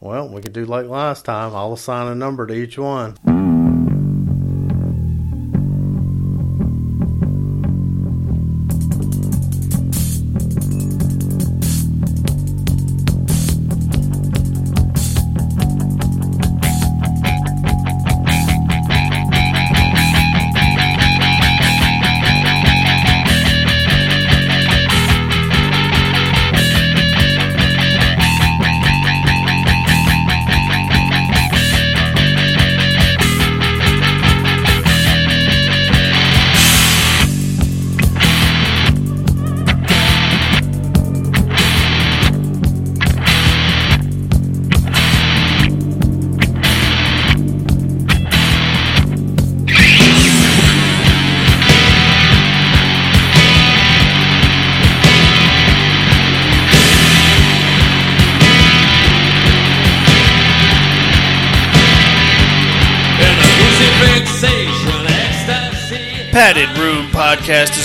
[0.00, 1.54] Well, we could do like last time.
[1.54, 3.16] I'll assign a number to each one.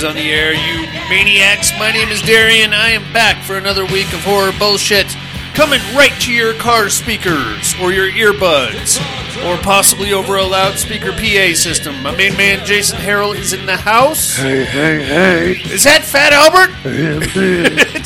[0.04, 1.72] On the air, you maniacs.
[1.78, 2.74] My name is Darian.
[2.74, 5.06] I am back for another week of horror bullshit.
[5.54, 8.98] Coming right to your car speakers, or your earbuds,
[9.46, 12.02] or possibly over a loudspeaker PA system.
[12.02, 14.36] My main man, Jason Harrell, is in the house.
[14.36, 15.52] Hey, hey, hey.
[15.72, 16.70] Is that Fat Albert?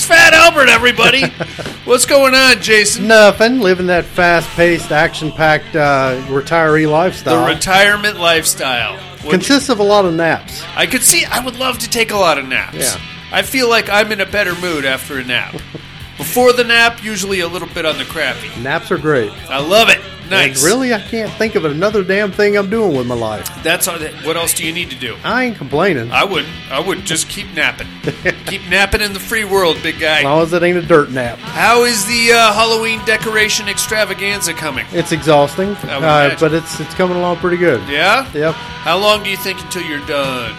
[0.08, 1.26] Fat Albert, everybody.
[1.84, 3.08] What's going on, Jason?
[3.08, 3.60] Nothing.
[3.60, 7.44] Living that fast-paced, action-packed uh, retiree lifestyle.
[7.44, 8.98] The retirement lifestyle.
[9.18, 10.64] Consists of a lot of naps.
[10.74, 11.26] I could see.
[11.26, 12.78] I would love to take a lot of naps.
[12.78, 12.98] Yeah.
[13.30, 15.52] I feel like I'm in a better mood after a nap.
[16.16, 18.48] Before the nap, usually a little bit on the crappy.
[18.62, 19.30] Naps are great.
[19.50, 20.00] I love it.
[20.30, 20.56] Nice.
[20.56, 23.48] And really, I can't think of another damn thing I'm doing with my life.
[23.62, 23.98] That's all.
[23.98, 25.16] What else do you need to do?
[25.24, 26.10] I ain't complaining.
[26.10, 26.52] I wouldn't.
[26.70, 27.88] I would just keep napping.
[28.46, 30.18] keep napping in the free world, big guy.
[30.18, 31.38] As long as it ain't a dirt nap.
[31.38, 34.86] How is the uh, Halloween decoration extravaganza coming?
[34.92, 37.86] It's exhausting, would uh, but it's it's coming along pretty good.
[37.88, 38.30] Yeah.
[38.32, 38.54] Yep.
[38.54, 40.54] How long do you think until you're done?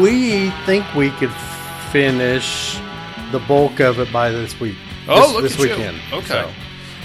[0.00, 1.32] We think we could
[1.90, 2.78] finish
[3.32, 4.76] the bulk of it by this week.
[5.08, 5.96] Oh, this, look this at weekend.
[6.10, 6.18] you.
[6.18, 6.26] Okay.
[6.26, 6.52] So,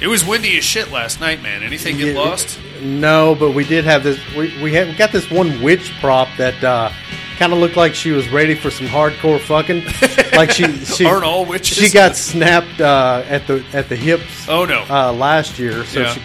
[0.03, 1.64] It was windy as shit last night, man.
[1.64, 2.59] Anything get lost?
[2.81, 4.19] No, but we did have this.
[4.36, 6.91] We we, had, we got this one witch prop that uh,
[7.38, 9.86] kind of looked like she was ready for some hardcore fucking.
[10.38, 11.78] like she she Aren't all witches?
[11.78, 14.84] she got snapped uh, at the at the hips Oh no.
[14.90, 16.14] uh, last year, so Yeah.
[16.14, 16.22] she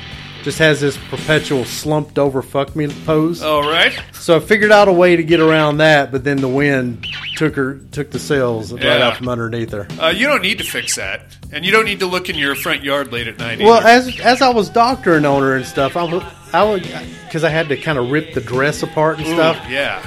[0.49, 3.43] just has this perpetual slumped over fuck me pose.
[3.43, 3.93] all right.
[4.15, 7.55] So I figured out a way to get around that, but then the wind took
[7.57, 9.07] her took the sails right Yeah.
[9.09, 9.87] out from underneath her.
[10.01, 11.21] Uh, you don't need to fix that,
[11.53, 13.59] and you don't need to look in your front yard late at night.
[13.61, 14.09] Well, either.
[14.11, 16.83] as as I was doctoring on her and stuff, I would I would
[17.27, 19.63] because I had to kind of rip the dress apart and Ooh, stuff.
[19.69, 20.03] yeah.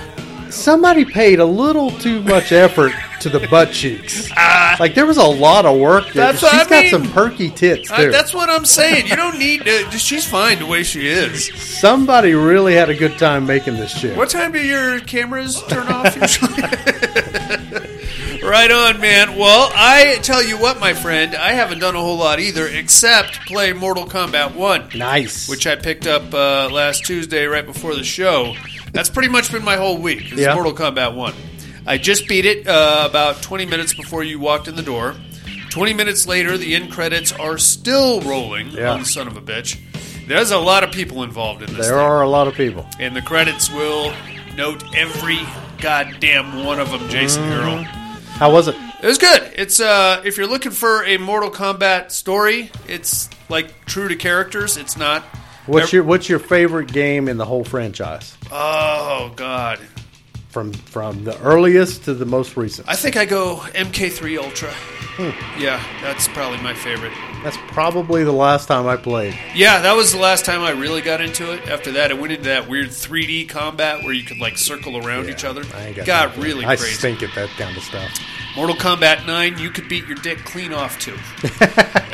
[0.51, 2.91] Somebody paid a little too much effort
[3.22, 4.29] to the butt cheeks.
[4.35, 4.75] Ah.
[4.79, 6.12] like there was a lot of work.
[6.13, 6.31] There.
[6.34, 6.89] She's I got mean.
[6.89, 8.12] some perky tits Uh, too.
[8.12, 9.07] that's what I'm saying.
[9.07, 9.63] You don't need.
[9.66, 11.51] To, she's fine the way she is.
[11.79, 14.17] Somebody really had a good time making this shit.
[14.17, 16.61] What time do your cameras turn off usually?
[18.44, 19.38] right on, man.
[19.38, 23.45] Well, I tell you what, my friend, I haven't done a whole lot either, except
[23.45, 24.90] play Mortal Kombat One.
[24.95, 25.47] Nice.
[25.47, 28.56] which I picked up uh, last Tuesday right before the show.
[28.91, 30.31] That's pretty much been my whole week.
[30.31, 30.53] It's Yeah.
[30.53, 31.34] Mortal Kombat 1.
[31.88, 35.16] I just beat it uh, about 20 minutes before you walked in the door.
[35.69, 38.91] 20 minutes later, the end credits are still rolling Yeah.
[38.91, 39.78] on son of a bitch.
[40.28, 42.06] There's a lot of people involved in this there thing.
[42.06, 42.85] are a lot of people.
[43.00, 44.13] And the credits will
[44.56, 45.40] note every
[45.79, 47.52] goddamn one of them, Jason Mm-hmm.
[47.53, 47.84] Earl.
[47.84, 48.75] How was it?
[49.02, 49.52] It was good.
[49.56, 54.78] It's uh, if you're looking for a Mortal Kombat story, it's like true to characters.
[54.78, 55.23] It's not.
[55.72, 58.36] What's your What's your favorite game in the whole franchise?
[58.52, 59.80] Oh God,
[60.50, 62.88] From from the earliest to the most recent.
[62.90, 64.72] I think I go MK3 Ultra.
[64.72, 65.59] Hmm.
[65.62, 67.12] Yeah, that's probably my favorite.
[67.44, 69.38] That's probably the last time I played.
[69.54, 71.68] Yeah, that was the last time I really got into it.
[71.68, 75.28] After that, I went into that weird 3D combat where you could like circle around
[75.30, 75.64] each other.
[75.76, 76.94] I got got really I crazy.
[76.94, 78.09] stink at that kind of stuff.
[78.56, 81.17] Mortal Kombat 9, you could beat your dick clean off too.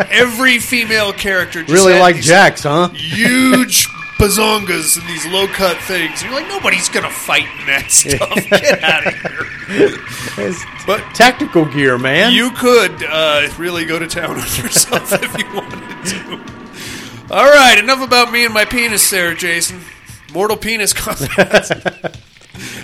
[0.12, 2.90] Every female character just Really like Jax, huh?
[2.90, 3.88] huge
[4.20, 6.22] bazongas and these low cut things.
[6.24, 8.36] You're like, nobody's gonna fight in that stuff.
[8.50, 10.46] Get out of here.
[10.48, 12.32] It's But tactical gear, man.
[12.34, 17.34] You could uh, really go to town on yourself if you wanted to.
[17.34, 19.82] All right, enough about me and my penis there, Jason.
[20.32, 22.18] Mortal penis combat.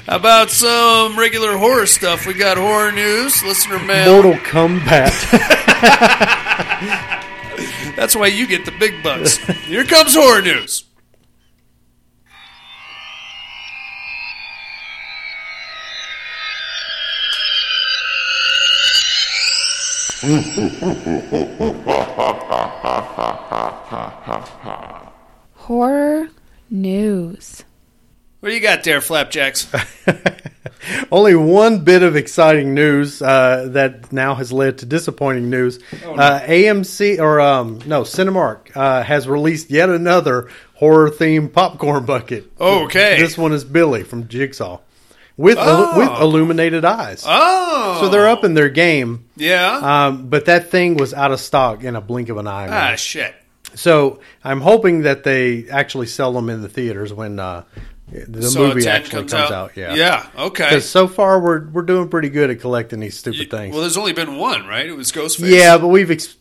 [0.05, 2.25] How about some regular horror stuff?
[2.25, 4.21] We got horror news, listener mail.
[4.21, 5.11] Mortal Kombat.
[7.95, 9.37] That's why you get the big bucks.
[9.37, 10.85] Here comes horror news.
[25.55, 26.29] Horror
[26.69, 27.63] news.
[28.43, 29.73] What do you got there, Flapjacks?
[31.13, 35.79] Only one bit of exciting news uh, that now has led to disappointing news.
[36.03, 42.51] uh, AMC or um, no Cinemark uh, has released yet another horror themed popcorn bucket.
[42.59, 43.17] Okay.
[43.17, 44.81] this one is Billy from Jigsaw
[45.37, 45.97] with Oh.
[45.97, 47.23] with illuminated eyes.
[47.25, 50.07] Oh, So they're up in their game, Yeah.
[50.07, 52.67] um, but that thing was out of stock in a blink of an eye.
[52.67, 52.91] man.
[52.91, 53.33] ah, shit.
[53.75, 57.63] So I'm hoping that they actually sell them in the theaters when uh,
[58.11, 59.75] the So movie actually comes, out.
[59.75, 59.95] Yeah.
[59.95, 60.27] Yeah.
[60.37, 60.65] Okay.
[60.65, 63.71] Because so far we're we're doing pretty good at collecting these stupid things.
[63.73, 64.85] Well, there's only been one, right?
[64.85, 65.49] It was Ghostface.
[65.49, 66.35] yeah, but we've ex-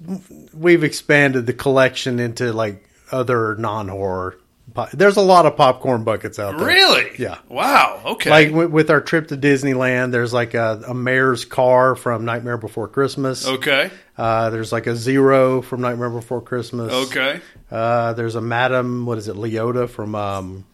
[0.53, 4.37] we've expanded the collection into like other non horror.
[4.75, 6.67] Po- There's a lot of popcorn buckets out there.
[6.67, 7.11] Really?
[7.19, 7.39] Yeah.
[7.49, 8.01] Wow.
[8.07, 8.31] Okay.
[8.31, 12.57] Like with, with our trip to Disneyland, there's like a, a mayor's car from Nightmare
[12.57, 13.47] Before Christmas.
[13.47, 13.91] okay.
[14.17, 16.93] Uh, there's like a zero from Nightmare Before Christmas.
[16.93, 17.41] Okay.
[17.71, 20.65] Uh, there's a Madam, what is it, Leota from um,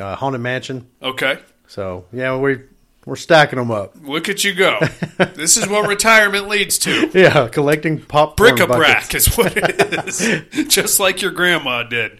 [0.00, 0.88] uh, Haunted Mansion.
[1.02, 1.38] Okay.
[1.66, 2.58] So yeah, we
[3.04, 3.94] we're stacking them up.
[4.02, 4.78] Look at you go.
[5.34, 7.10] this is what retirement leads to.
[7.12, 10.68] Yeah, collecting pop Bric-a-brac is what it is.
[10.72, 12.12] Just like your grandma did.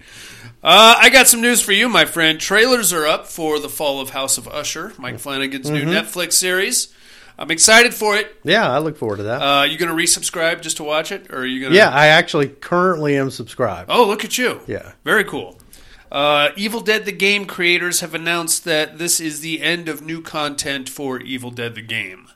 [0.64, 2.38] Uh, I got some news for you, my friend.
[2.40, 5.90] Trailers are up for the fall of House of Usher, Mike Flanagan's new Mm-hmm.
[5.90, 6.92] Netflix series.
[7.38, 8.36] I'm excited for it.
[8.44, 9.40] Yeah, I look forward to that.
[9.42, 11.76] Uh, you going to resubscribe just to watch it, or are you going to?
[11.78, 13.90] yeah, I actually currently am subscribed.
[13.90, 14.60] Oh, look at you.
[14.66, 14.92] Yeah.
[15.04, 15.58] Very cool.
[16.12, 20.20] Uh, Evil Dead the Game creators have announced that this is the end of new
[20.20, 22.28] content for Evil Dead the Game.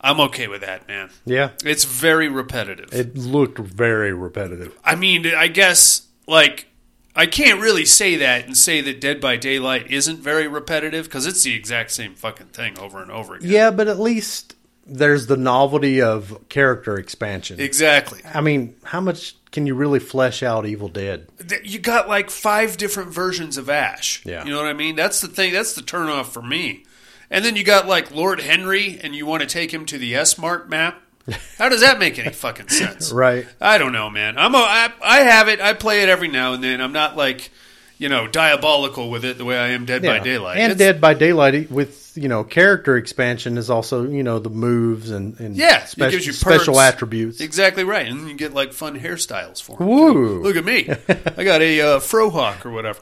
[0.00, 1.10] I'm okay with that, man.
[1.24, 2.92] Yeah, It's very repetitive.
[2.92, 4.76] it looked very repetitive.
[4.84, 6.66] I mean, I guess, like,
[7.14, 11.26] I can't really say that and say that Dead by Daylight isn't very repetitive because
[11.26, 13.48] it's the exact same fucking thing over and over again.
[13.50, 17.60] Yeah, but at least there's the novelty of character expansion.
[17.60, 18.20] Exactly.
[18.34, 21.28] I mean, how much can you really flesh out Evil Dead?
[21.64, 24.20] You got like five different versions of Ash.
[24.26, 24.44] Yeah.
[24.44, 24.96] You know what I mean?
[24.96, 25.54] That's the thing.
[25.54, 26.84] That's the turnoff for me.
[27.30, 30.14] And then you got like Lord Henry, and you want to take him to the
[30.14, 31.00] S Mart map.
[31.56, 33.10] How does that make any fucking sense?
[33.10, 33.46] Right.
[33.58, 34.36] I don't know, man.
[34.36, 35.58] I'm a, I, I have it.
[35.58, 36.82] I play it every now and then.
[36.82, 37.48] I'm not like,
[37.96, 40.58] you know, diabolical with it the way I am Dead by Daylight.
[40.58, 44.50] And It's- Dead by Daylight with you know character expansion is also you know the
[44.50, 46.94] moves and, and Yeah, it gives you special perks.
[46.94, 47.40] attributes.
[47.40, 49.86] Exactly right, and then you get like fun hairstyles for him.
[49.88, 50.42] Woo.
[50.42, 50.88] Look at me,
[51.36, 53.00] I got a uh, frohawk or whatever.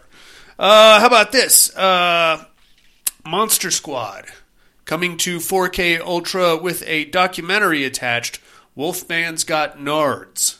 [0.59, 1.75] Uh, how about this?
[1.77, 2.45] Uh,
[3.25, 4.27] Monster Squad
[4.85, 8.39] coming to 4K Ultra with a documentary attached.
[8.77, 10.59] Wolfman's got Nards.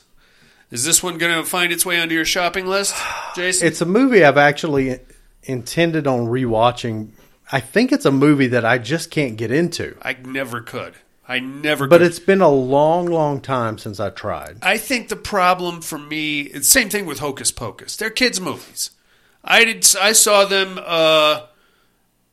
[0.71, 2.95] Is this one going to find its way onto your shopping list,
[3.35, 3.67] Jason?
[3.67, 4.99] It's a movie I've actually
[5.43, 7.09] intended on rewatching.
[7.51, 9.97] I think it's a movie that I just can't get into.
[10.01, 10.95] I never could.
[11.27, 11.87] I never.
[11.87, 12.07] But could.
[12.07, 14.57] it's been a long, long time since I tried.
[14.61, 17.95] I think the problem for me, it's the same thing with Hocus Pocus.
[17.95, 18.91] They're kids' movies.
[19.43, 19.85] I did.
[19.99, 21.45] I saw them uh,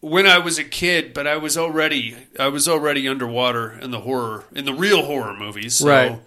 [0.01, 4.01] when I was a kid, but I was already I was already underwater in the
[4.01, 5.77] horror in the real horror movies.
[5.77, 6.21] So Right.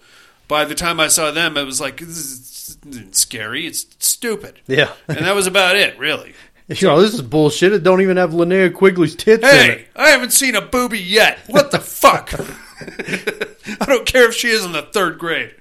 [0.48, 2.78] By the time I saw them, it was like this is
[3.12, 3.66] scary.
[3.66, 4.60] It's stupid.
[4.66, 4.92] Yeah.
[5.08, 6.34] and that was about it, really.
[6.68, 7.72] you know, this is bullshit.
[7.72, 9.88] It don't even have Linnea Quigley's tits in Hey, it.
[9.94, 11.38] I haven't seen a booby yet.
[11.46, 12.32] What the fuck?
[13.80, 15.54] I don't care if she is in the third grade.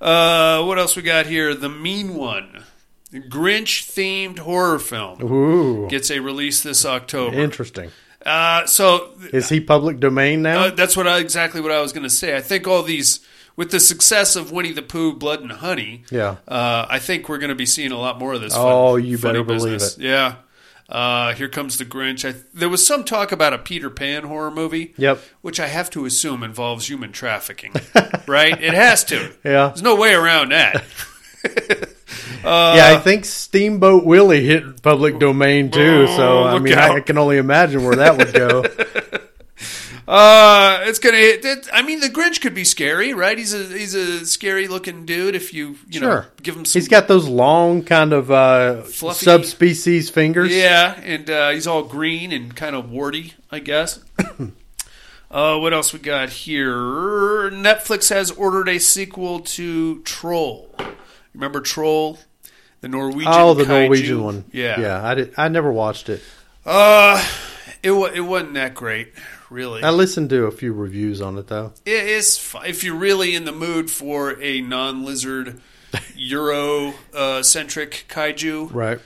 [0.00, 1.54] Uh, what else we got here?
[1.54, 2.64] The Mean One,
[3.12, 7.36] Grinch themed horror film, Ooh, gets a release this October.
[7.38, 7.90] interesting.
[8.24, 10.64] Uh, so Is he public domain now?
[10.66, 12.36] uh, that's what I, exactly what I was going to say.
[12.36, 13.20] I think all these,
[13.60, 16.36] with the success of Winnie the Pooh, Blood and Honey, Yeah.
[16.48, 18.54] uh, I think we're going to be seeing a lot more of this.
[18.56, 19.98] Oh, fun- you better believe it.
[19.98, 20.36] Yeah.
[20.88, 22.26] Uh, here comes the Grinch.
[22.26, 24.94] I, there was some talk about a Peter Pan horror movie.
[24.96, 25.20] Yep.
[25.42, 27.74] Which I have to assume involves human trafficking,
[28.26, 28.58] right?
[28.62, 29.30] It has to.
[29.44, 29.66] Yeah.
[29.68, 30.82] There's no way around that.
[32.44, 36.06] yeah, I think Steamboat Willie hit public domain too.
[36.06, 36.92] so Oh, I mean, out.
[36.96, 38.64] I can only imagine where that would go.
[40.12, 41.18] Uh, it's gonna.
[41.18, 43.38] It, it- I mean, the Grinch could be scary, right?
[43.38, 45.36] He's a he's a scary looking dude.
[45.36, 49.24] If you you know give him some He's got those long kind of uh, Fluffy-
[49.24, 50.52] subspecies fingers.
[50.52, 54.00] Yeah, and uh, he's all green and kind of warty, I guess.
[55.30, 56.72] uh, what else we got here?
[57.52, 60.74] Netflix has ordered a sequel to Troll.
[61.34, 62.18] Remember Troll,
[62.80, 63.32] the Norwegian?
[63.32, 63.68] Oh, the kaiju?
[63.84, 64.44] Norwegian one.
[64.50, 65.06] Yeah, yeah.
[65.06, 65.34] I did.
[65.36, 66.20] I never watched it.
[66.66, 67.24] Uh,
[67.82, 69.12] it it wasn't that great,
[69.50, 69.82] really.
[69.82, 71.72] I listened to a few reviews on it though.
[71.84, 75.60] It is if you're really in the mood for a non-lizard
[76.14, 78.72] Euro uh, centric kaiju.
[78.72, 78.98] Right.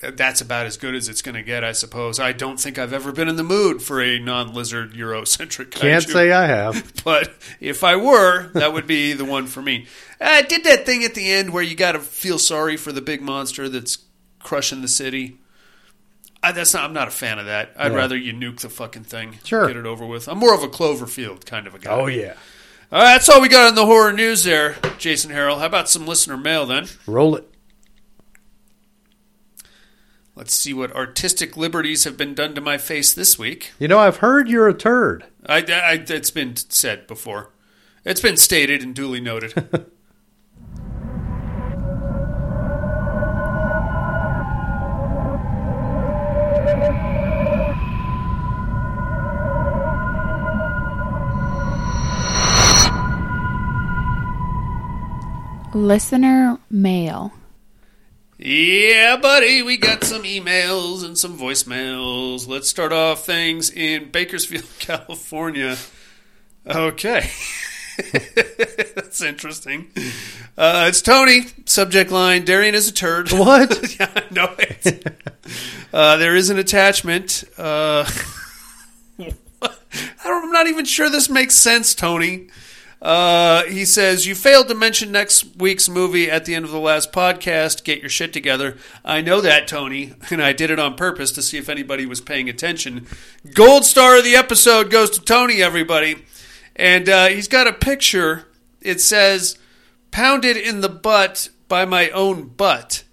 [0.00, 2.20] that's about as good as it's going to get, I suppose.
[2.20, 5.80] I don't think I've ever been in the mood for a non-lizard Eurocentric kaiju.
[5.80, 6.92] Can't say I have.
[7.04, 9.86] but if I were, that would be the one for me.
[10.20, 13.02] I did that thing at the end where you got to feel sorry for the
[13.02, 13.98] big monster that's
[14.38, 15.38] crushing the city.
[16.42, 16.84] I, that's not.
[16.84, 17.72] I'm not a fan of that.
[17.76, 17.98] I'd Yeah.
[17.98, 19.66] rather you nuke the fucking thing, Sure.
[19.66, 20.28] get it over with.
[20.28, 21.90] I'm more of a Cloverfield kind of a guy.
[21.90, 22.34] Oh yeah.
[22.92, 25.58] All right, that's all we got on the horror news there, Jason Harrell.
[25.58, 26.86] How about some listener mail then?
[27.06, 27.50] Roll it.
[30.36, 33.72] Let's see what artistic liberties have been done to my face this week.
[33.78, 35.24] You know, I've heard you're a turd.
[35.46, 37.52] I, I, it's been said before.
[38.04, 39.86] It's been stated and duly noted.
[55.80, 57.32] Listener mail.
[58.38, 62.48] yeah, buddy, we got some emails and some voicemails.
[62.48, 65.76] Let's start off things in Bakersfield, California.
[66.66, 67.28] Okay.
[68.94, 69.88] That's interesting.
[70.56, 71.42] Uh, it's Tony.
[71.66, 73.30] Subject line Darian is a turd.
[73.30, 73.96] What?
[74.00, 75.06] yeah, I know it.
[75.92, 77.44] uh, there is an attachment.
[77.58, 78.10] Uh,
[79.18, 79.28] I
[80.24, 82.48] don't, I'm not even sure this makes sense, Tony.
[83.00, 86.80] Uh, he says, You failed to mention next week's movie at the end of the
[86.80, 87.84] last podcast.
[87.84, 88.76] Get your shit together.
[89.04, 92.20] I know that, Tony, and I did it on purpose to see if anybody was
[92.20, 93.06] paying attention.
[93.54, 96.24] Gold star of the episode goes to Tony, everybody.
[96.74, 98.48] And uh, he's got a picture.
[98.80, 99.58] It says,
[100.10, 103.04] Pounded in the butt by my own butt.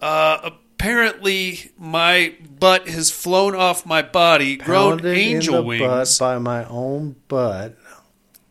[0.00, 5.80] Uh, apparently, my butt has flown off my body, grown Pounded angel in the wings,
[5.80, 7.76] butt by my own butt.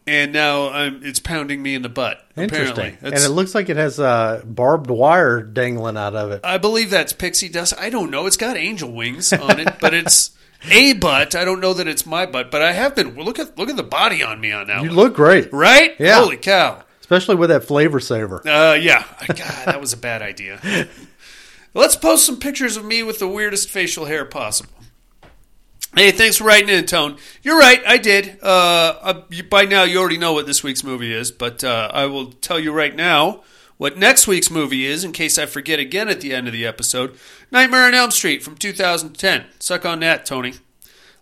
[0.06, 2.26] And now I'm, it's pounding me in the butt.
[2.36, 2.72] Interesting.
[2.96, 6.42] Apparently, And it looks like it has uh, barbed wire dangling out of it.
[6.44, 7.74] I believe that's pixie dust.
[7.78, 8.26] I don't know.
[8.26, 10.32] It's got angel wings on it, but it's
[10.70, 11.36] a butt.
[11.36, 13.16] I don't know that it's my butt, but I have been.
[13.16, 14.82] Look at look at the body on me on that.
[14.82, 14.98] You one.
[14.98, 15.96] look great, right.
[16.00, 16.20] Yeah.
[16.20, 16.84] Holy cow.
[17.02, 18.48] especially with that flavor saver.
[18.48, 19.06] Uh, yeah.
[19.28, 20.60] God, that was a bad idea.
[21.74, 24.74] Let's post some pictures of me with the weirdest facial hair possible.
[25.96, 27.18] Hey, thanks for writing in, Tone.
[27.44, 28.40] You're right, I did.
[28.42, 32.08] Uh, uh, by now, you already know what this week's movie is, but uh, I
[32.08, 33.44] will tell you right now
[33.78, 36.66] what next week's movie is in case I forget again at the end of the
[36.66, 37.16] episode.
[37.52, 39.46] Nightmare on Elm Street from 2010.
[39.60, 40.56] Suck on that, Tony.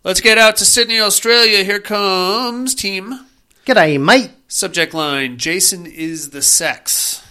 [0.06, 1.66] Let's get out to Sydney, Australia.
[1.66, 3.26] Here comes team.
[3.66, 4.32] G'day, mate.
[4.48, 7.28] Subject line Jason is the sex.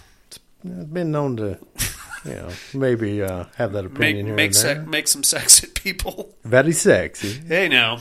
[0.62, 1.58] I've been known to,
[2.24, 5.62] you know, maybe uh, have that make opinion here make and se- make some sex
[5.64, 6.34] at people.
[6.44, 7.40] Very sexy.
[7.46, 8.00] Hey now.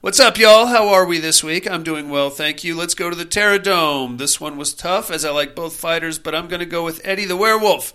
[0.00, 0.66] What's up, y'all?
[0.66, 1.70] How are we this week?
[1.70, 2.76] I'm doing well, thank you.
[2.76, 4.18] Let's go to the Terror Dome.
[4.18, 7.00] This one was tough, as I like both fighters, but I'm going to go with
[7.04, 7.94] Eddie the Werewolf.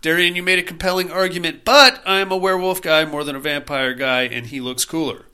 [0.00, 3.92] Darian, you made a compelling argument, but I'm a werewolf guy more than a vampire
[3.94, 5.24] guy, and he looks cooler.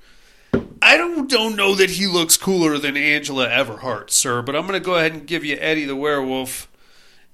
[0.80, 4.80] I don't, don't know that he looks cooler than Angela Everhart, sir, but I'm going
[4.80, 6.70] to go ahead and give you Eddie the Werewolf.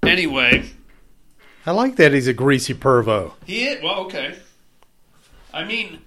[0.02, 0.71] Anyway,
[1.71, 3.33] I like that he's a greasy pervo.
[3.47, 3.81] He is?
[3.81, 4.35] Well, okay.
[5.55, 6.00] I mean,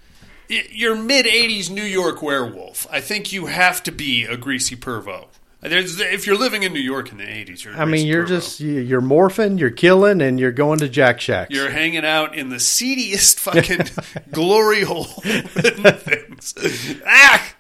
[0.49, 2.85] you're mid 80s New York werewolf.
[2.91, 5.27] I think you have to be a greasy pervo.
[5.61, 8.27] There's, if you're living in New York in the 80s, you're I mean, you're pervo.
[8.27, 11.55] just you- you're morphing, you're killing, and you're going to Jack Shacks.
[11.55, 13.85] You're hanging out in the seediest fucking
[14.33, 16.99] glory hole things.
[17.07, 17.53] ah!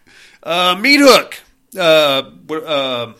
[0.43, 1.39] Uh, Meat Hook.
[1.73, 3.13] Uh, uh,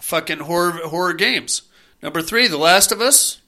[0.00, 1.62] fucking horror, horror games.
[2.02, 3.42] Number three, The Last of Us.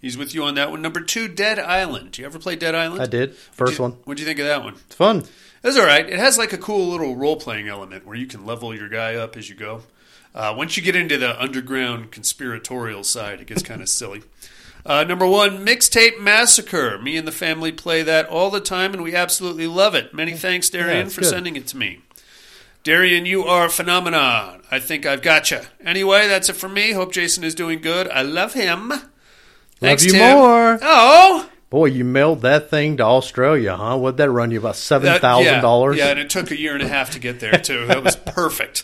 [0.00, 0.80] He's with you on that one.
[0.80, 2.12] Number two, Dead Island.
[2.12, 3.02] Do you ever play Dead Island?
[3.02, 3.92] I did first one.
[4.04, 4.74] What'd you think of that one?
[4.86, 5.24] It's fun.
[5.62, 6.08] It's all right.
[6.08, 9.14] It has like a cool little role playing element where you can level your guy
[9.16, 9.82] up as you go.
[10.34, 14.22] Uh, once you get into the underground conspiratorial side, it gets kind of silly.
[14.86, 16.98] Uh, number one, Mixtape Massacre.
[16.98, 20.14] Me and the family play that all the time, and we absolutely love it.
[20.14, 21.30] Many thanks, Darian, it's for good.
[21.30, 22.00] sending it to me.
[22.82, 24.62] Darian, you are a phenomenon.
[24.70, 25.60] I think I've got you.
[25.84, 26.92] Anyway, that's it for me.
[26.92, 28.08] Hope Jason is doing good.
[28.08, 28.92] I love him.
[29.80, 30.36] Thanks, you Tim.
[30.36, 30.78] more.
[30.82, 33.96] Oh, Boy, you mailed that thing to Australia, huh?
[33.96, 35.96] What'd that run you about seven That- thousand dollars?
[35.96, 37.86] Yeah, yeah, and it took a year and a half to get there too.
[37.86, 38.82] That was perfect.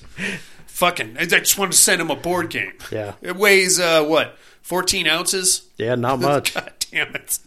[0.67, 2.75] Fucking, I just wanted to send him a board game.
[2.93, 3.15] Yeah.
[3.23, 5.69] it weighs uh, what, fourteen ounces?
[5.77, 6.55] Yeah, not much.
[6.55, 7.39] God damn it.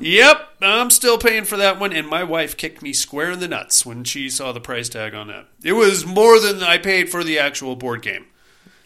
[0.00, 3.48] Yep, I'm still paying for that one, and my wife kicked me square in the
[3.48, 5.46] nuts when she saw the price tag on that.
[5.64, 8.26] It was more than I paid for the actual board game.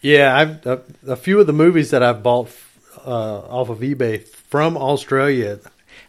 [0.00, 2.50] Yeah, I've a, a few of the movies that I've bought
[3.04, 5.59] uh, off of eBay from Australia.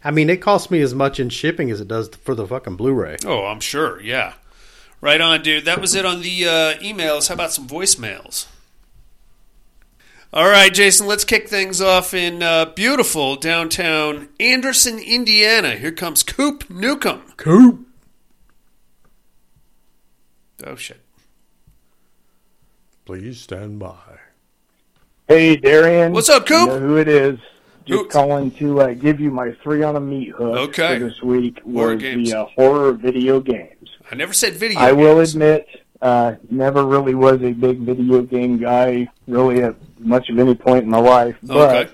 [0.02, 2.76] I mean, it costs me as much in shipping as it does for the fucking
[2.76, 3.16] Blu-ray.
[3.24, 4.00] Oh, I'm sure.
[4.02, 4.34] Yeah.
[5.00, 5.64] Right on, dude.
[5.64, 7.28] That was it on the uh, emails.
[7.28, 8.46] How about some voicemails?
[10.32, 15.76] All right, Jason, let's kick things off in uh, beautiful downtown Anderson, Indiana.
[15.76, 17.22] Here comes Coop Newcomb.
[17.36, 17.86] Coop.
[20.66, 21.00] Oh, shit.
[23.04, 24.13] Please stand by.
[25.28, 26.12] Hey, Darian.
[26.12, 26.60] What's up, Coop?
[26.60, 27.38] You know who it is?
[27.86, 30.98] Just Who- calling to uh, give you my three on a meat hook Okay.
[30.98, 32.30] for this week Horror was games.
[32.30, 33.88] the uh, horror video games.
[34.10, 34.78] I never said video.
[34.78, 35.66] I will admit,
[36.00, 40.84] uh, never really was a big video game guy, really at much of any point
[40.84, 41.36] in my life.
[41.42, 41.92] But Okay.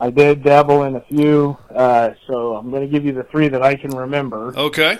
[0.00, 3.48] I did dabble in a few, uh, so I'm going to give you the three
[3.48, 4.54] that I can remember.
[4.56, 4.98] Okay.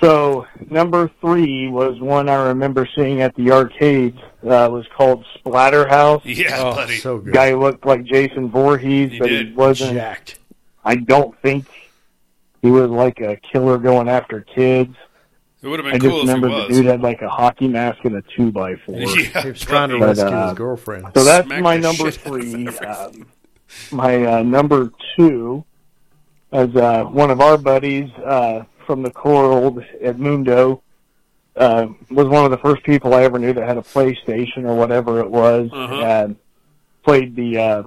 [0.00, 4.18] So number three was one I remember seeing at the arcades.
[4.44, 6.22] Uh, it was called Splatterhouse.
[6.24, 6.96] Yeah, Oh, buddy.
[6.96, 7.32] so good.
[7.32, 9.94] Guy looked like Jason Voorhees, He but he wasn't.
[9.94, 10.38] Jacked.
[10.84, 11.66] I don't think
[12.60, 14.94] he was like a killer going after kids.
[15.62, 17.28] it would have I been just cool if he remember the dude had like a
[17.28, 18.98] hockey mask and a two by four.
[19.00, 20.20] yeah, He was trying to buddy.
[20.20, 21.06] Rescue uh, his girlfriend.
[21.14, 22.66] So that's Smack my number shit out of three.
[22.66, 22.88] everything.
[22.88, 23.26] Um,
[23.92, 25.64] my uh, number two
[26.52, 29.72] is uh, one of our buddies uh, from the Coral
[30.02, 30.80] Edmundo.
[31.56, 34.74] Uh, was one of the first people I ever knew that had a PlayStation or
[34.74, 35.94] whatever it was, Uh-huh.
[36.02, 36.36] and
[37.04, 37.82] played the uh,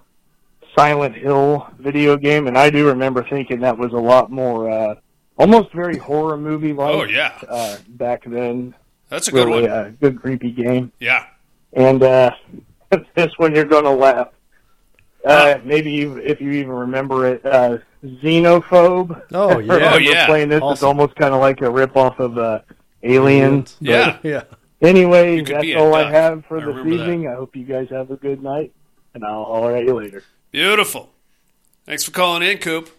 [0.77, 2.47] Silent Hill video game.
[2.47, 4.95] And I do remember thinking that was a lot more, uh,
[5.37, 6.95] almost very horror movie like.
[6.95, 7.37] Oh, yeah.
[7.47, 8.73] Uh, back then,
[9.09, 9.71] That's a good really one.
[9.71, 10.93] a good creepy game.
[10.99, 11.25] Yeah.
[11.73, 12.31] And uh,
[13.15, 14.29] this one you're going to laugh.
[15.25, 19.21] Uh, maybe you, if you even remember it, uh, Xenophobe.
[19.33, 19.93] Oh, I yeah.
[19.93, 20.25] Oh, yeah.
[20.25, 20.87] Playing this, it's Awesome.
[20.87, 22.59] almost kind of like a ripoff of uh,
[23.03, 23.75] Aliens.
[23.79, 24.17] but Yeah.
[24.23, 24.43] Yeah.
[24.81, 27.03] Anyway, that's be a all I have for I this remember that.
[27.03, 27.27] evening.
[27.27, 28.73] I hope you guys have a good night,
[29.15, 30.23] and I'll holler at you later.
[30.51, 31.09] Beautiful.
[31.85, 32.89] Thanks for calling in, Coop.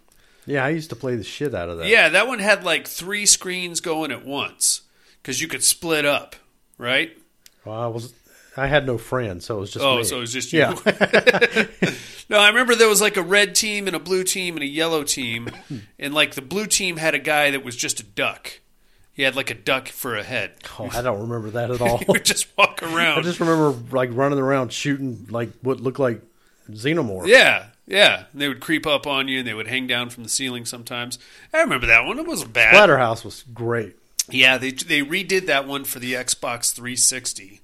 [0.45, 1.87] Yeah, I used to play the shit out of that.
[1.87, 4.83] Yeah, that one had like three screens going at once
[5.23, 6.35] because you could split up,
[6.79, 7.17] right?
[7.65, 8.13] Well, I was.
[8.59, 10.05] I had no friends, so it was just Oh, me.
[10.05, 10.61] so it was just you.
[10.61, 11.65] yeah.
[12.31, 14.67] No, I remember there was like a red team and a blue team and a
[14.67, 15.49] yellow team,
[15.99, 18.61] and like the blue team had a guy that was just a duck.
[19.15, 20.53] He had like a duck for a head.
[20.79, 21.97] oh, I don't remember that at all.
[21.99, 23.19] He would just walk around.
[23.21, 26.21] I just remember like running around shooting like what looked like
[26.71, 27.27] xenomorph.
[27.29, 28.25] Yeah, yeah.
[28.33, 30.67] And they would creep up on you and they would hang down from the ceiling
[30.67, 31.19] sometimes.
[31.55, 32.19] I remember that one.
[32.19, 32.75] It wasn't bad.
[32.75, 33.97] Splatterhouse was great.
[34.29, 37.63] Yeah, they they redid that one for the Xbox 360.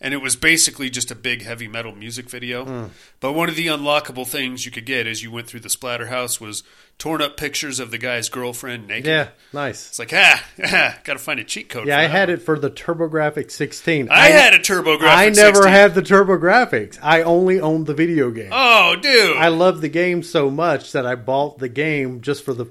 [0.00, 2.64] And it was basically just a big heavy metal music video.
[2.64, 2.84] Hmm.
[3.18, 6.38] But one of the unlockable things you could get as you went through the Splatterhouse
[6.38, 6.62] was
[6.98, 9.06] torn up pictures of the guy's girlfriend naked.
[9.06, 9.88] Yeah, nice.
[9.88, 11.86] It's like, ah, ah got to find a cheat code.
[11.86, 12.38] Yeah, I had one.
[12.38, 14.08] it for the TurboGrafx 16.
[14.10, 15.02] I, had a TurboGrafx.
[15.02, 15.72] I never 16.
[15.72, 16.98] had the TurboGrafx.
[17.02, 18.50] I only owned the video game.
[18.52, 19.36] Oh, dude.
[19.36, 22.66] I love the game so much that I bought the game just for the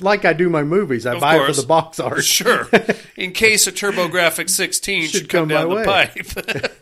[0.00, 1.06] like I do my movies.
[1.06, 1.56] I buy it course.
[1.56, 2.24] for the box art.
[2.24, 2.68] Sure.
[3.16, 5.84] In case a TurboGrafx 16 should, Should come, come down the way.
[5.84, 6.16] pipe.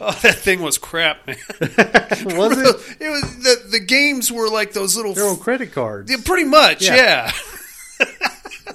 [0.00, 1.36] oh, that thing was crap, man.
[1.60, 2.96] Was it?
[3.00, 6.10] It was the the games were like those little They're on credit cards.
[6.10, 7.32] Yeah, pretty much, yeah.
[8.00, 8.12] Yeah.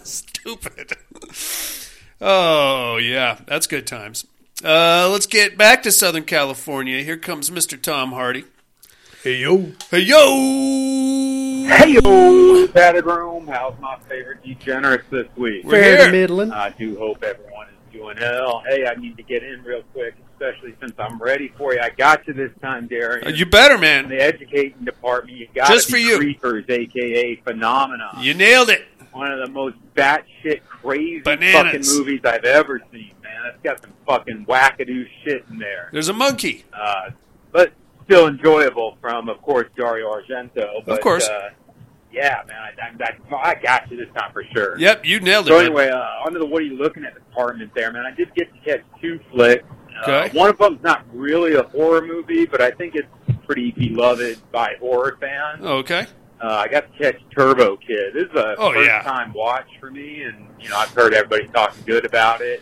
[0.04, 0.94] Stupid.
[2.20, 4.26] Oh, yeah, that's good times.
[4.64, 7.04] Uh, let's get back to Southern California.
[7.04, 7.80] Here comes Mr.
[7.80, 8.46] Tom Hardy.
[9.28, 9.58] Hey yo,
[9.92, 11.66] Hey, yo!
[11.68, 13.46] Hey yo, padded room.
[13.46, 15.66] How's my favorite degenerates this week?
[15.66, 16.06] We're fair here.
[16.06, 16.52] to middling.
[16.54, 18.64] I do hope everyone is doing well.
[18.66, 21.82] Hey, I need to get in real quick, especially since I'm ready for you.
[21.82, 23.28] I got you this time, Darian.
[23.28, 24.08] Uh, You better, in man.
[24.08, 26.20] the educating department, you got Just for you.
[26.20, 28.12] Creepers, aka Phenomena.
[28.22, 28.86] You nailed it.
[29.12, 31.86] One of the most batshit crazy Bananas.
[31.86, 33.42] fucking movies I've ever seen, man.
[33.54, 35.90] It's got some fucking wackadoo shit in there.
[35.92, 36.64] There's a monkey.
[36.72, 37.10] Uh,
[37.52, 37.74] but
[38.08, 40.84] still enjoyable from, of course, Dario Argento.
[40.86, 41.28] But, of course.
[41.28, 41.50] Uh,
[42.12, 43.04] yeah, man, I,
[43.36, 44.80] I, I got you this time for sure.
[44.80, 45.50] Yep, you nailed it.
[45.50, 45.66] So man.
[45.66, 48.06] anyway, uh, onto the what are you looking at department there, man.
[48.06, 49.64] I did get to catch two flicks.
[49.70, 49.74] Uh,
[50.10, 50.38] Okay.
[50.38, 53.08] one of them's not really a horror movie, but I think it's
[53.46, 55.64] pretty beloved by horror fans.
[55.64, 56.06] Okay.
[56.40, 58.14] Uh, I got to catch Turbo Kid.
[58.14, 59.02] This is a Oh, first yeah.
[59.02, 62.62] time watch for me, and you know I've heard everybody talking good about it.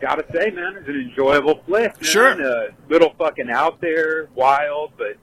[0.00, 1.94] Gotta say, man, it's an enjoyable flick.
[1.94, 2.04] Man.
[2.04, 2.28] Sure.
[2.40, 5.16] a little fucking out there, wild, but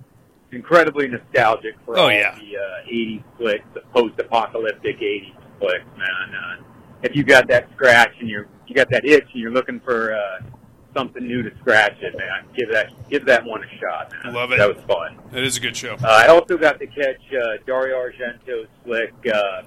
[0.52, 2.36] incredibly nostalgic for Oh, all yeah.
[2.36, 6.36] the uh, '80s flicks, the post-apocalyptic '80s flicks, man.
[6.36, 6.64] Uh,
[7.04, 10.14] if you got that scratch and you're you got that itch and you're looking for
[10.16, 10.40] uh,
[10.96, 14.12] something new to scratch it, man, give that give that one a shot.
[14.24, 14.34] Man.
[14.34, 14.58] Love it.
[14.58, 15.20] That was fun.
[15.32, 15.96] That is a good show.
[15.96, 19.64] Uh, I also got to catch uh, Dario Argento's flick, uh,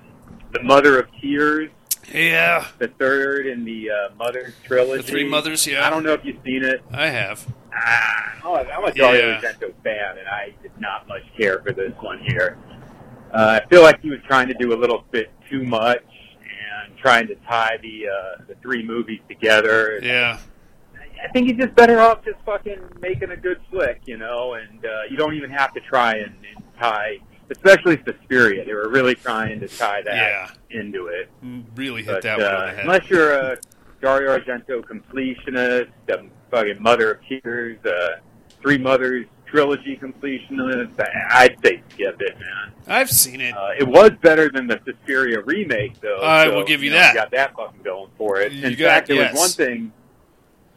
[0.52, 1.70] The Mother of Tears,
[2.12, 5.02] Yeah, the third in the uh, Mother trilogy.
[5.02, 5.86] The Three Mothers, yeah.
[5.86, 6.82] I don't know if you've seen it.
[6.92, 7.46] I have.
[7.74, 9.40] Ah, I'm a Dario Yeah.
[9.40, 12.58] Argento fan, and I did not much care for this one here.
[13.32, 16.02] Uh, I feel like he was trying to do a little bit too much
[16.40, 19.98] and trying to tie the uh, the three movies together.
[20.02, 20.38] Yeah.
[21.22, 24.84] I think he's just better off just fucking making a good flick, you know, and
[24.84, 27.16] uh, you don't even have to try and, and tie,
[27.50, 28.64] especially Suspiria.
[28.64, 30.14] They were really trying to tie that
[30.70, 30.80] Yeah.
[30.80, 31.28] into it.
[31.74, 32.78] Really hit But that one on uh, the head.
[32.84, 33.58] unless you're a
[34.00, 38.18] Dario Argento completionist, a fucking Mother of Tears, uh,
[38.60, 40.90] Three Mothers trilogy completionist,
[41.30, 42.72] I'd say skip it, man.
[42.88, 43.56] I've seen it.
[43.56, 46.20] Uh, it was better than the Suspiria remake, though.
[46.20, 47.14] I so, will give you know, that.
[47.14, 48.52] got that fucking going for it.
[48.52, 49.32] You In got- fact, there yes.
[49.32, 49.92] was one thing.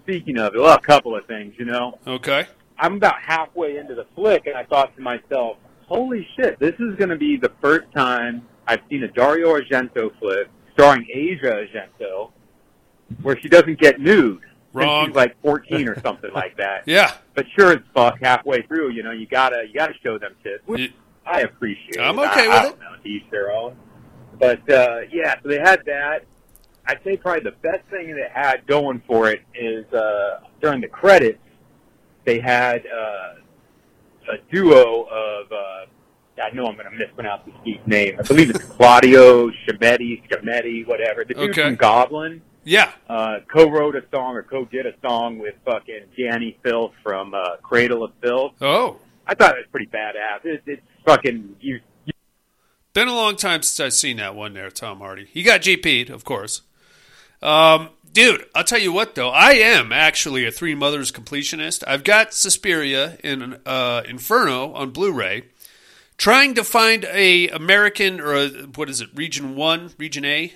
[0.03, 1.97] Speaking of, well, a couple of things, you know.
[2.08, 2.45] Okay.
[2.77, 5.58] I'm about halfway into the flick, and I thought to myself,
[5.89, 6.60] "Holy shit!
[6.60, 11.06] This is going to be the first time I've seen a Dario Argento flick starring
[11.13, 12.32] Asia Argento,
[13.21, 14.39] where she doesn't get nude.
[14.41, 15.08] since Wrong.
[15.08, 16.84] She's like 14 or something like that.
[16.88, 17.12] Yeah.
[17.34, 20.62] But sure as fuck, halfway through, you know, you gotta you gotta show them tits,
[20.65, 20.89] which You-
[21.25, 21.99] I appreciate.
[21.99, 22.69] I'm okay I, with I it.
[22.69, 23.75] don't know, to each their own.
[24.39, 26.23] But uh, yeah, so they had that.
[26.88, 30.88] I'd say probably the best thing it had going for it is uh, during the
[30.88, 31.38] credits,
[32.25, 33.36] they had uh,
[34.30, 35.52] a duo of.
[35.52, 35.86] Uh,
[36.42, 38.15] I know I'm going to mispronounce this geek's name.
[38.18, 41.26] I believe it's Claudio Schimetti, Schimetti, whatever.
[41.26, 41.63] The dude Okay.
[41.63, 42.92] from Goblin Yeah.
[43.10, 48.06] uh, co-wrote a song or co-did a song with fucking Dani Filth from uh, Cradle
[48.06, 48.54] of Filth.
[48.62, 49.00] Oh.
[49.28, 50.46] I thought it was pretty badass.
[50.46, 51.82] It, it's fucking you.
[52.06, 52.13] you
[52.94, 55.26] Been a long time since I've seen that one there, Tom Hardy.
[55.26, 56.62] He got GP'd, of course.
[57.42, 61.84] Um, dude, I'll tell you what though, I am actually a Three Mothers completionist.
[61.88, 65.43] I've got Suspiria in uh, Inferno on Blu-ray.
[66.17, 70.54] Trying to find a American or a, what is it, Region One, Region A,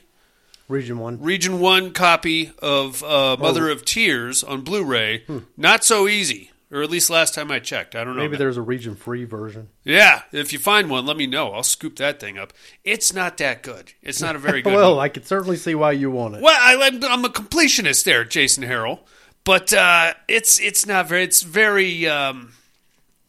[0.69, 1.21] Region one.
[1.21, 5.23] Region One copy of uh, Mother of Tears on Blu-ray.
[5.57, 7.95] Not so easy, or at least last time I checked.
[7.95, 8.23] I don't know.
[8.23, 9.69] Maybe there's a region free version.
[9.83, 11.51] Yeah, if you find one, let me know.
[11.53, 12.51] I'll scoop that thing up.
[12.83, 13.93] It's not that good.
[14.01, 14.73] It's not a very good.
[14.73, 15.01] Well, movie.
[15.01, 16.41] I could certainly see why you want it.
[16.41, 19.01] well, I, I'm, I'm a completionist there, Jason Harrell,
[19.43, 21.23] but uh, it's it's not very.
[21.23, 22.53] It's very um,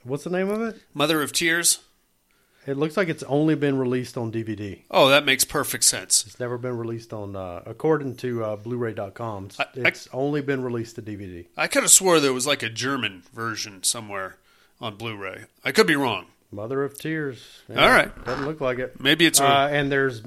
[0.04, 0.80] What's the name of it?
[0.94, 1.80] Mother of Tears.
[2.66, 4.80] It looks like it's only been released on DVD.
[4.90, 6.24] Oh, that makes perfect sense.
[6.26, 9.48] It's never been released on, uh, according to uh, Blu-ray.com.
[9.58, 11.46] I- I- It's only been released to DVD.
[11.56, 14.36] I could have swore there was like a German version somewhere
[14.80, 15.44] on Blu-ray.
[15.64, 16.26] I could be wrong.
[16.50, 17.42] Mother of Tears.
[17.68, 18.24] All right.
[18.24, 18.98] doesn't look like it.
[19.00, 20.22] Maybe it's Uh, and there's,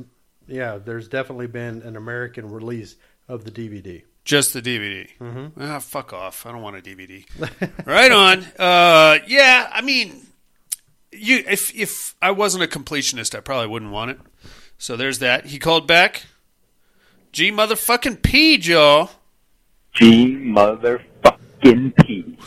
[0.48, 2.96] yeah, there's definitely been an American release
[3.30, 4.04] of the DVD.
[4.26, 5.08] just the DVD.
[5.22, 5.62] Mm-hmm.
[5.62, 6.46] Ah, fuck off.
[6.46, 7.26] I don't want a DVD.
[7.86, 8.44] right on.
[8.60, 10.27] Uh, yeah, I mean,
[11.12, 14.20] you if if I wasn't a completionist, I probably wouldn't want it.
[14.78, 15.48] So there's that.
[15.48, 16.24] He called back.
[17.32, 19.10] G motherfucking P, y'all.
[19.94, 22.38] G motherfucking P.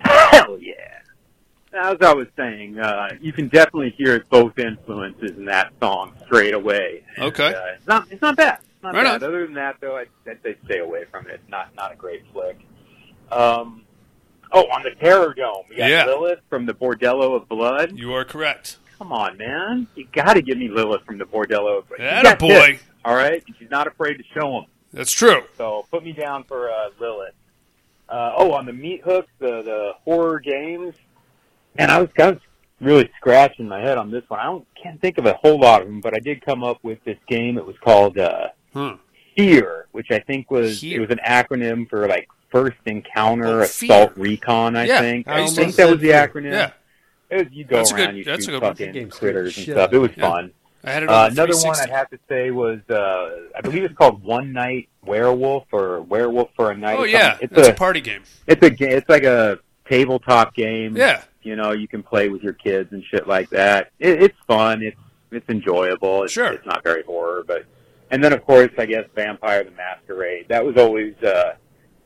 [0.00, 0.72] Hell yeah.
[1.72, 6.54] As I was saying, uh, you can definitely hear both influences in that song straight
[6.54, 7.04] away.
[7.18, 7.48] Okay.
[7.54, 8.10] Uh, it's not.
[8.10, 8.58] It's not bad.
[8.60, 9.22] It's not Right bad.
[9.22, 9.28] on.
[9.28, 11.34] Other than that, though, I'd, I'd say stay away from it.
[11.34, 12.58] It's not not a great flick.
[13.30, 13.82] Um.
[14.52, 16.06] Oh, on the Terror Dome, Yeah.
[16.06, 17.92] Lilith from the Bordello of Blood.
[17.98, 18.78] You are correct.
[18.98, 19.86] Come on, man!
[19.94, 22.00] You got to give me Lilith from the Bordello of Blood.
[22.00, 22.48] That a boy.
[22.68, 24.64] tits, all right, and she's not afraid to show him.
[24.92, 25.42] That's true.
[25.58, 27.34] So put me down for uh, Lilith.
[28.08, 30.94] Uh, oh, on the Meat Hooks, the the horror games.
[31.78, 32.38] And I was, I was
[32.80, 34.40] really scratching my head on this one.
[34.40, 36.78] I don't can't think of a whole lot of them, but I did come up
[36.82, 37.58] with this game.
[37.58, 38.96] It was called uh, Huh.
[39.36, 44.14] Fear, which I think was it was an acronym for like First Encounter Oh, Assault
[44.14, 44.22] Fear.
[44.24, 44.76] Recon.
[44.76, 45.28] I Yeah, think.
[45.28, 46.52] I I, almost think that was the said acronym.
[46.52, 46.70] Yeah.
[47.28, 48.60] It was, you go That's a around, good- you that's shoot one.
[48.60, 49.92] fucking game scared critters the and shit stuff.
[49.92, 50.10] It was.
[50.16, 50.28] Yeah.
[50.30, 50.52] fun.
[50.84, 53.60] I had it Uh, on the another one I'd have to say was uh, I
[53.62, 56.98] believe it's called One Night Werewolf or Werewolf for a Night.
[57.00, 58.22] Oh yeah, it's it's a a party game.
[58.46, 60.96] it's a ga- it's like a tabletop game.
[60.96, 61.22] Yeah.
[61.42, 63.90] you know you can play with your kids and shit like that.
[63.98, 64.82] It, it's fun.
[64.82, 64.96] It's
[65.32, 66.22] it's enjoyable.
[66.22, 66.52] It's, Sure.
[66.52, 67.64] it's not very horror, but
[68.12, 70.46] and then of course I guess Vampire the Masquerade.
[70.48, 71.54] That was always uh,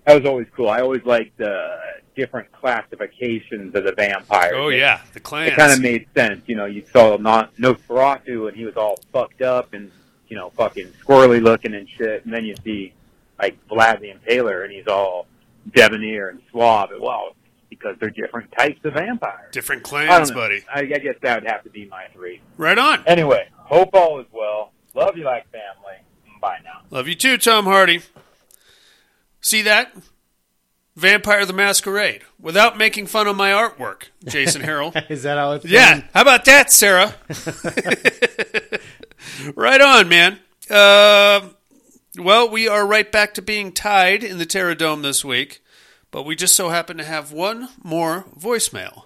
[0.07, 0.69] that was always cool.
[0.69, 1.79] I always liked the
[2.17, 4.55] different classifications of the vampires.
[4.57, 5.53] Oh It- yeah, the clans.
[5.53, 6.43] it kind of made sense.
[6.47, 9.91] You know, you saw not Nosferatu, and he was all fucked up and
[10.29, 12.93] you know fucking squirrely looking and shit, and then you see
[13.41, 15.27] like Vlad the Impaler, and he's all
[15.73, 16.91] debonair and suave.
[16.91, 17.35] And, well,
[17.69, 19.53] because they're different types of vampires.
[19.53, 20.63] different clans, don't buddy.
[20.73, 22.41] I, I guess that would have to be my three.
[22.57, 23.03] Right on.
[23.07, 24.73] Anyway, hope all is well.
[24.95, 25.97] Love you like family.
[26.41, 26.81] Bye now.
[26.91, 28.01] Love you too, Tom Hardy.
[29.41, 29.95] See that?
[30.97, 32.23] Vampire the Masquerade.
[32.39, 34.95] Without making fun of my artwork, Jason Harrell.
[35.11, 36.09] Is that how it's Yeah, done?
[36.13, 37.15] how about that, Sarah?
[39.55, 40.39] right on, man.
[40.69, 41.49] Uh,
[42.19, 45.63] well, we are right back to being tied in the Terror Dome this week,
[46.11, 49.05] but we just so happen to have one more voicemail.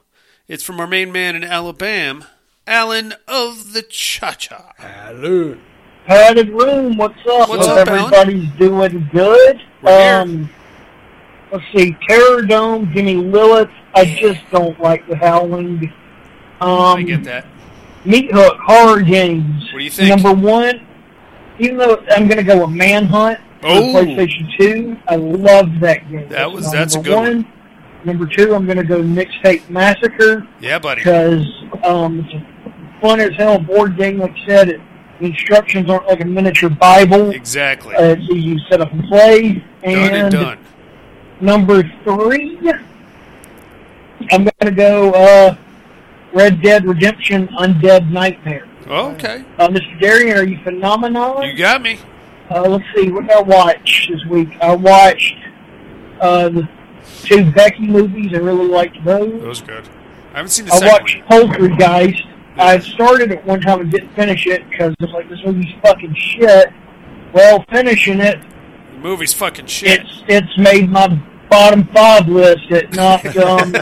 [0.49, 2.29] It's from our main man in Alabama,
[2.67, 4.73] Alan of the Cha Cha.
[4.79, 5.57] Hello.
[6.07, 7.49] Padded room, what's up?
[7.49, 8.15] What's Hope up, Alan?
[8.15, 9.61] everybody's doing good.
[9.83, 10.21] We're here.
[10.21, 10.51] Um,
[11.51, 13.71] let's see, Terror Dome, Jimmy Lilith.
[13.95, 15.91] I just don't like the Howling.
[16.61, 17.47] Um, I get that.
[18.05, 19.65] Meat Hook horror games.
[19.73, 20.09] What do you think?
[20.11, 20.87] Number one,
[21.59, 23.95] even though I'm going to go with Manhunt for Oh.
[23.95, 26.29] PlayStation Two, I love that game.
[26.29, 27.47] That was- that's a good one.
[28.05, 31.01] Number two, I'm going to go Mixtape Massacre Yeah, buddy.
[31.01, 31.47] because
[31.83, 34.19] um, it's a fun as hell board game.
[34.19, 34.81] Like I said, it,
[35.21, 37.31] the instructions aren't like a miniature Bible.
[37.31, 37.95] Exactly.
[37.95, 39.65] Uh, so you set up and play.
[39.83, 40.59] And, done and done.
[41.41, 42.59] number three,
[44.31, 45.57] I'm going to go uh,
[46.33, 48.69] Red Dead Redemption Undead Nightmare.
[48.87, 49.45] Oh, okay.
[49.59, 50.01] Uh, Mr.
[50.01, 51.45] Darian, are you phenomenal?
[51.45, 51.99] You got me.
[52.51, 54.51] Uh, let's see, what did I watch this week?
[54.61, 55.37] I watched
[56.21, 56.69] uh, the
[57.23, 58.33] two Becky movies.
[58.35, 59.43] I really liked those.
[59.43, 59.89] was good.
[60.35, 61.47] I haven't seen the I watched one.
[61.49, 62.27] Poltergeist.
[62.57, 66.15] I started it one time and didn't finish it because it's like this movie's fucking
[66.15, 66.69] shit.
[67.33, 68.39] Well, finishing it,
[68.93, 70.01] The movie's fucking shit.
[70.01, 71.09] it's it's made my
[71.51, 72.63] bottom five list.
[72.71, 73.75] It knocked um,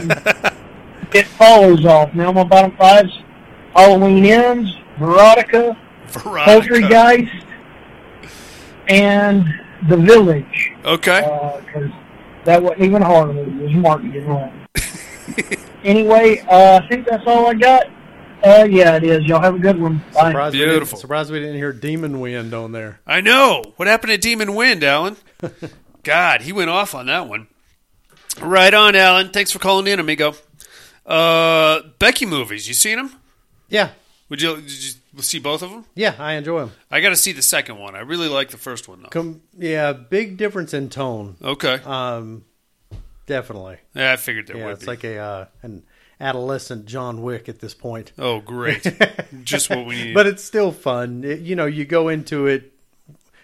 [1.13, 2.13] it follows off.
[2.15, 3.11] Now my bottom fives:
[3.75, 6.43] Halloween Ends, Veronica, Veronica.
[6.51, 7.45] Poltergeist,
[8.87, 9.45] and
[9.89, 10.71] The Village.
[10.85, 11.21] Okay.
[11.65, 11.91] because
[12.45, 13.51] that wasn't even a horror movie.
[13.51, 14.67] It was marketed wrong.
[15.83, 17.85] anyway, uh, I think that's all I got.
[18.43, 19.23] Uh, yeah, it is.
[19.25, 19.99] Y'all have a good one.
[20.13, 20.29] Bye.
[20.31, 20.85] Surprised We Beautiful.
[20.85, 22.99] didn't, surprised we didn't hear Demon Wind on there.
[23.07, 23.63] I know.
[23.77, 25.15] What happened to Demon Wind, Alan?
[26.03, 27.47] God, he went off on that one.
[28.41, 29.29] Right on, Alan.
[29.29, 30.35] Thanks for calling in, amigo.
[31.05, 32.67] Uh, Becky movies.
[32.67, 33.13] You seen them?
[33.69, 33.89] Yeah,
[34.29, 35.85] Would you, did you see both of them?
[35.95, 36.71] yeah, I enjoy them.
[36.91, 37.95] I got to see the second one.
[37.95, 39.09] I really like the first one though.
[39.09, 41.37] Com- yeah, big difference in tone.
[41.41, 41.75] Okay.
[41.85, 42.45] Um,
[43.25, 43.77] definitely.
[43.95, 44.87] Yeah, I figured there Yeah, would it's be.
[44.87, 45.83] like a uh, an
[46.23, 48.11] adolescent John Wick at this point.
[48.17, 48.85] oh, great.
[49.43, 50.13] Just what we need.
[50.13, 51.23] But it's still fun.
[51.23, 52.71] It- you know, you go into it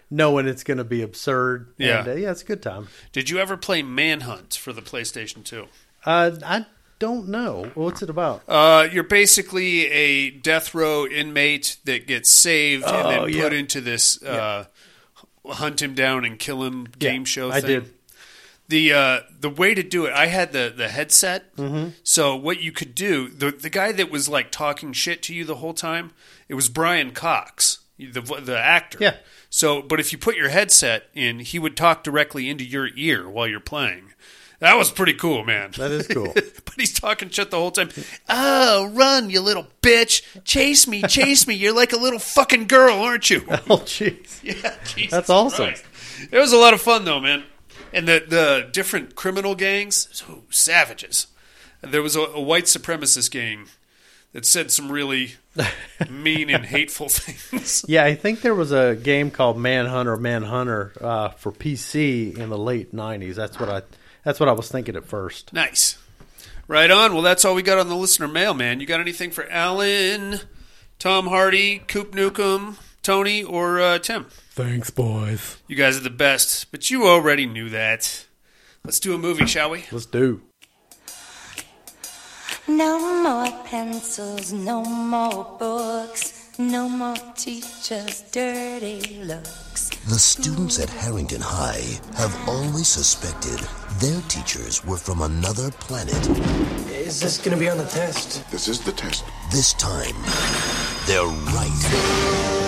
[0.09, 1.73] knowing it's going to be absurd.
[1.77, 1.99] Yeah.
[1.99, 2.87] and, uh, yeah, it's a good time.
[3.11, 5.67] Did you ever play Manhunt for the PlayStation 2?
[6.05, 6.65] Uh, I
[6.97, 8.41] don't know what's it about.
[8.47, 13.43] Uh, you're basically a death row inmate that gets saved and Oh, then yeah.
[13.43, 14.65] put into this uh,
[15.45, 17.67] hunt him down and kill him game Yeah, show I thing.
[17.81, 17.93] did.
[18.69, 21.55] The uh, the way to do it, I had the the headset.
[21.55, 21.89] Mm-hmm.
[22.03, 25.43] So what you could do, the the guy that was like talking shit to you
[25.43, 26.11] the whole time,
[26.47, 28.99] it was Brian Cox, the the actor.
[29.01, 29.17] Yeah.
[29.49, 33.27] So, but if you put your headset in, he would talk directly into your ear
[33.27, 34.13] while you're playing.
[34.59, 35.71] That was pretty cool, man.
[35.77, 36.33] That is cool.
[36.33, 37.89] but he's talking shit the whole time.
[38.27, 40.21] Oh, run, you little bitch!
[40.43, 41.55] Chase me, chase me!
[41.55, 43.43] You're like a little fucking girl, aren't you?
[43.49, 44.43] oh, jeez.
[44.43, 45.67] yeah, Jesus That's awesome.
[45.67, 45.85] Christ.
[46.31, 47.43] It was a lot of fun though, man.
[47.93, 51.27] And the the different criminal gangs, so savages.
[51.81, 53.67] There was a, a white supremacist gang
[54.33, 55.35] that said some really
[56.09, 57.85] mean and hateful things.
[57.87, 62.57] Yeah, I think there was a game called Manhunter Manhunter uh, for PC in the
[62.57, 63.35] late '90s.
[63.35, 63.81] That's what I.
[64.23, 65.53] That's what I was thinking at first.
[65.53, 65.97] Nice.
[66.67, 67.13] Right on.
[67.13, 68.79] Well, that's all we got on the listener mail, man.
[68.79, 70.41] You got anything for Alan,
[70.99, 74.27] Tom Hardy, Coop Nukem, Tony, or uh, Tim?
[74.59, 75.55] Thanks, boys.
[75.69, 78.27] You guys are the best, but you already knew that.
[78.83, 79.85] Let's do a movie, shall we?
[79.89, 80.41] Let's do.
[82.67, 89.91] No more pencils, no more books, no more teachers' dirty looks.
[90.09, 93.65] The students at Harrington High have always suspected
[94.01, 96.27] their teachers were from another planet.
[96.89, 98.43] Is this gonna be on the test?
[98.51, 99.23] This is the test.
[99.53, 100.17] This time,
[101.07, 101.23] they're
[101.55, 102.58] right.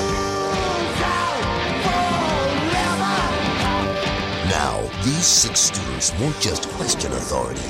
[5.04, 7.62] These six students won't just question authority.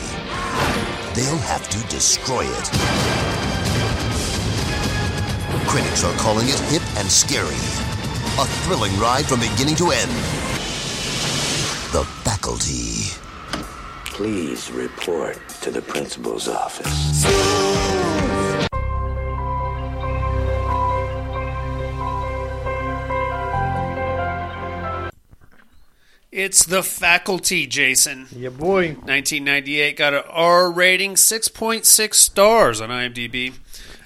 [1.14, 2.72] They'll have to destroy it.
[5.68, 7.56] Critics are calling it hip and scary.
[8.40, 10.12] A thrilling ride from beginning to end.
[11.94, 13.12] The faculty.
[14.06, 18.01] Please report to the principal's office.
[26.42, 28.26] It's The Faculty, Jason.
[28.36, 28.94] Yeah, boy.
[28.94, 33.54] 1998 got an R rating, 6.6 stars on IMDb.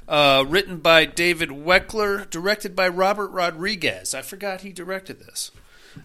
[0.05, 4.13] Uh, written by David Wechter, directed by Robert Rodriguez.
[4.13, 5.51] I forgot he directed this.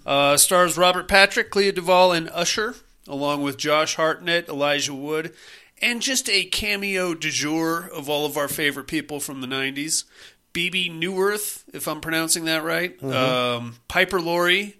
[0.06, 2.76] Uh, stars Robert Patrick, Clea Duvall, and Usher,
[3.08, 5.34] along with Josh Hartnett, Elijah Wood,
[5.82, 10.04] and just a cameo du jour of all of our favorite people from the 90s.
[10.52, 13.02] Bebe Neuwirth, if I'm pronouncing that right.
[13.02, 14.76] Um, Piper Laurie,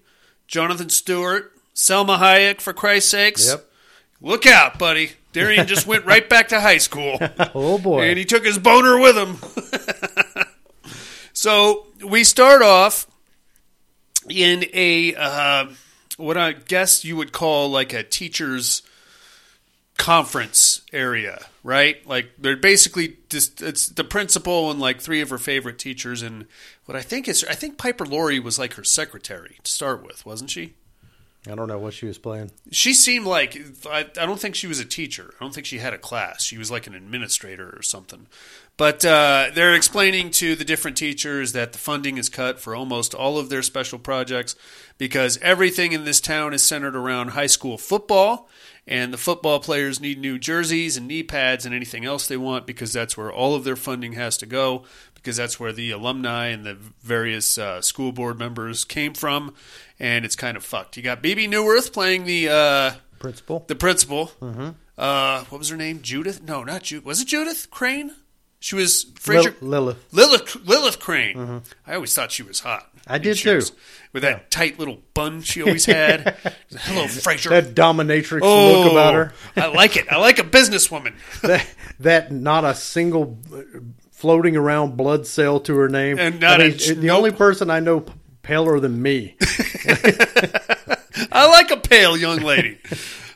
[0.50, 3.46] Jonathan Stewart, Salma Hayek, for Christ's sakes.
[3.46, 3.70] Yep.
[4.20, 5.12] Look out, buddy.
[5.32, 7.18] Darian just went right back to high school.
[7.54, 8.02] Oh boy.
[8.02, 9.36] And he took his boner with him.
[11.32, 13.06] so we start off
[14.28, 15.66] in a uh,
[16.16, 18.82] what I guess you would call like a teacher's
[19.98, 22.04] conference area, right?
[22.06, 26.46] Like they're basically just it's the principal and like three of her favorite teachers and
[26.86, 30.24] what I think is I think Piper Laurie was like her secretary to start with,
[30.24, 30.74] wasn't she?
[31.50, 32.50] I don't know what she was playing.
[32.70, 35.32] She seemed like I, I don't think she was a teacher.
[35.40, 36.42] I don't think she had a class.
[36.42, 38.26] She was like an administrator or something.
[38.76, 43.14] But uh, they're explaining to the different teachers that the funding is cut for almost
[43.14, 44.54] all of their special projects
[44.96, 48.48] because everything in this town is centered around high school football,
[48.86, 52.66] and the football players need new jerseys and knee pads and anything else they want
[52.66, 56.46] because that's where all of their funding has to go because that's where the alumni
[56.46, 59.54] and the various uh, school board members came from,
[59.98, 60.96] and it's kind of fucked.
[60.96, 63.64] You got Bebe Neuwirth playing the uh, Principal.
[63.68, 64.32] the principal.
[64.96, 66.00] Uh, what was her name?
[66.02, 66.42] Judith?
[66.42, 67.04] No, not Judith.
[67.04, 68.12] Was it Judith Crane?
[68.62, 70.12] She was Frasier Lil- Lilith.
[70.12, 71.62] Lilith Lilith Crane.
[71.86, 72.89] I always thought she was hot.
[73.06, 73.60] I did too.
[74.12, 76.36] With that tight little bun she always had.
[76.70, 77.50] Hello, Frasier.
[77.50, 79.32] That dominatrix oh, look about her.
[79.56, 80.06] I like it.
[80.10, 81.14] I like a businesswoman.
[81.42, 81.66] That,
[82.00, 83.62] that not a single uh,
[84.10, 86.18] floating around blood cell to her name.
[86.18, 87.16] And not I mean, a- the nope.
[87.16, 88.04] only person I know
[88.42, 89.36] paler than me.
[91.32, 92.78] I like a pale young lady.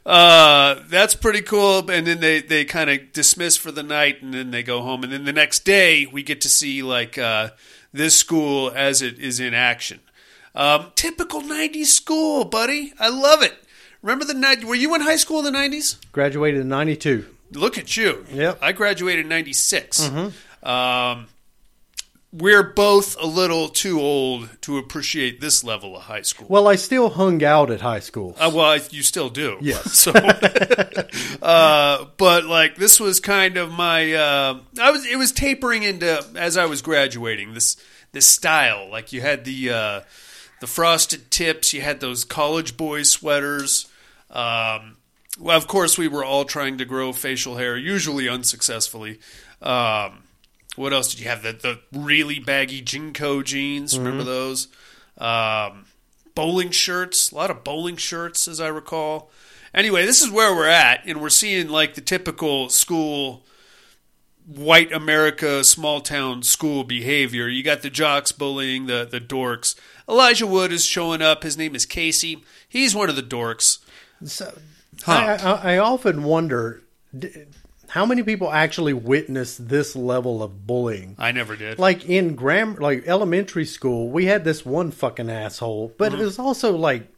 [0.06, 1.90] Uh, that's pretty cool.
[1.90, 5.02] And then they, they kind of dismiss for the night and then they go home.
[5.02, 7.50] And then the next day we get to see like uh,
[7.94, 10.00] this school as it is in action.
[10.54, 12.92] Um, typical 90s school, buddy.
[13.00, 13.54] I love it.
[14.02, 14.64] Remember the night?
[14.64, 15.96] Were you in high school in the 90s?
[16.12, 17.24] Graduated in '92.
[17.52, 18.26] Look at you.
[18.32, 18.58] Yep.
[18.60, 20.10] I graduated in 96.
[20.62, 21.26] Um,
[22.36, 26.48] we're both a little too old to appreciate this level of high school.
[26.50, 28.34] Well, I still hung out at high school.
[28.38, 29.58] Uh, well, you still do.
[29.60, 29.84] Yes.
[30.04, 30.10] So,
[31.42, 34.12] uh, but like this was kind of my.
[34.12, 35.06] Uh, I was.
[35.06, 37.54] It was tapering into as I was graduating.
[37.54, 37.76] This
[38.12, 40.00] this style, like you had the uh,
[40.60, 41.72] the frosted tips.
[41.72, 43.86] You had those college boy sweaters.
[44.30, 44.96] Um,
[45.38, 49.20] well, of course, we were all trying to grow facial hair, usually unsuccessfully.
[49.62, 50.23] Um,
[50.76, 51.42] what else did you have?
[51.42, 53.98] The the really baggy JNCO jeans.
[53.98, 54.68] Remember those?
[55.18, 55.86] Um,
[56.34, 57.30] bowling shirts.
[57.30, 59.30] A lot of bowling shirts, as I recall.
[59.72, 63.44] Anyway, this is where we're at, and we're seeing like the typical school
[64.46, 67.48] white America small town school behavior.
[67.48, 69.74] You got the jocks bullying the the dorks.
[70.08, 71.42] Elijah Wood is showing up.
[71.42, 72.44] His name is Casey.
[72.68, 73.78] He's one of the dorks.
[74.24, 74.52] So,
[75.02, 75.12] Huh.
[75.12, 76.82] I, I, I often wonder
[77.18, 77.30] d-
[77.88, 81.16] how many people actually witnessed this level of bullying.
[81.18, 81.78] I never did.
[81.78, 86.20] Like in gram, like elementary school, we had this one fucking asshole, but Mm-hmm.
[86.20, 87.08] it was also like,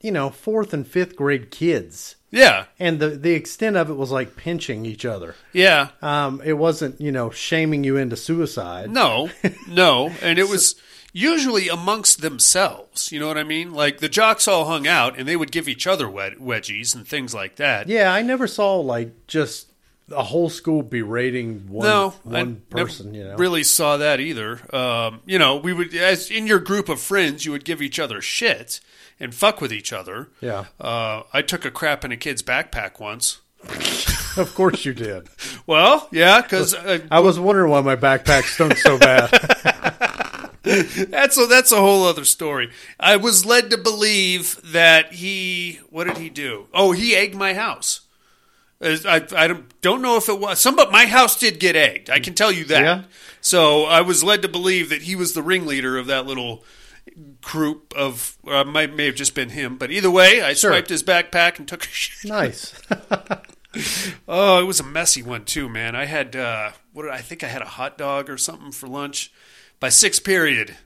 [0.00, 4.10] you know, fourth and fifth grade kids, yeah, and the the extent of it was
[4.12, 5.34] like pinching each other.
[5.52, 5.88] yeah.
[6.02, 8.90] Um, it wasn't, you know, shaming you into suicide.
[8.90, 9.30] No,
[9.68, 10.76] no, and it was
[11.12, 13.10] usually amongst themselves.
[13.10, 13.72] You know what I mean?
[13.72, 17.04] Like the jocks all hung out, and they would give each other wed- wedgies and
[17.08, 17.88] things like that.
[17.88, 19.67] Yeah, I never saw like just
[20.10, 23.14] a whole school berating one no, one I person.
[23.14, 24.60] You know, really saw that either.
[24.74, 27.98] Um, you know, we would as in your group of friends, you would give each
[27.98, 28.80] other shit
[29.20, 30.28] and fuck with each other.
[30.40, 30.66] Yeah.
[30.80, 33.40] Uh, I took a crap in a kid's backpack once.
[34.36, 35.28] of course you did.
[35.66, 39.30] Well, yeah, because uh, I was wondering why my backpack stunk so bad.
[40.68, 42.70] That's a, that's a whole other story.
[43.00, 45.80] I was led to believe that he.
[45.88, 46.66] What did he do?
[46.74, 48.02] Oh, he egged my house.
[48.80, 49.46] I, I
[49.80, 52.10] don't, know if it was some, but my house did get egged.
[52.10, 52.80] I can tell you that.
[52.82, 53.02] Yeah?
[53.40, 56.64] So I was led to believe that he was the ringleader of that little
[57.40, 58.36] group of.
[58.46, 60.70] Uh, might may have just been him, but either way, I Sure.
[60.70, 62.28] swiped his backpack and took a shit.
[62.30, 62.72] nice.
[64.26, 65.94] Oh, it was a messy one too, man.
[65.94, 68.88] I had uh, what did I think I had a hot dog or something for
[68.88, 69.30] lunch.
[69.78, 70.76] By sixth period,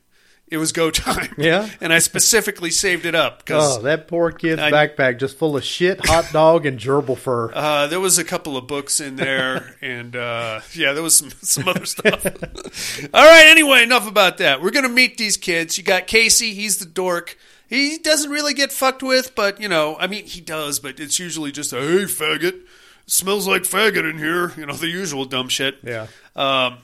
[0.53, 1.35] it was go time.
[1.39, 1.69] Yeah?
[1.81, 5.57] and I specifically saved it up because Oh, that poor kid's I- backpack just full
[5.57, 7.51] of shit, hot dog, and gerbil fur.
[7.55, 11.31] uh, there was a couple of books in there, and uh, yeah, there was some
[11.43, 12.25] some other stuff.
[12.27, 14.63] All right, anyway, enough about that.
[14.63, 15.77] We're gonna meet these kids.
[15.79, 16.55] You got Casey.
[16.55, 17.37] He's the dork.
[17.69, 21.19] He doesn't really get fucked with, but you know, I mean, he does, but it's
[21.19, 22.61] usually just a hey faggot.
[23.07, 24.53] Smells like faggot in here.
[24.59, 25.79] You know, the usual dumb shit.
[25.83, 26.07] yeah.
[26.37, 26.79] Um,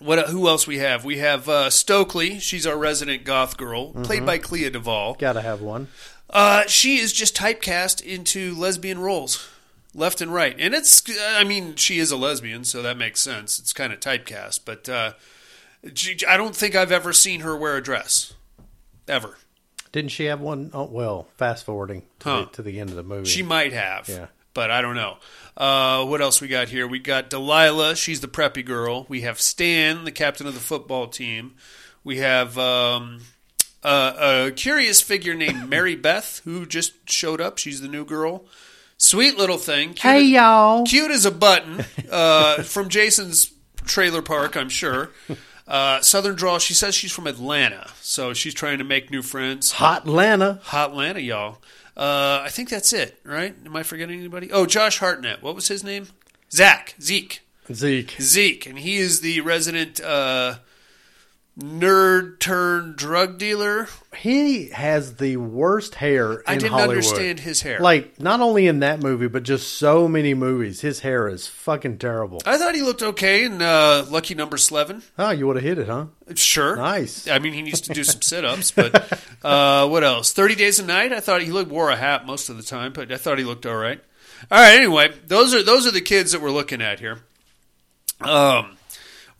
[0.00, 0.28] what?
[0.30, 1.04] Who else we have?
[1.04, 2.38] We have uh, Stokely.
[2.40, 5.14] She's our resident goth girl, played by Clea Duvall.
[5.14, 5.88] Gotta have one.
[6.28, 9.48] Uh, she is just typecast into lesbian roles,
[9.94, 11.02] left and right, and it's.
[11.32, 13.58] I mean, she is a lesbian, so that makes sense.
[13.58, 15.12] It's kind of typecast, but uh,
[15.94, 18.34] she, I don't think I've ever seen her wear a dress,
[19.08, 19.38] ever.
[19.92, 20.70] Didn't she have one?
[20.72, 22.40] Oh, well, fast forwarding to, Huh.
[22.42, 23.28] the, to the end of the movie.
[23.28, 24.08] She might have.
[24.08, 24.26] Yeah.
[24.54, 25.18] But I don't know.
[25.56, 26.86] Uh, what else we got here?
[26.86, 27.96] We got Delilah.
[27.96, 29.06] She's the preppy girl.
[29.08, 31.54] We have Stan, the captain of the football team.
[32.02, 33.20] We have um,
[33.82, 37.58] a, a curious figure named Mary Beth, who just showed up.
[37.58, 38.44] She's the new girl.
[38.96, 39.94] Sweet little thing.
[39.94, 40.84] Cute Hey, y'all.
[40.84, 43.52] Cute as a button uh, from Jason's
[43.84, 45.10] trailer park, I'm sure.
[45.68, 46.58] Uh, Southern drawl.
[46.58, 49.70] She says she's from Atlanta, so she's trying to make new friends.
[49.70, 50.58] Hot Atlanta.
[50.64, 51.58] Hot Atlanta, y'all.
[52.00, 53.54] Uh, I think that's it, right?
[53.66, 54.50] Am I forgetting anybody?
[54.50, 55.42] Oh, Josh Hartnett.
[55.42, 56.06] What was his name?
[56.50, 56.94] Zach.
[56.98, 57.42] Zeke.
[57.70, 58.16] Zeke.
[58.18, 60.60] Zeke, and he is the resident uh,
[61.60, 63.88] nerd turned drug dealer.
[64.16, 66.96] He has the worst hair in I didn't Hollywood.
[66.96, 67.78] understand his hair.
[67.80, 70.80] Like, not only in that movie, but just so many movies.
[70.80, 72.40] His hair is fucking terrible.
[72.44, 75.02] I thought he looked okay in uh, Lucky Number Slevin.
[75.18, 76.06] Oh, you would have hit it, huh?
[76.34, 77.28] Sure, Nice.
[77.28, 80.32] I mean, he needs to do some sit-ups, but uh, what else?
[80.32, 81.12] Thirty Days a Night.
[81.12, 83.44] I thought he looked wore a hat most of the time, but I thought he
[83.44, 84.00] looked all right.
[84.50, 84.74] All right.
[84.76, 87.18] Anyway, those are those are the kids that we're looking at here.
[88.20, 88.76] Um,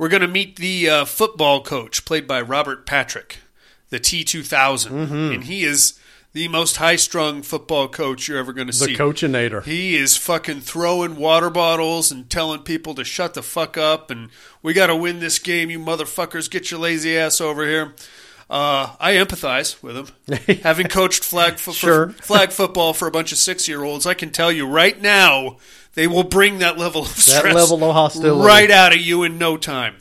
[0.01, 3.37] we're going to meet the uh, football coach, played by Robert Patrick,
[3.91, 5.99] the T two and he is
[6.33, 8.97] the most high-strung football coach you're ever going to see.
[8.97, 9.03] The.
[9.03, 9.63] Coachinator.
[9.63, 14.31] He is fucking throwing water bottles and telling people to shut the fuck up and
[14.63, 16.51] we got to win this game, you motherfuckers.
[16.51, 17.95] Get your lazy ass over here.
[18.49, 20.57] Uh, I empathize with him.
[20.63, 22.09] Having coached flag fo- Sure.
[22.11, 25.59] flag football for a bunch of six year olds, I can tell you right now
[25.95, 28.47] they will bring that level of stress level of hostility.
[28.47, 29.97] right out of you in no time.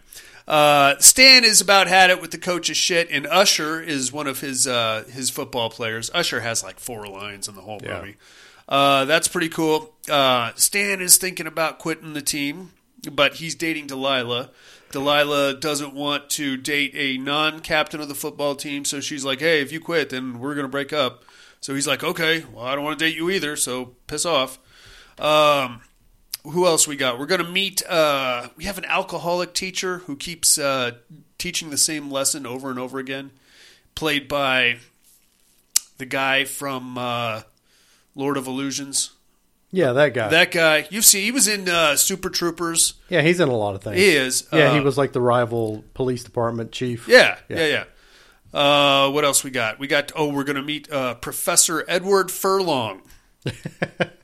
[0.47, 4.39] Uh, Stan is about had it with the coach's shit, and Usher is one of
[4.41, 6.09] his uh, his football players.
[6.13, 7.99] Usher has like four lines in the whole Yeah.
[7.99, 8.15] movie.
[8.67, 9.93] Uh, that's pretty cool.
[10.09, 12.71] Uh, Stan is thinking about quitting the team,
[13.11, 14.49] but he's dating Delilah.
[14.91, 19.61] Delilah doesn't want to date a non-captain of the football team, so she's like, "Hey,
[19.61, 21.23] if you quit, then we're gonna break up."
[21.61, 24.57] So he's like, "Okay, well, I don't want to date you either, so piss off."
[25.19, 25.81] Um,
[26.43, 27.19] who else we got?
[27.19, 27.81] We're going to meet.
[27.87, 30.91] Uh, we have an alcoholic teacher who keeps uh,
[31.37, 33.31] teaching the same lesson over and over again,
[33.95, 34.77] played by
[35.97, 37.41] the guy from uh,
[38.15, 39.11] Lord of Illusions.
[39.71, 40.29] Yeah, that guy.
[40.29, 42.93] That guy, you see, he was in uh, Super Troopers.
[43.09, 43.97] yeah, he's in a lot of things.
[43.97, 44.47] He is.
[44.51, 47.07] Yeah, he Uh, was like the rival police department chief.
[47.07, 47.57] Yeah, Yeah.
[47.57, 47.83] yeah, yeah.
[48.59, 49.77] Uh, what else we got?
[49.77, 50.11] We got.
[50.15, 53.01] Oh, we're going to meet uh, Professor Edward Furlong.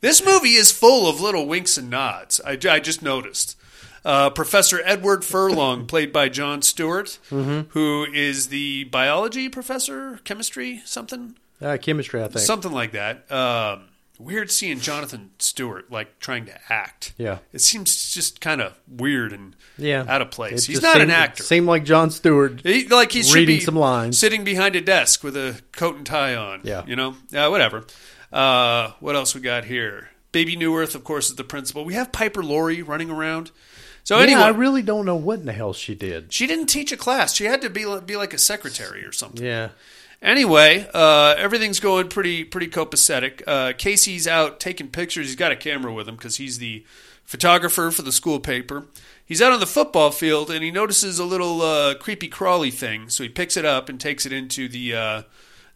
[0.00, 2.40] this movie is full of little winks and nods.
[2.44, 3.56] I, I just noticed.
[4.04, 7.70] Uh, Professor Edward Furlong, played by Jon Stewart, Mm-hmm.
[7.70, 12.38] who is the biology professor, chemistry, something, Uh, chemistry, I think.
[12.40, 13.30] something like that.
[13.32, 17.14] Um, weird seeing Jonathan Stewart like trying to act.
[17.18, 17.38] Yeah.
[17.52, 20.68] it seems just kind of weird and yeah, out of place.
[20.68, 21.42] It He's not an seemed- actor.
[21.42, 22.60] Seemed like Jon Stewart.
[22.62, 24.16] He, like he should Reading some lines.
[24.18, 26.60] sitting behind a desk with a coat and tie on.
[26.62, 26.84] Yeah.
[26.86, 27.84] you know, uh, whatever.
[28.32, 30.10] Uh, what else we got here?
[30.32, 31.84] Bebe Neuwirth, of course, is the principal.
[31.84, 33.50] We have Piper Laurie running around.
[34.04, 36.32] So Yeah, anyway, I really don't know what in the hell she did.
[36.32, 37.34] she didn't teach a class.
[37.34, 39.44] She had to be be like a secretary or something.
[39.44, 39.70] Yeah,
[40.22, 43.42] Anyway, uh, everything's going pretty pretty copacetic.
[43.46, 45.26] Uh, Casey's out taking pictures.
[45.26, 46.84] He's got a camera with him because he's the
[47.24, 48.86] photographer for the school paper.
[49.24, 53.08] He's out on the football field and he notices a little uh, creepy crawly thing.
[53.08, 55.22] So he picks it up and takes it into the uh,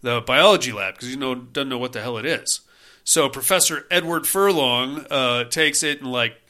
[0.03, 2.61] the biology lab because you know, doesn't know what the hell it is.
[3.05, 6.41] So Professor Edward Furlong uh, takes it and like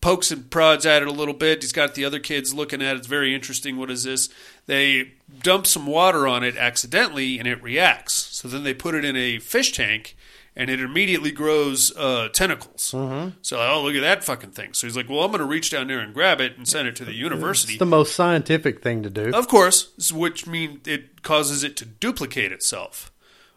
[0.00, 1.62] pokes and prods at it a little bit.
[1.62, 2.98] He's got the other kids looking at it.
[2.98, 3.76] It's very interesting.
[3.76, 4.28] What is this?
[4.66, 5.12] They
[5.42, 8.14] dump some water on it accidentally and it reacts.
[8.14, 10.16] So then they put it in a fish tank
[10.54, 12.92] and it immediately grows uh, tentacles.
[12.92, 13.36] Mm-hmm.
[13.42, 14.74] So, oh, look at that fucking thing.
[14.74, 16.88] So he's like, well, I'm going to reach down there and grab it and send
[16.88, 17.74] it to the university.
[17.74, 19.30] it's the most scientific thing to do.
[19.32, 23.10] Of course, which means it causes it to duplicate itself.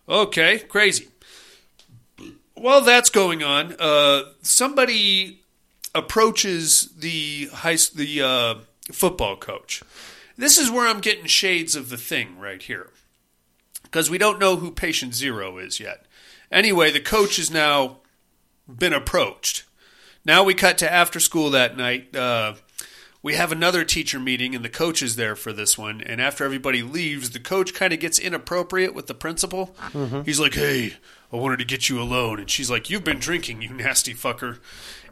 [0.07, 1.09] Okay, crazy.
[2.53, 5.41] While that's going on, uh, somebody
[5.93, 8.55] approaches the high the uh,
[8.93, 9.83] football coach.
[10.37, 12.91] This is where I'm getting shades of the thing right here,
[13.83, 16.04] because we don't know who patient zero is yet.
[16.55, 17.97] Anyway, the coach has now
[18.65, 19.65] been approached.
[20.23, 22.15] Now we cut to after school that night.
[22.15, 22.53] Uh,
[23.21, 25.99] we have another teacher meeting, and the coach is there for this one.
[25.99, 29.75] And after everybody leaves, the coach kind of gets inappropriate with the principal.
[30.23, 30.93] He's like, "Hey,
[31.33, 34.59] I wanted to get you alone," and she's like, "You've been drinking, you nasty fucker."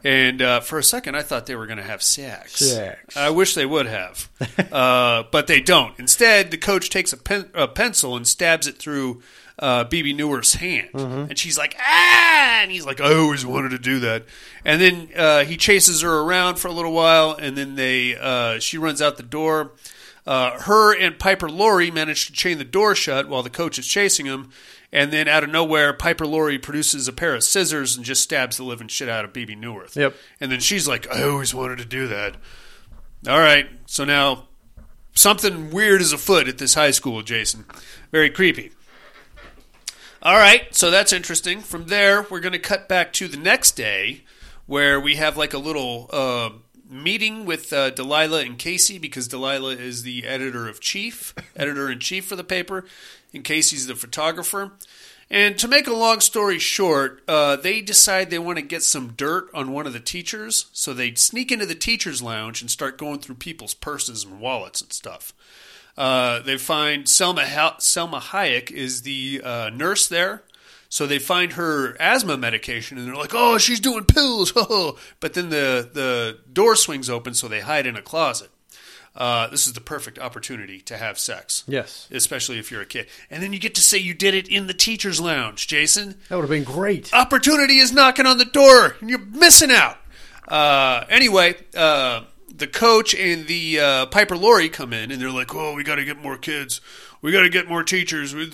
[0.02, 2.56] And uh, for a second, I thought they were going to have sex.
[2.56, 3.16] Sex.
[3.16, 4.30] I wish they would have,
[4.72, 5.98] uh, but they don't.
[5.98, 9.22] Instead, the coach takes a, pen, a pencil and stabs it through
[9.58, 13.78] uh, Bebe Neuwirth's hand, and she's like, "Ah!" And he's like, "I always wanted to
[13.78, 14.24] do that."
[14.64, 18.58] And then uh, he chases her around for a little while, and then they uh,
[18.58, 19.72] she runs out the door.
[20.26, 23.86] Uh, her and Piper Laurie manage to chain the door shut while the coach is
[23.86, 24.50] chasing him.
[24.90, 28.56] And then out of nowhere, Piper Laurie produces a pair of scissors and just stabs
[28.56, 29.96] the living shit out of Bebe Neuwirth.
[29.96, 30.14] Yep.
[30.40, 32.36] And then she's like, I always wanted to do that.
[33.28, 33.68] All right.
[33.86, 34.46] So now
[35.14, 37.64] something weird is afoot at this high school, Jason.
[38.12, 38.70] Very creepy.
[40.24, 41.60] All right, so that's interesting.
[41.60, 44.22] From there, we're going to cut back to the next day,
[44.64, 46.48] where we have like a little uh,
[46.88, 51.98] meeting with uh, Delilah and Casey because Delilah is the editor of chief, editor in
[51.98, 52.86] chief for the paper,
[53.34, 54.72] and Casey's the photographer.
[55.28, 59.12] And to make a long story short, uh, they decide they want to get some
[59.18, 62.96] dirt on one of the teachers, so they sneak into the teachers' lounge and start
[62.96, 65.34] going through people's purses and wallets and stuff.
[65.96, 70.42] Uh, they find Selma ha- Salma Hayek is the uh, nurse there,
[70.88, 74.52] so they find her asthma medication and they're like, "Oh, she's doing pills."
[75.20, 78.50] but then the the door swings open, so they hide in a closet.
[79.16, 81.62] Uh, this is the perfect opportunity to have sex.
[81.68, 82.08] Yes.
[82.10, 84.66] especially if you're a kid, and then you get to say you did it in
[84.66, 86.16] the teachers' lounge, Jason.
[86.28, 87.14] That would have been great.
[87.14, 89.98] Opportunity is knocking on the door, and you're missing out.
[90.48, 92.24] Uh, anyway, uh,
[92.56, 95.96] the coach and the uh, Piper Laurie come in, and they're like, "Oh, we got
[95.96, 96.80] to get more kids.
[97.20, 98.34] We got to get more teachers.
[98.34, 98.50] We,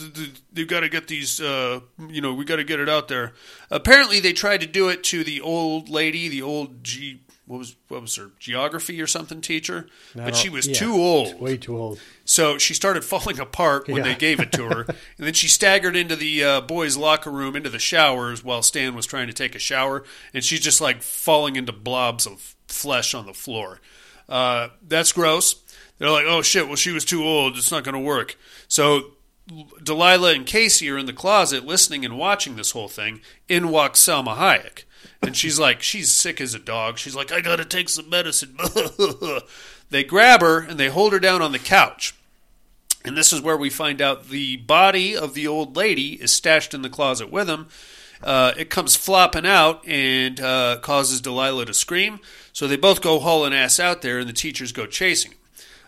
[0.52, 1.40] they've got to get these.
[1.40, 3.34] Uh, you know, we got to get it out there."
[3.70, 7.20] Apparently, they tried to do it to the old lady, the old G.
[7.50, 9.88] What was what was her geography or something teacher?
[10.14, 11.40] But she was Yeah, too old.
[11.40, 11.98] Way too old.
[12.24, 14.02] So she started falling apart when Yeah.
[14.04, 14.82] they gave it to her,
[15.18, 18.94] and then she staggered into the uh, boys' locker room, into the showers, while Stan
[18.94, 23.14] was trying to take a shower, and she's just like falling into blobs of flesh
[23.14, 23.80] on the floor.
[24.28, 25.56] Uh, that's gross.
[25.98, 26.68] They're like, "Oh shit!
[26.68, 27.56] Well, she was too old.
[27.56, 28.36] It's not going to work."
[28.68, 29.14] So
[29.82, 33.20] Delilah and Casey are in the closet listening and watching this whole thing.
[33.48, 34.84] In walks Salma Hayek.
[35.22, 36.98] And she's like, she's sick as a dog.
[36.98, 38.56] She's like, I gotta take some medicine.
[39.90, 42.14] they grab her and they hold her down on the couch.
[43.04, 46.74] And this is where we find out the body of the old lady is stashed
[46.74, 47.68] in the closet with him.
[48.22, 52.20] Uh, it comes flopping out and uh, causes Delilah to scream.
[52.52, 55.32] So they both go hauling ass out there, and the teachers go chasing.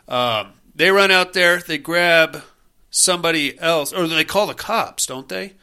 [0.09, 1.59] Um, they run out there.
[1.59, 2.43] They grab
[2.91, 5.55] somebody else, or they call the cops, don't they?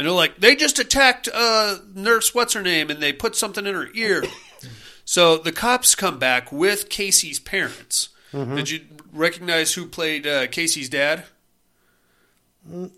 [0.00, 3.66] And they're like, they just attacked uh, Nurse What's Her Name, and they put something
[3.66, 4.24] in her ear.
[5.04, 8.08] so the cops come back with Casey's parents.
[8.32, 8.80] Did you
[9.12, 11.24] recognize who played uh, Casey's dad?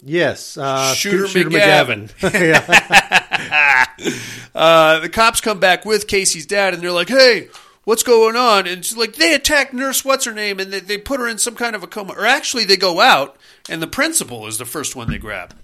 [0.00, 0.56] Yes.
[0.56, 2.12] Uh, Shooter Shooter McGavin.
[3.98, 4.16] yeah.
[4.54, 7.48] Uh, the cops come back with Casey's dad, and they're like, "Hey,
[7.82, 10.98] what's going on?" And she's like, "They attacked Nurse What's Her Name, and they, they
[10.98, 13.36] put her in some kind of a coma." Or actually, they go out,
[13.68, 15.56] and the principal is the first one they grab.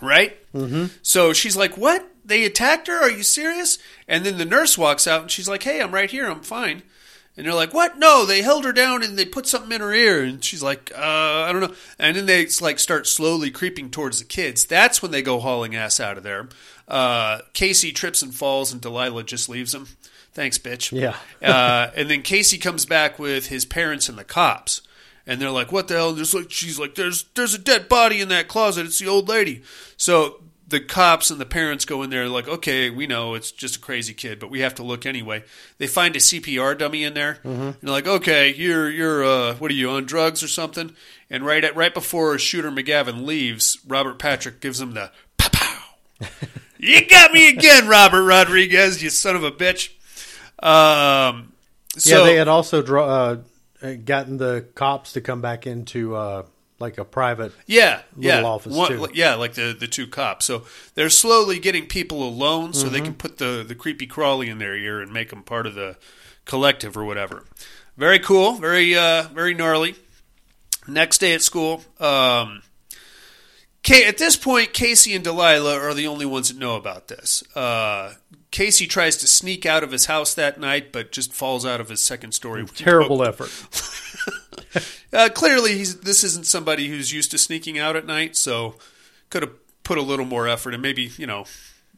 [0.00, 0.36] Right?
[0.52, 0.86] Mm-hmm.
[1.02, 2.10] So she's like, "What?
[2.24, 3.02] They attacked her?
[3.02, 6.10] Are you serious?" And then the nurse walks out, and she's like, "Hey, I'm right
[6.10, 6.28] here.
[6.28, 6.82] I'm fine."
[7.36, 7.98] And they're like, "What?
[7.98, 10.90] No, they held her down and they put something in her ear." And she's like,
[10.96, 14.64] uh, "I don't know." And then they like start slowly creeping towards the kids.
[14.64, 16.48] That's when they go hauling ass out of there.
[16.88, 19.86] Uh, Casey trips and falls, and Delilah just leaves him.
[20.32, 20.92] Thanks, bitch.
[20.92, 21.16] Yeah.
[21.42, 24.82] uh, and then Casey comes back with his parents and the cops,
[25.28, 27.88] and they're like, "What the hell?" And there's like, she's like, "There's there's a dead
[27.88, 28.86] body in that closet.
[28.86, 29.62] It's the old lady."
[29.96, 33.76] So the cops and the parents go in there like, okay, we know it's just
[33.76, 35.42] a crazy kid, but we have to look anyway.
[35.78, 37.38] They find a CPR dummy in there.
[37.42, 40.94] And they're like, okay, you're you're uh, what are you on drugs or something?
[41.30, 46.26] And right at right before Shooter McGavin leaves, Robert Patrick gives him the pow pow.
[46.78, 49.90] you got me again, Robert Rodriguez, you son of a bitch.
[50.62, 51.52] Um,
[51.96, 53.36] so yeah, they had also draw, uh,
[54.04, 56.42] gotten the cops to come back into uh,
[56.78, 57.52] like a private.
[57.66, 59.08] Yeah, little yeah, office, One- too.
[59.14, 60.46] Yeah, like the the two cops.
[60.46, 60.64] So
[60.94, 62.92] they're slowly getting people alone, so Mm-hmm.
[62.92, 65.74] they can put the the creepy crawly in their ear and make them part of
[65.74, 65.96] the
[66.44, 67.44] collective or whatever.
[67.96, 69.94] Very cool, very uh, very gnarly.
[70.86, 72.62] Next day at school, um,
[73.82, 77.42] Ca at this point, Casey and Delilah are the only ones that know about this.
[77.54, 78.14] Uh,
[78.50, 81.88] Casey tries to sneak out of his house that night, but just falls out of
[81.88, 82.64] his second story.
[82.74, 83.50] Terrible effort.
[85.10, 88.74] Uh, clearly, he's, this isn't somebody who's used to sneaking out at night, so
[89.30, 91.46] could have put a little more effort and maybe, you know,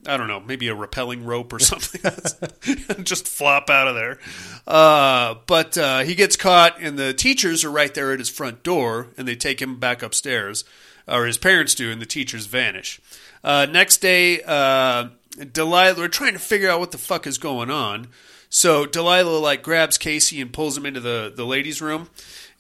[0.07, 3.05] I don't know, maybe a rappelling rope or something.
[3.05, 4.19] Just flop out of there.
[4.67, 8.63] Uh, but uh, he gets caught, and the teachers are right there at his front
[8.63, 10.65] door, and they take him back upstairs,
[11.09, 13.01] or his parents do, and the teachers vanish.
[13.43, 15.09] Uh, next day, uh,
[15.53, 18.09] Delilah, we're trying to figure out what the fuck is going on.
[18.49, 22.11] So Delilah like grabs Casey and pulls him into the, the ladies' room.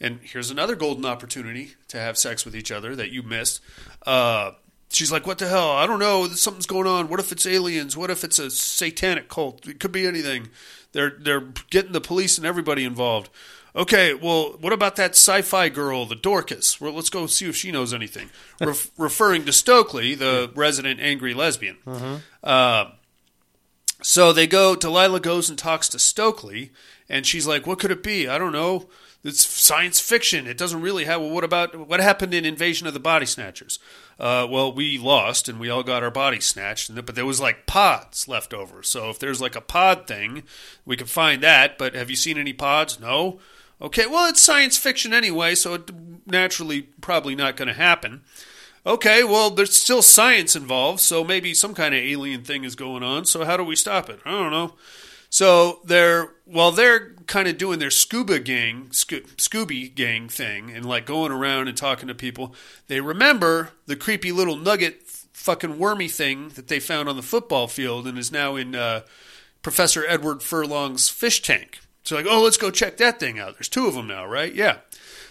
[0.00, 3.60] And here's another golden opportunity to have sex with each other that you missed.
[4.06, 4.52] Uh,
[4.88, 5.72] she's like, "What the hell?
[5.72, 6.28] I don't know.
[6.28, 7.08] Something's going on.
[7.08, 7.96] What if it's aliens?
[7.96, 9.66] What if it's a satanic cult?
[9.66, 10.48] It could be anything.
[10.92, 13.28] They're they're getting the police and everybody involved."
[13.76, 16.80] Okay, well, what about that sci-fi girl, the Dorcas?
[16.80, 18.30] Well, let's go see if she knows anything.
[18.60, 21.76] Ref- referring to Stokely, the resident angry lesbian.
[22.42, 22.86] Uh,
[24.02, 24.74] so they go.
[24.74, 26.72] Delilah goes and talks to Stokely,
[27.08, 28.26] and she's like, "What could it be?
[28.26, 28.88] I don't know.
[29.22, 30.46] it's science fiction.
[30.46, 31.20] It doesn't really have.
[31.20, 33.78] Well, what about what happened in Invasion of the Body Snatchers?
[34.18, 37.40] Uh, well, we lost and we all got our bodies snatched, and- but there was
[37.40, 38.82] like pods left over.
[38.82, 40.42] So if there's like a pod thing,
[40.84, 41.76] we could find that.
[41.78, 42.98] But have you seen any pods?
[42.98, 43.38] No.
[43.82, 45.90] Okay, well, it's science fiction anyway, so it
[46.26, 48.22] naturally probably not going to happen.
[48.86, 53.02] Okay, well, there's still science involved, so maybe some kind of alien thing is going
[53.02, 53.24] on.
[53.24, 54.20] So how do we stop it?
[54.24, 54.74] I don't know.
[55.28, 60.84] So they're while they're kind of doing their scuba gang, sco- Scooby gang thing, and
[60.84, 62.54] like going around and talking to people,
[62.88, 65.02] they remember the creepy little nugget,
[65.32, 69.02] fucking wormy thing that they found on the football field and is now in uh,
[69.62, 71.78] Professor Edward Furlong's fish tank.
[72.02, 73.54] So like, oh, let's go check that thing out.
[73.54, 74.52] There's two of them now, right?
[74.54, 74.78] Yeah.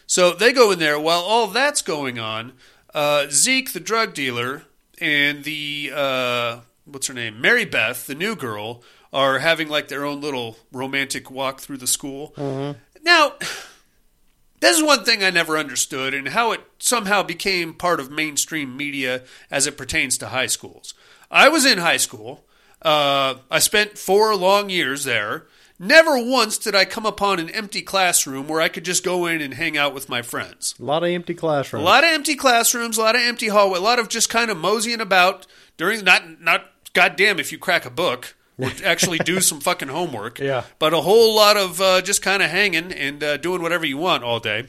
[0.07, 0.99] So they go in there.
[0.99, 2.53] While all that's going on,
[2.93, 4.63] uh, Zeke, the drug dealer,
[4.99, 10.05] and the uh, what's her name, Mary Beth, the new girl, are having like their
[10.05, 12.33] own little romantic walk through the school.
[12.37, 12.79] Mm-hmm.
[13.03, 13.33] Now,
[14.59, 18.75] this is one thing I never understood, and how it somehow became part of mainstream
[18.75, 20.93] media as it pertains to high schools.
[21.31, 22.45] I was in high school.
[22.81, 25.45] Uh, I spent four long years there.
[25.81, 29.39] Never once did I come upon an empty classroom where I could just go in
[29.39, 30.75] and hang out with my friends.
[30.77, 31.83] A lot of empty classrooms.
[31.83, 34.51] A lot of empty classrooms, a lot of empty hallway, a lot of just kind
[34.51, 39.39] of moseying about during not not goddamn if you crack a book or actually do
[39.39, 40.39] some fucking homework.
[40.39, 40.63] Yeah.
[40.79, 43.97] But a whole lot of uh, just kind of hanging and uh, doing whatever you
[43.97, 44.67] want all day.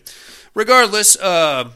[0.55, 1.71] Regardless, uh,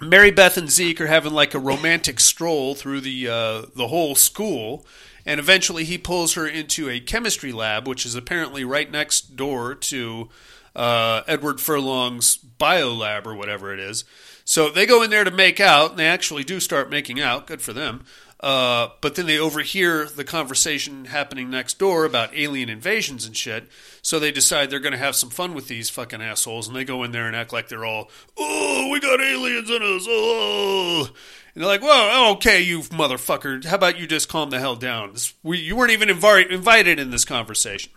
[0.00, 4.16] Mary Beth and Zeke are having like a romantic stroll through the uh, the whole
[4.16, 4.84] school,
[5.24, 9.74] and eventually he pulls her into a chemistry lab, which is apparently right next door
[9.74, 10.28] to
[10.74, 14.04] uh, Edward Furlong's bio lab or whatever it is.
[14.44, 17.46] So they go in there to make out, and they actually do start making out.
[17.46, 18.04] Good for them.
[18.40, 23.68] Uh, but then they overhear the conversation happening next door about alien invasions and shit.
[24.02, 26.84] So they decide they're going to have some fun with these fucking assholes, and they
[26.84, 31.10] go in there and act like they're all, oh, we got aliens in us, oh.
[31.54, 33.64] And they're like, well, okay, you motherfucker.
[33.64, 35.12] How about you just calm the hell down?
[35.12, 37.92] This, we, you weren't even invi- invited in this conversation.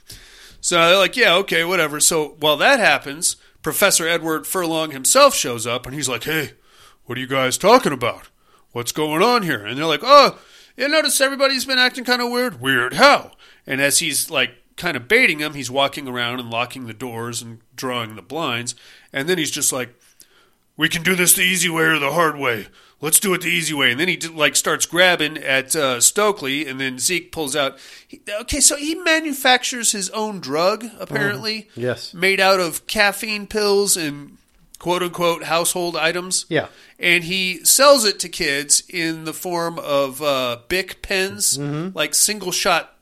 [0.60, 2.00] So they're like, yeah, okay, whatever.
[2.00, 6.54] So while that happens, Professor Edward Furlong himself shows up, and he's like, hey,
[7.06, 8.30] what are you guys talking about?
[8.72, 9.66] What's going on here?
[9.66, 10.38] And they're like, oh,
[10.76, 12.60] you notice everybody's been acting kind of weird?
[12.60, 13.32] Weird how?
[13.66, 17.42] And as he's like kind of baiting them, he's walking around and locking the doors
[17.42, 18.76] and drawing the blinds.
[19.14, 19.96] And then he's just like,
[20.76, 22.68] we can do this the easy way or the hard way.
[23.06, 23.92] Let's do it the easy way.
[23.92, 27.78] And then he like starts grabbing at uh, Stokely, and then Zeke pulls out.
[28.08, 32.14] He, okay, so he manufactures his own drug apparently, Yes.
[32.14, 34.38] made out of caffeine pills and
[34.80, 36.46] quote unquote household items.
[36.50, 36.68] Yeah.
[37.00, 42.52] and he sells it to kids in the form of uh, Bic pens, like single
[42.52, 42.95] shot,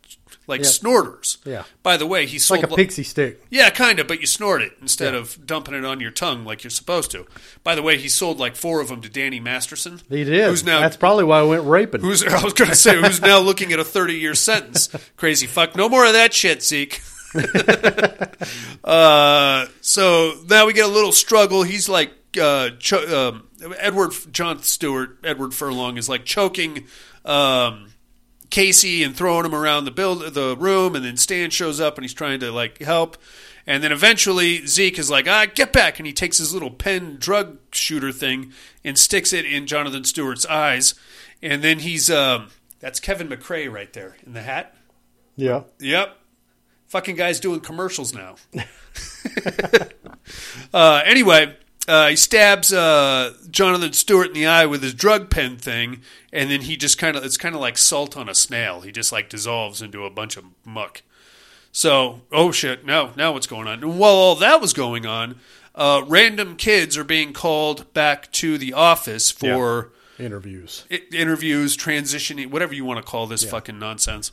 [0.47, 0.67] like Yeah.
[0.67, 1.37] snorters.
[1.45, 1.63] Yeah.
[1.83, 3.41] By the way, he sold Like a pixie stick.
[3.49, 5.19] yeah, kind of, but you snort it instead Yeah.
[5.21, 7.25] of dumping it on your tongue like you're supposed to.
[7.63, 10.01] By the way, he sold like four of them to Danny Masterson.
[10.09, 10.49] He did.
[10.49, 12.01] Who's now That's probably why I went raping.
[12.01, 14.89] who's I was going to say who's now looking at a 30 year sentence.
[15.17, 15.75] Crazy fuck.
[15.75, 17.01] No more of that shit, Zeke.
[18.83, 21.63] uh, so now we get a little struggle.
[21.63, 25.17] He's like uh, cho- um, Edward Jon Stewart.
[25.23, 26.85] Edward Furlong is like choking.
[27.25, 27.93] Um,
[28.53, 32.03] Casey and throwing him around the build the room, and then Stan shows up and
[32.03, 33.17] he's trying to like help,
[33.65, 37.17] and then eventually Zeke is like, "Ah, get back!" and he takes his little pen
[37.19, 40.93] drug shooter thing and sticks it in Jonathan Stewart's eyes,
[41.41, 42.49] and then he's um,
[42.79, 44.75] that's Kevin McRae right there in the hat.
[45.35, 45.63] yeah.
[45.79, 46.15] Yep.
[46.89, 48.35] Fucking guy's doing commercials now.
[50.71, 51.57] uh, anyway,
[51.87, 56.49] uh, he stabs uh, Jonathan Stewart in the eye with his drug pen thing, and
[56.49, 58.81] then he just kind of, it's kind of like salt on a snail.
[58.81, 61.01] He just like dissolves into a bunch of muck.
[61.71, 63.81] So, oh shit, now, now what's going on?
[63.83, 65.39] And while all that was going on,
[65.75, 70.85] uh, random kids are being called back to the office for Interviews.
[70.91, 74.31] i- interviews, transitioning, whatever you want to call this fucking nonsense.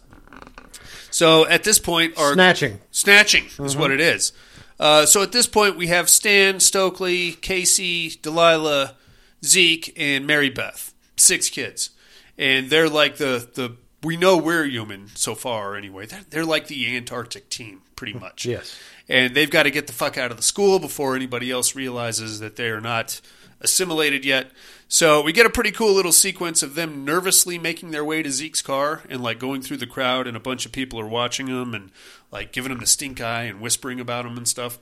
[1.11, 2.81] So at this point, our Snatching.
[2.91, 4.33] snatching is what it is.
[4.81, 8.97] Uh, so at this point, we have Stan, Stokely, Casey, Delilah,
[9.45, 10.95] Zeke, and Mary Beth.
[11.17, 11.91] Six kids,
[12.39, 13.77] and they're like the the.
[14.03, 16.07] We know we're human so far, anyway.
[16.07, 18.47] They're, they're like the Antarctic team, pretty much.
[18.47, 18.75] Yes.
[19.11, 22.41] And they've got to get the fuck out of the school before anybody else realizes
[22.41, 23.21] that they are not
[23.61, 24.51] assimilated yet.
[24.93, 28.31] So we get a pretty cool little sequence of them nervously making their way to
[28.33, 31.47] Zeke's car and like going through the crowd, and a bunch of people are watching
[31.47, 31.93] them and
[32.33, 34.81] like giving them the stink eye and whispering about them and stuff.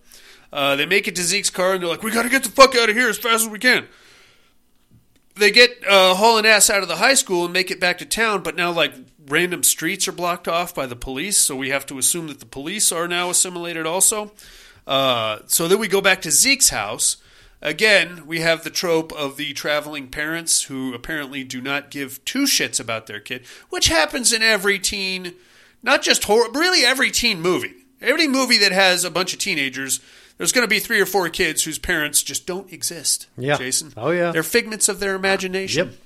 [0.51, 2.49] Uh, they make it to Zeke's car and they're like, "We got to get the
[2.49, 3.87] fuck out of here as fast as we can."
[5.37, 8.07] They get uh, hauling ass out of the high school and make it back to
[8.07, 8.95] town, but now like
[9.27, 12.47] random streets are blocked off by the police, so we have to assume that the
[12.47, 14.33] police are now assimilated also.
[14.87, 17.19] Uh, so then we go back to Zeke's house.
[17.61, 22.45] Again, we have the trope of the traveling parents who apparently do not give two
[22.45, 25.35] shits about their kid, which happens in every teen,
[25.83, 27.75] not just horror, really every teen movie.
[28.01, 29.99] Every movie that has a bunch of teenagers,
[30.37, 33.27] there's going to be three or four kids whose parents just don't exist.
[33.37, 33.57] Yeah.
[33.57, 33.93] Jason.
[33.97, 34.31] Oh, yeah.
[34.31, 35.89] They're figments of their imagination.
[35.89, 35.97] Yep.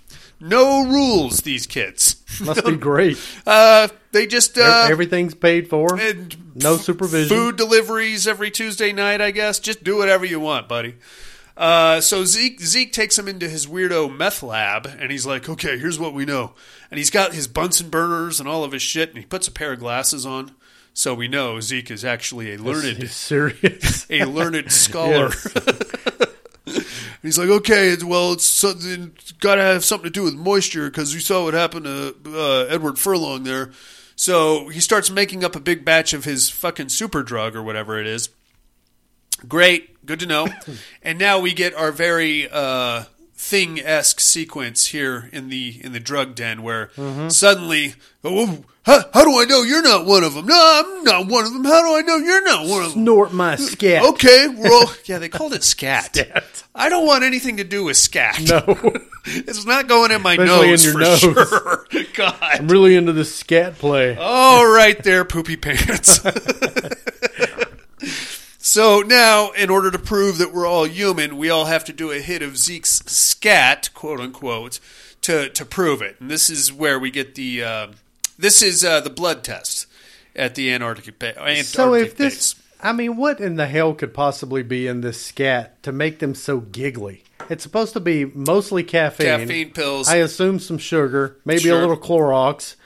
[0.41, 2.17] No rules, these kids.
[2.41, 3.19] Must be great.
[3.47, 6.01] Uh, they just uh, Everything's paid for.
[6.01, 7.29] and No supervision.
[7.37, 9.61] Food deliveries every Tuesday night, I guess.
[9.61, 10.97] Just do whatever you want, buddy.
[11.57, 15.79] Uh, so Zeke Zeke takes him into his weirdo meth lab, and he's like, "Okay,
[15.79, 16.53] here's what we know."
[16.91, 19.53] And he's got his Bunsen burners and all of his shit, and he puts a
[19.53, 20.53] pair of glasses on,
[20.95, 24.07] so we know Zeke is actually a learned serious.
[24.11, 25.31] a learned scholar.
[27.23, 31.15] He's like, okay, well, it's, something, got to have something to do with moisture because
[31.15, 33.71] you saw what happened to uh, Edward Furlong there.
[34.17, 37.99] So he starts making up a big batch of his fucking super drug or whatever
[38.01, 38.29] it is.
[39.49, 40.49] Great, good to know.
[41.03, 46.01] and now we get our very uh, thing esque sequence here in the in the
[46.01, 46.91] drug den where
[47.29, 50.47] suddenly, oh, how, how do I know you're not one of them?
[50.47, 51.65] No, I'm not one of them.
[51.65, 53.05] How do I know you're not one of them?
[53.05, 54.03] Snort my scat.
[54.05, 55.19] Okay, we're yeah.
[55.19, 56.17] They called it scat.
[56.17, 56.65] Scat.
[56.75, 58.41] I don't want anything to do with scat.
[58.49, 58.65] No.
[59.25, 61.21] it's not going in my Especially in nose your for nose.
[61.21, 61.87] sure.
[62.15, 62.37] God.
[62.41, 64.17] I'm really into the scat play.
[64.17, 66.21] All right, there, poopy pants.
[68.73, 72.11] So now, in order to prove that we're all human, we all have to do
[72.11, 74.81] a hit of Zeke's scat, quote unquote,
[75.23, 76.17] to to prove it.
[76.21, 77.87] And this is where we get the uh,
[78.39, 79.87] this is uh, the blood test
[80.35, 82.53] at the Antarctic, ba- Antarctic So if base.
[82.53, 86.19] this, I mean, what in the hell could possibly be in this scat to make
[86.21, 87.25] them so giggly?
[87.51, 89.27] It's supposed to be mostly caffeine.
[89.27, 90.09] Caffeine pills.
[90.09, 91.77] I assume some sugar, maybe Sure.
[91.77, 92.77] a little Clorox.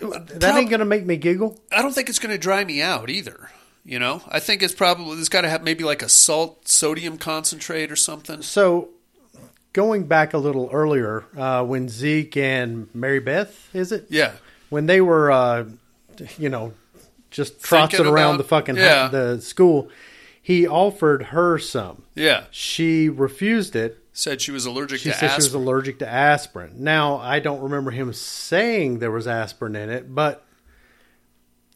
[0.00, 1.58] That prob- ain't gonna make me giggle.
[1.72, 3.50] I don't think it's going to dry me out either.
[3.84, 7.16] You know, I think it's probably it's got to have maybe like a salt sodium
[7.18, 8.42] concentrate or something.
[8.42, 8.90] So,
[9.72, 14.06] going back a little earlier, uh, when Zeke and Mary Beth, is it?
[14.10, 14.32] Yeah,
[14.68, 15.64] When they were, uh,
[16.38, 16.74] you know,
[17.30, 19.08] just trotting around about- the fucking yeah.
[19.08, 19.88] the school,
[20.42, 22.02] he offered her some.
[22.14, 22.44] yeah.
[22.50, 23.96] She refused it.
[24.12, 26.72] Said she was allergic She to said she was allergic to aspirin.
[26.76, 30.44] Now, I don't remember him saying there was aspirin in it, but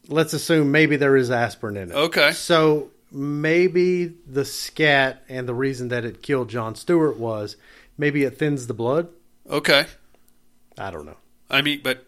[0.07, 1.95] let's assume maybe there is aspirin in it.
[1.95, 2.31] Okay.
[2.31, 7.55] So maybe the scat and the reason that it killed Jon Stewart was
[7.97, 9.07] maybe it thins the blood.
[9.49, 9.85] okay,
[10.77, 11.17] I don't know.
[11.49, 12.05] I mean, but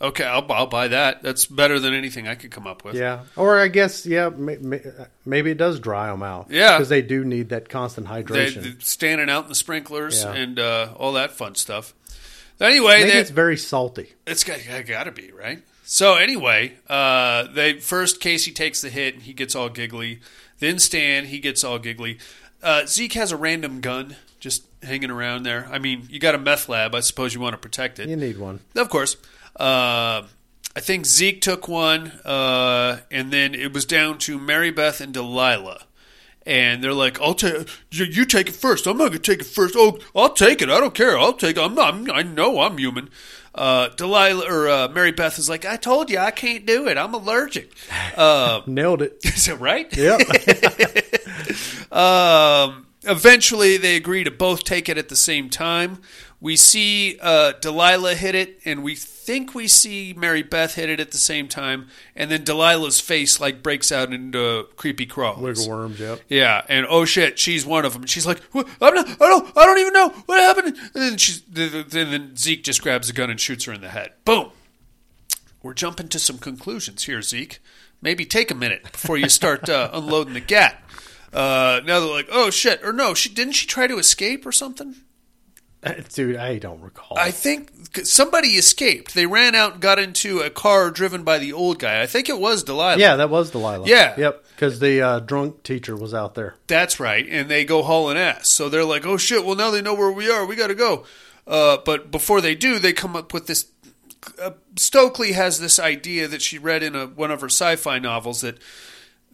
[0.00, 1.22] okay, I'll, I'll buy that.
[1.22, 2.94] That's better than anything I could come up with.
[2.96, 3.24] Yeah.
[3.36, 4.82] Or I guess, yeah, may- may-
[5.24, 6.46] maybe it does dry them out.
[6.50, 6.76] Yeah.
[6.76, 8.62] Because they do need that constant hydration.
[8.62, 10.32] they're standing out in the sprinklers Yeah.
[10.32, 11.94] and uh, all that fun stuff.
[12.60, 14.12] Anyway, they, it's very salty.
[14.26, 15.62] It's got, got to be right.
[15.84, 20.20] So anyway, uh, they first Casey takes the hit and he gets all giggly.
[20.58, 22.18] Then Stan he gets all giggly.
[22.62, 25.68] Uh, Zeke has a random gun just hanging around there.
[25.70, 26.94] I mean, you got a meth lab.
[26.94, 28.08] I suppose you want to protect it.
[28.08, 28.60] You need one.
[28.74, 29.16] Of course.
[29.56, 30.22] Uh,
[30.76, 35.12] I think Zeke took one, uh, and then it was down to Mary Beth and
[35.12, 35.86] Delilah.
[36.46, 38.04] And they're like, "I'll take you.
[38.04, 38.86] You take it first.
[38.86, 39.74] I'm not gonna take it first.
[39.76, 40.68] Oh, I'll take it.
[40.68, 41.18] I don't care.
[41.18, 41.62] I'll take it.
[41.62, 41.94] I'm not.
[41.94, 43.08] I'm, I know I'm human."
[43.54, 46.98] Uh, Delilah or uh, Mary Beth is like, "I told you I can't do it.
[46.98, 47.72] I'm allergic."
[48.16, 49.18] Uh, Nailed it.
[49.24, 49.94] is it right?
[49.96, 50.20] Yep.
[51.92, 55.98] Um, eventually, they agree to both take it at the same time.
[56.44, 61.00] We see uh, Delilah hit it, and we think we see Mary Beth hit it
[61.00, 61.88] at the same time.
[62.14, 65.38] And then Delilah's face like breaks out into creepy crawls.
[65.38, 66.20] Wiggle worms, yep.
[66.28, 68.04] Yeah, and oh shit, she's one of them.
[68.04, 68.68] She's like, what?
[68.82, 70.76] I'm not, I don't, I don't even know what happened.
[70.92, 73.88] And then she's, then then Zeke just grabs a gun and shoots her in the
[73.88, 74.12] head.
[74.26, 74.50] Boom.
[75.62, 77.58] We're jumping to some conclusions here, Zeke.
[78.02, 80.78] Maybe take a minute before you start uh, unloading the gat.
[81.32, 84.52] Uh, now they're like, oh shit, or no, she didn't she try to escape or
[84.52, 84.96] something?
[86.12, 87.18] Dude, I don't recall.
[87.18, 87.70] I think
[88.04, 89.14] somebody escaped.
[89.14, 92.02] They ran out and got into a car driven by the old guy.
[92.02, 92.98] I think it was Delilah.
[92.98, 93.86] yeah, that was Delilah.
[93.86, 94.14] Yeah.
[94.16, 94.44] Yep.
[94.54, 96.54] Because the uh, drunk teacher was out there.
[96.66, 97.26] That's right.
[97.28, 98.48] And they go hauling ass.
[98.48, 100.46] So they're like, oh shit, well, now they know where we are.
[100.46, 101.04] We got to go.
[101.46, 103.66] Uh, but before they do, they come up with this.
[104.40, 107.98] Uh, Stokely has this idea that she read in a, one of her sci fi
[107.98, 108.58] novels that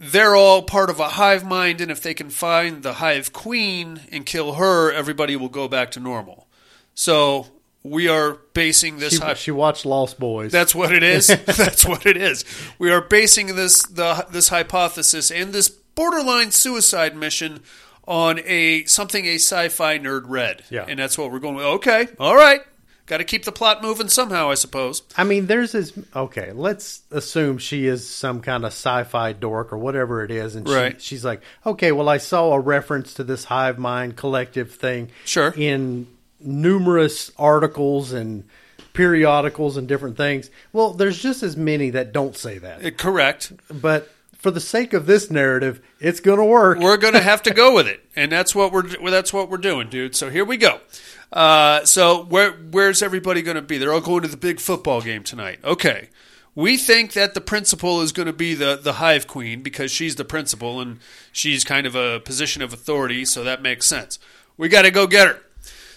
[0.00, 4.00] they're all part of a hive mind, and if they can find the hive queen
[4.10, 6.48] and kill her, everybody will go back to normal.
[6.94, 7.46] So
[7.82, 9.14] we are basing this.
[9.14, 10.52] She, hy- she watched Lost Boys.
[10.52, 11.26] that's what it is.
[11.46, 12.44] That's what it is.
[12.78, 17.60] We are basing this the this hypothesis and this borderline suicide mission
[18.08, 20.64] on a something a sci-fi nerd read.
[20.70, 20.86] Yeah.
[20.88, 21.64] and that's what we're going with.
[21.66, 22.60] Okay, all right,
[23.10, 25.02] got to keep the plot moving somehow, I suppose.
[25.18, 25.92] I mean, there's this.
[26.16, 30.66] Okay, let's assume she is some kind of sci-fi dork or whatever it is, and
[30.66, 35.10] she, she's like, okay, well, I saw a reference to this hive mind collective thing,
[35.24, 35.52] Sure.
[35.56, 36.06] in
[36.38, 38.44] numerous articles and
[38.92, 40.50] periodicals and different things.
[40.72, 43.52] Well, there's just as many that don't say that, Uh, correct.
[43.72, 44.08] but
[44.38, 46.78] for the sake of this narrative, it's going to work.
[46.78, 49.58] We're going to have to go with it, and that's what we're that's what we're
[49.58, 50.16] doing, dude.
[50.16, 50.80] So here we go.
[51.32, 53.78] Uh, so where where's everybody going to be?
[53.78, 55.60] They're all going to the big football game tonight.
[55.64, 56.08] Okay.
[56.54, 60.16] We think that the principal is going to be the, the hive queen because she's
[60.16, 60.98] the principal and
[61.30, 64.18] she's kind of a position of authority, so that makes sense.
[64.56, 65.38] We got to go get her.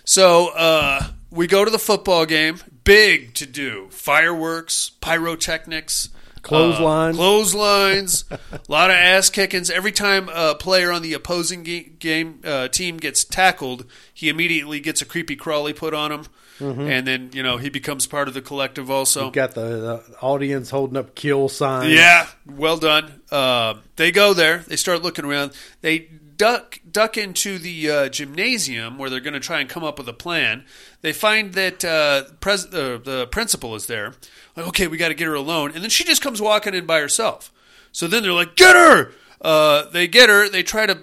[0.05, 2.59] So uh, we go to the football game.
[2.83, 3.87] Big to do.
[3.89, 6.09] Fireworks, pyrotechnics,
[6.43, 7.15] Clotheslines.
[7.17, 9.69] uh, clotheslines, a lot of ass kickings.
[9.71, 14.79] Every time a player on the opposing ga- game uh, team gets tackled, he immediately
[14.79, 16.25] gets a creepy crawly put on him,
[16.59, 18.91] and then you know he becomes part of the collective.
[18.91, 19.61] Also, You've got the,
[20.09, 21.91] the audience holding up kill signs.
[21.93, 23.21] yeah, well done.
[23.31, 24.59] Uh, they go there.
[24.67, 25.51] They start looking around.
[25.81, 29.97] They duck duck into the uh, gymnasium where they're going to try and come up
[29.97, 30.65] with a plan.
[31.01, 34.13] They find that uh, pres- uh, the principal is there.
[34.55, 36.85] Like, okay, we got to get her alone, and then she just comes walking in
[36.85, 37.51] by herself.
[37.91, 39.11] So then they're like, "Get her!"
[39.41, 40.49] Uh, they get her.
[40.49, 40.97] They try to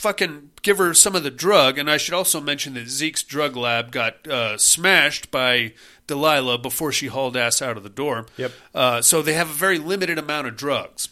[0.00, 1.78] fucking give her some of the drug.
[1.78, 5.74] And I should also mention that Zeke's drug lab got uh, smashed by
[6.06, 8.26] Delilah before she hauled ass out of the door.
[8.36, 8.52] Yep.
[8.74, 11.10] Uh, so they have a very limited amount of drugs.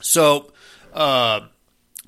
[0.00, 0.52] So,
[0.94, 1.48] uh,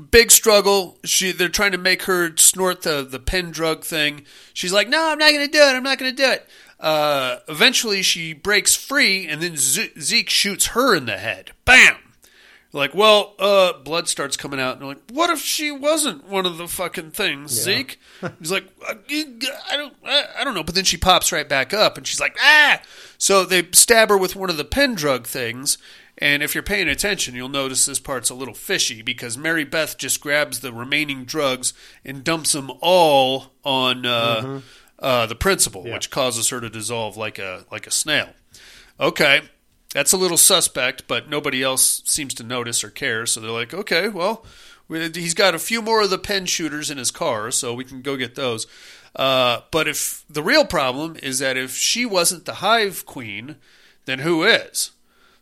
[0.00, 0.98] big struggle.
[1.04, 4.24] She they're trying to make her snort the the pen drug thing.
[4.52, 5.74] She's like, "No, I'm not going to do it.
[5.76, 6.48] I'm not going to do it."
[6.78, 11.52] Uh, eventually, she breaks free, and then Ze- Zeke shoots her in the head.
[11.64, 11.96] Bam.
[12.72, 16.46] Like, well, uh, blood starts coming out, and they're like, "What if she wasn't one
[16.46, 17.98] of the fucking things, Zeke?"
[18.38, 18.94] He's like, "I
[19.70, 22.36] I don't, I don't know." But then she pops right back up, and she's like,
[22.40, 22.80] "Ah!"
[23.18, 25.78] So they stab her with one of the pen drug things,
[26.20, 29.96] and if you're paying attention, you'll notice this part's a little fishy because Mary Beth
[29.96, 31.72] just grabs the remaining drugs
[32.04, 34.60] and dumps them all on uh,
[34.98, 38.30] uh, the principal, which causes her to dissolve like a like a snail.
[39.00, 39.40] Okay,
[39.94, 43.24] that's a little suspect, but nobody else seems to notice or care.
[43.24, 44.44] So they're like, okay, well,
[44.88, 48.02] he's got a few more of the pen shooters in his car, so we can
[48.02, 48.66] go get those.
[49.16, 53.56] Uh, but if the real problem is that if she wasn't the hive queen,
[54.04, 54.92] then who is?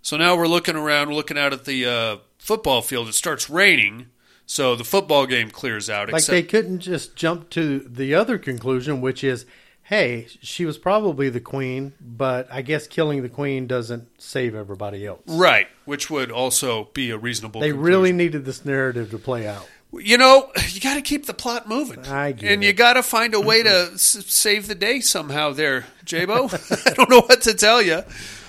[0.03, 3.09] So now we're looking around, we're looking out at the uh, football field.
[3.09, 4.07] It starts raining,
[4.47, 6.09] so the football game clears out.
[6.09, 9.45] Like except they couldn't just jump to the other conclusion, which is,
[9.83, 15.05] hey, she was probably the queen, but I guess killing the queen doesn't save everybody
[15.07, 15.21] else.
[15.27, 17.61] right, which would also be a reasonable.
[17.61, 17.93] They conclusion.
[17.93, 19.67] really needed this narrative to play out.
[19.91, 22.05] You know, you got to keep the plot moving.
[22.05, 26.53] And you got to find a way to s- save the day somehow there, Jabo.
[26.87, 28.03] I don't know what to tell you.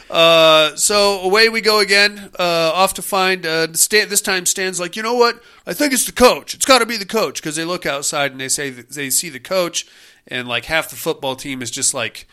[0.10, 4.80] Uh, so away we go again, uh, off to find, uh, Stan, this time Stan's
[4.80, 5.42] like, you know what?
[5.68, 6.54] I think it's the coach.
[6.54, 7.42] It's got to be the coach.
[7.42, 9.88] Because they look outside and they say, they see the coach
[10.28, 12.28] and like half the football team is just like,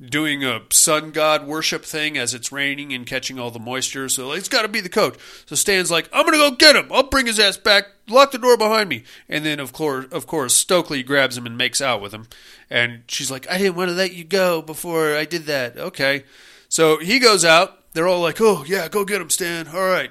[0.00, 4.08] doing a sun god worship thing as it's raining and catching all the moisture.
[4.08, 5.16] So like, it's got to be the coach.
[5.46, 6.88] So Stan's like, I'm gonna go get him.
[6.90, 7.84] I'll bring his ass back.
[8.08, 9.04] Lock the door behind me.
[9.28, 12.26] And then of course, of course, Stokely grabs him and makes out with him.
[12.68, 15.76] And she's like, I didn't want to let you go before I did that.
[15.76, 16.24] Okay.
[16.72, 17.92] So he goes out.
[17.92, 19.68] They're all like, Oh yeah, go get him, Stan.
[19.68, 20.10] All right.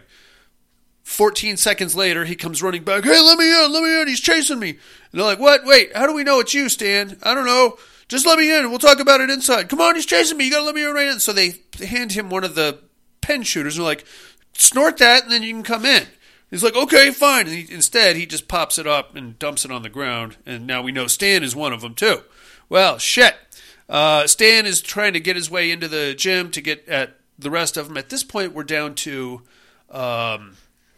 [1.01, 3.03] 14 seconds later, he comes running back.
[3.03, 4.07] Hey, let me in, let me in.
[4.07, 4.69] He's chasing me.
[4.69, 4.79] And
[5.11, 5.65] they're like, What?
[5.65, 7.17] Wait, how do we know it's you, Stan?
[7.23, 7.79] I don't know.
[8.09, 8.69] Just let me in.
[8.69, 9.69] We'll talk about it inside.
[9.69, 10.45] Come on, he's chasing me.
[10.45, 11.19] You gotta let me in right in.
[11.19, 12.77] So they hand him one of the
[13.21, 14.05] pen shooters and they're like,
[14.53, 16.05] Snort that and then you can come in.
[16.51, 17.47] He's like, Okay, fine.
[17.47, 20.37] And he, instead, he just pops it up and dumps it on the ground.
[20.45, 22.21] And now we know Stan is one of them, too.
[22.69, 23.35] Well, shit.
[23.91, 27.51] Uh, Stan is trying to get his way into the gym to get at the
[27.51, 27.97] rest of them.
[27.97, 29.41] At this point, we're down to.
[29.89, 30.55] Um,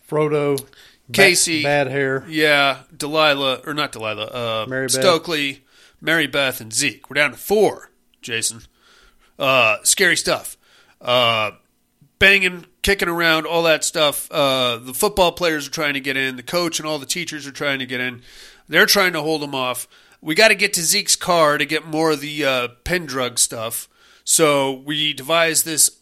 [0.08, 0.64] Frodo,
[1.12, 2.24] Casey, bad hair.
[2.30, 4.90] yeah, Delilah or not Delilah, uh, Mary.
[4.90, 5.64] Stokely,
[6.00, 7.10] Mary Beth, and Zeke.
[7.10, 7.90] We're down to four.
[8.22, 8.62] Jason,
[9.40, 10.56] uh, scary stuff.
[11.02, 11.52] Uh,
[12.20, 14.32] banging, kicking around, all that stuff.
[14.32, 16.36] Uh, the football players are trying to get in.
[16.36, 18.22] The coach and all the teachers are trying to get in.
[18.68, 19.88] They're trying to hold them off.
[20.24, 23.38] We got to get to Zeke's car to get more of the uh, pen drug
[23.38, 23.90] stuff.
[24.24, 26.00] So we devise this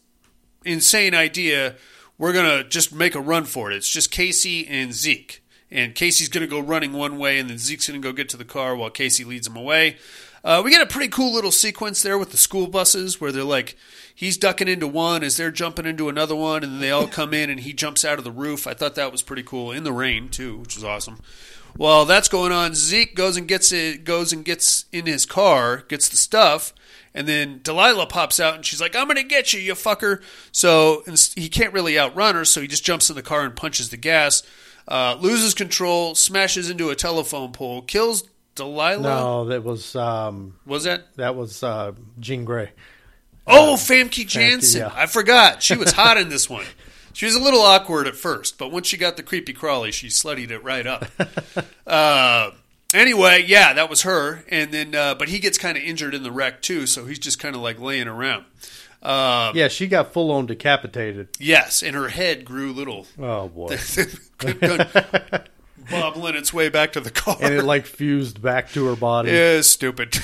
[0.64, 1.74] insane idea.
[2.18, 3.76] We're gonna just make a run for it.
[3.76, 5.42] It's just Casey and Zeke,
[5.72, 8.44] and Casey's gonna go running one way, and then Zeke's gonna go get to the
[8.44, 9.96] car while Casey leads him away.
[10.44, 13.42] Uh, we get a pretty cool little sequence there with the school buses where they're
[13.42, 13.76] like,
[14.14, 17.50] he's ducking into one as they're jumping into another one, and they all come in,
[17.50, 18.68] and he jumps out of the roof.
[18.68, 21.18] I thought that was pretty cool in the rain too, which was awesome.
[21.76, 25.84] While that's going on, Zeke goes and gets it, goes and gets in his car,
[25.88, 26.72] gets the stuff,
[27.14, 31.02] and then Delilah pops out and she's like, "I'm gonna get you, you fucker!" So
[31.06, 33.88] and he can't really outrun her, so he just jumps in the car and punches
[33.90, 34.42] the gas,
[34.88, 39.02] uh, loses control, smashes into a telephone pole, kills Delilah.
[39.02, 41.16] No, that was um, Was that?
[41.16, 42.70] that was uh, Jean Grey.
[43.46, 44.82] Oh, Famke Janssen.
[44.82, 44.92] yeah.
[44.94, 45.62] I forgot.
[45.62, 46.64] She was hot in this one.
[47.12, 50.06] She was a little awkward at first, but once she got the creepy crawly, she
[50.08, 51.04] sluttied it right up.
[51.86, 52.50] uh,
[52.94, 54.44] anyway, yeah, that was her.
[54.48, 57.18] And then, uh, but he gets kind of injured in the wreck too, so he's
[57.18, 58.44] just kind of like laying around.
[59.02, 61.28] Uh, Yeah, she got full on decapitated.
[61.40, 63.76] yes, and her head grew little, Oh boy,
[65.90, 67.36] bobbling its way back to the car.
[67.40, 69.30] and it like fused back to her body.
[69.32, 70.16] yeah, stupid.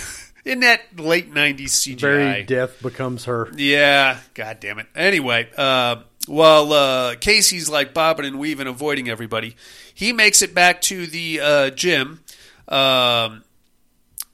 [0.45, 3.51] in that late '90s CGI, Very death becomes her.
[3.57, 4.87] Yeah, god damn it.
[4.95, 5.97] Anyway, uh,
[6.29, 9.57] while uh, Casey's like bobbing and weaving, avoiding everybody,
[9.93, 12.21] he makes it back to the uh, gym.
[12.69, 13.45] Um,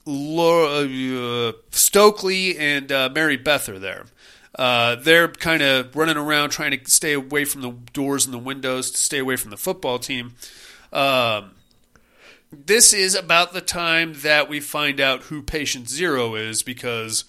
[0.05, 4.05] Laura, uh, Stokely and uh, Mary Beth are there.
[4.57, 8.39] Uh, they're kind of running around trying to stay away from the doors and the
[8.39, 10.35] windows to stay away from the football team.
[10.93, 11.53] Um,
[12.53, 17.25] this is about the time that we find out who Patient Zero is because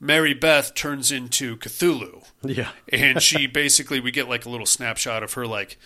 [0.00, 2.24] Mary Beth turns into Cthulhu.
[2.42, 5.78] Yeah, And she basically, we get like a little snapshot of her like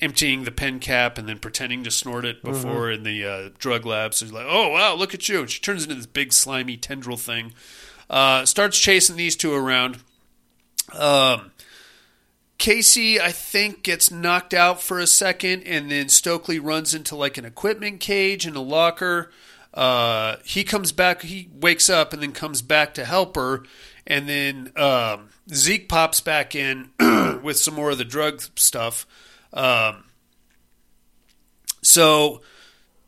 [0.00, 3.84] emptying the pen cap and then pretending to snort it before in the uh, drug
[3.84, 4.14] lab.
[4.14, 5.40] So she's like, oh, wow, look at you.
[5.40, 7.52] And she turns into this big slimy tendril thing.
[8.08, 9.98] Uh, starts chasing these two around.
[10.92, 11.50] Um,
[12.56, 17.36] Casey, I think, gets knocked out for a second, and then Stokely runs into like
[17.36, 19.30] an equipment cage in a locker.
[19.74, 23.64] Uh, he comes back, he wakes up, and then comes back to help her.
[24.06, 26.90] And then um, Zeke pops back in
[27.42, 29.06] with some more of the drug stuff.
[29.52, 30.04] Um,
[31.82, 32.40] so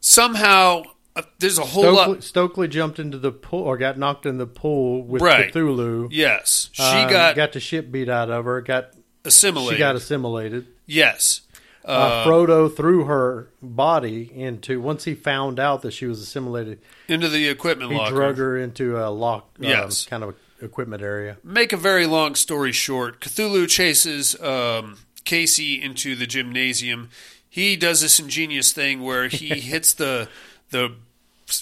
[0.01, 0.83] somehow
[1.17, 2.23] uh, there's a whole Stokely, lot.
[2.23, 5.53] Stokely jumped into the pool or got knocked in the pool with Right.
[5.53, 6.09] Cthulhu.
[6.11, 8.61] Yes, she Uh, got, got the shit beat out of her.
[8.61, 8.91] Got
[9.25, 9.77] assimilated.
[9.77, 10.67] she got assimilated.
[10.87, 11.43] yes.
[11.85, 16.78] Uh, Frodo threw her body into once he found out that she was assimilated.
[17.09, 18.14] into the equipment He locker.
[18.14, 20.05] drug her into a lock, um, Yes.
[20.07, 21.39] kind of equipment area.
[21.43, 27.09] make a very long story short, Cthulhu chases um, Casey into the gymnasium.
[27.49, 30.28] He does this ingenious thing where he hits the
[30.70, 30.93] the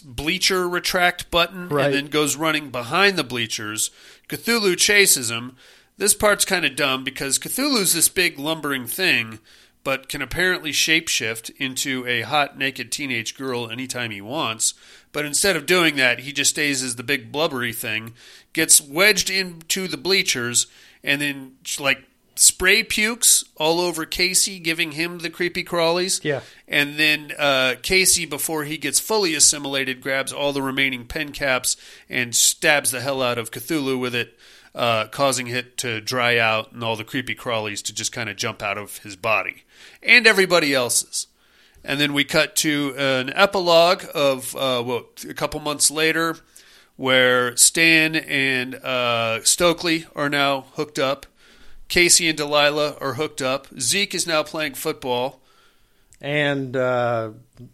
[0.04, 1.86] bleacher retract button Right.
[1.86, 3.90] and then goes running behind the bleachers.
[4.28, 5.56] Cthulhu chases him.
[5.96, 9.38] This part's kind of dumb because Cthulhu's this big lumbering thing,
[9.88, 14.74] but can apparently shapeshift into a hot naked teenage girl anytime he wants.
[15.12, 18.12] But instead of doing that, he just stays as the big blubbery thing,
[18.52, 20.66] gets wedged into the bleachers,
[21.02, 26.22] and then like spray pukes all over Casey, giving him the creepy crawlies.
[26.22, 26.42] Yeah.
[26.68, 31.78] And then uh, Casey, before he gets fully assimilated, grabs all the remaining pen caps
[32.10, 34.38] and stabs the hell out of Cthulhu with it,
[34.78, 38.36] uh, causing it to dry out and all the creepy crawlies to just kind of
[38.36, 39.64] jump out of his body
[40.04, 41.26] and everybody else's.
[41.84, 46.36] And then we cut to an epilogue of uh, well, a couple months later,
[46.96, 51.26] where Stan and uh, Stokely are now hooked up.
[51.88, 53.66] Casey and Delilah are hooked up.
[53.80, 55.40] Zeke is now playing football.
[56.20, 57.30] And uh,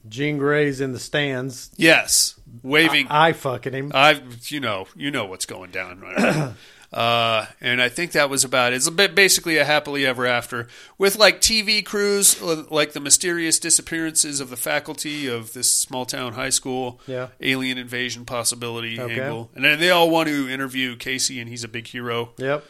[0.09, 1.71] Jean Grey's in the stands.
[1.77, 3.09] Yes, waving.
[3.09, 3.93] I fucking him.
[3.95, 6.01] I, you know, you know what's going down.
[6.01, 6.53] Right?
[6.95, 8.77] uh, and I think that was about it.
[8.77, 13.59] It's a bit basically a happily ever after with like TV crews, like the mysterious
[13.59, 17.29] disappearances of the faculty of this small town high school, Yeah.
[17.41, 19.21] alien invasion possibility Okay.
[19.21, 22.31] angle, and then they all want to interview Casey, and he's a big hero.
[22.39, 22.65] Yep.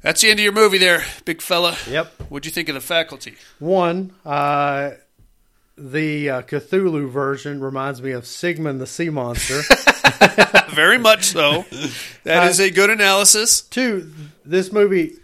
[0.00, 1.76] That's the end of your movie, there, big fella.
[1.90, 2.12] Yep.
[2.30, 3.34] What'd you think of the faculty?
[3.58, 4.92] One, uh,
[5.76, 9.60] the uh, Cthulhu version reminds me of Sigmund the Sea Monster.
[10.74, 11.64] Very much so.
[12.24, 13.60] That is a good analysis.
[13.62, 14.10] Two,
[14.44, 15.14] this movie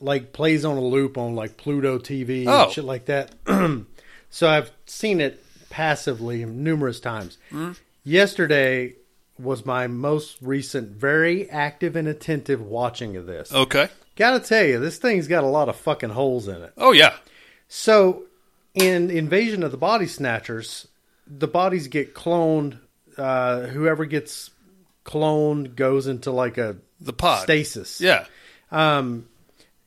[0.00, 2.64] like plays on a loop on like Pluto TV Oh.
[2.64, 3.34] and shit like that.
[4.30, 7.38] so I've seen it passively numerous times.
[7.50, 7.72] Hmm?
[8.04, 8.94] Yesterday
[9.38, 13.52] was my most recent, very active and attentive watching of this.
[13.52, 13.88] Okay.
[14.16, 16.72] Gotta tell you, this thing's got a lot of fucking holes in it.
[16.78, 17.14] Oh yeah.
[17.68, 18.22] So,
[18.74, 20.88] in Invasion of the Body Snatchers,
[21.26, 22.78] the bodies get cloned.
[23.16, 24.50] Uh, whoever gets
[25.04, 27.42] cloned goes into like a The pod.
[27.42, 28.00] stasis.
[28.00, 28.26] Yeah.
[28.70, 29.28] Um,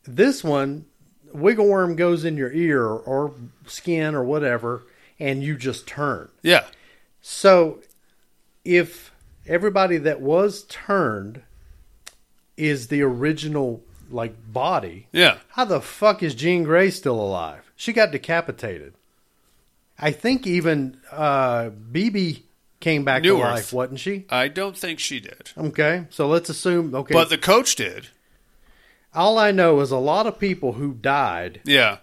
[0.05, 0.85] This one,
[1.33, 3.33] wiggle worm goes in your ear or
[3.67, 4.83] skin or whatever,
[5.19, 6.29] and you just turn.
[6.41, 6.65] Yeah.
[7.21, 7.79] So,
[8.65, 9.11] if
[9.45, 11.41] everybody that was turned
[12.57, 15.37] is the original like body, Yeah.
[15.49, 17.71] how the fuck is Jean Grey still alive?
[17.75, 18.93] She got decapitated.
[19.99, 22.45] I think even uh, Bebe
[22.79, 23.39] came back Neuwirth.
[23.41, 24.25] life, wasn't she?
[24.29, 26.93] I don't think she did, Okay, so let's assume.
[26.95, 28.07] Okay, but the coach did.
[29.13, 31.97] all I know is a lot of people who died, Yeah,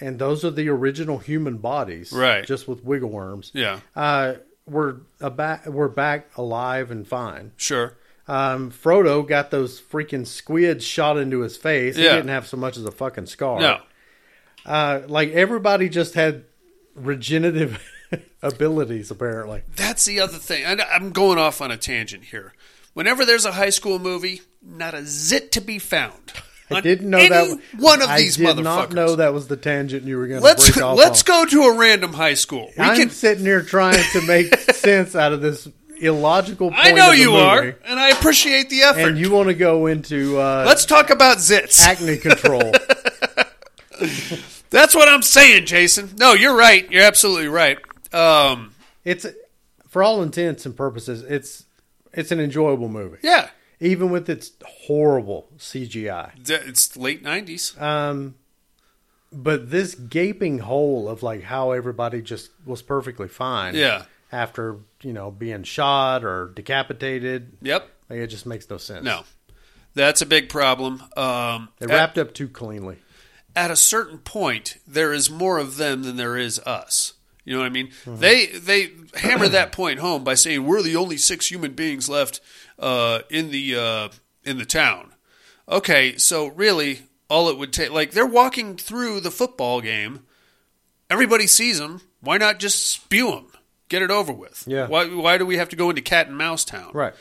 [0.00, 2.46] and those are the original human bodies, Right.
[2.46, 3.50] Just with wiggle worms.
[3.54, 4.34] yeah, Uh,
[4.66, 7.52] were back, were back alive and fine.
[7.56, 7.96] sure.
[8.28, 11.96] Um, Frodo got those freaking squids shot into his face.
[11.96, 12.14] He Yeah.
[12.14, 13.58] didn't have so much as a fucking scar.
[13.60, 13.80] No,
[14.64, 16.44] Uh, like everybody just had
[16.94, 17.82] regenerative
[18.42, 19.62] abilities, apparently.
[19.76, 20.64] that's the other thing.
[20.66, 22.52] I, I'm going off on a tangent here.
[22.94, 26.32] Whenever there's a high school movie, not a zit to be found.
[26.70, 27.60] I didn't know that.
[27.78, 28.62] one of I these did motherfuckers.
[28.62, 30.96] not know that was the tangent you were going to Let's break off.
[30.96, 31.44] let's on.
[31.44, 32.70] go to a random high school.
[32.78, 33.10] We I'm can.
[33.10, 35.68] sitting here trying to make sense out of this
[36.00, 36.70] illogical.
[36.70, 39.00] Point I know you movie, are, and I appreciate the effort.
[39.10, 41.78] and you want to go into uh, Let's talk about zits.
[41.80, 42.72] acne control.
[44.70, 46.10] That's what I'm saying, Jason.
[46.16, 46.90] No, you're right.
[46.90, 47.78] You're absolutely right.
[48.14, 49.26] Um, it's
[49.88, 51.64] for all intents and purposes, it's
[52.12, 53.50] it's an enjoyable movie, yeah,
[53.80, 54.52] even with its
[54.86, 56.32] horrible CGI.
[56.48, 57.80] It's late '90s.
[57.80, 58.34] Um,
[59.32, 63.74] but this gaping hole of like how everybody just was perfectly fine.
[63.74, 64.04] Yeah.
[64.30, 67.88] After you know being shot or decapitated, Yep.
[68.08, 69.04] like, it just makes no sense.
[69.04, 69.24] No,
[69.94, 71.02] that's a big problem.
[71.16, 72.96] Um, they at- wrapped up too cleanly.
[73.54, 77.12] at a certain point, there is more of them than there is us.
[77.44, 77.90] You know what I mean?
[78.06, 82.40] They they hammer that point home by saying we're the only six human beings left
[82.78, 84.08] uh, in the uh,
[84.44, 85.12] in the town.
[85.68, 90.26] Okay, so really, all it would take, like they're walking through the football game,
[91.10, 92.00] everybody sees them.
[92.20, 93.48] Why not just spew them?
[93.88, 94.64] Get it over with.
[94.66, 94.86] Yeah.
[94.86, 96.92] Why why do we have to go into cat and mouse town?
[96.94, 97.12] Right.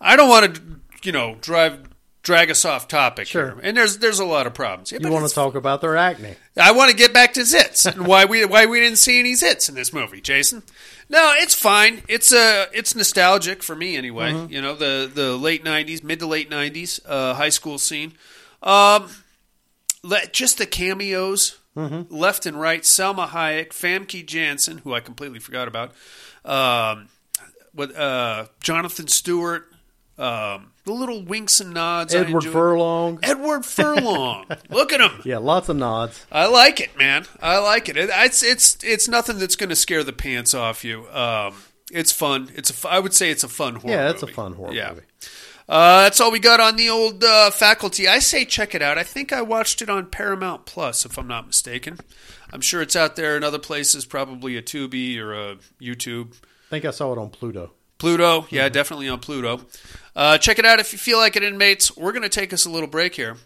[0.00, 0.62] I don't want to,
[1.02, 1.82] you know, drive
[2.28, 3.52] drag us off topic Sure.
[3.52, 3.60] here.
[3.62, 4.92] And there's there's a lot of problems.
[4.92, 6.34] Yeah, You want to talk about their acne?
[6.60, 9.32] I want to get back to zits and why we why we didn't see any
[9.32, 10.62] zits in this movie, Jason.
[11.08, 12.02] No, it's fine.
[12.06, 14.32] It's uh it's nostalgic for me anyway.
[14.32, 14.52] Mm-hmm.
[14.52, 18.12] You know the the late '90s, mid to late '90s, uh, high school scene.
[18.62, 19.08] Um,
[20.02, 22.12] le- just the cameos Mm-hmm.
[22.12, 22.82] left and right.
[22.82, 25.92] Salma Hayek, Famke Janssen, who I completely forgot about.
[26.44, 27.08] Um,
[27.72, 29.70] with uh, Jonathan Stewart.
[30.18, 32.14] Um, the little winks and nods.
[32.14, 32.44] Edward.
[32.44, 33.18] Furlong.
[33.22, 34.46] Edward Furlong.
[34.70, 35.20] Look at him.
[35.24, 36.24] Yeah, lots of nods.
[36.32, 37.26] I like it, man.
[37.42, 37.96] I like it.
[37.98, 41.06] it it's it's it's nothing that's going to scare the pants off you.
[41.10, 41.54] Um,
[41.92, 42.50] it's fun.
[42.54, 42.88] It's a.
[42.88, 43.92] I would say it's a fun horror.
[43.92, 44.90] Yeah, it's a fun horror Yeah.
[44.90, 45.02] movie.
[45.68, 48.08] Uh, that's all we got on the old uh, faculty.
[48.08, 48.96] I say check it out.
[48.96, 51.98] I think I watched it on Paramount Plus, if I'm not mistaken.
[52.50, 56.32] I'm sure it's out there in other places, probably a Tubi or a YouTube.
[56.32, 57.72] I think I saw it on Pluto.
[57.98, 59.60] Pluto, yeah, definitely on Pluto.
[60.14, 61.96] Uh, check it out if you feel like it, inmates.
[61.96, 63.36] We're going to take us a little break here.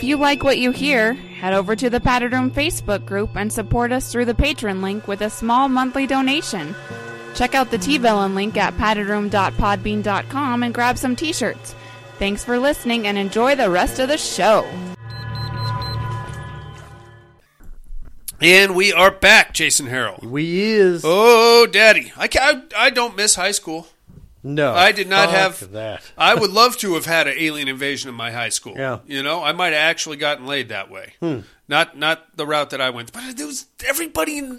[0.00, 3.52] If you like what you hear, head over to the Padded Room Facebook group and
[3.52, 6.74] support us through the patron link with a small monthly donation.
[7.34, 11.74] Check out the T-Villain link at paddedroom.podbean.com and grab some t-shirts.
[12.18, 14.66] Thanks for listening and enjoy the rest of the show.
[18.40, 20.22] And we are back, Jason Harrell.
[20.24, 23.86] We is Oh, Daddy, I, ca- I, I don't miss high school.
[24.42, 24.72] No.
[24.72, 26.02] I did not have that.
[26.16, 28.74] I would love to have had an alien invasion in my high school.
[28.76, 29.00] Yeah.
[29.06, 31.14] you know, I might have actually gotten laid that way.
[31.68, 34.58] Not not the route that I went, but there was everybody, in,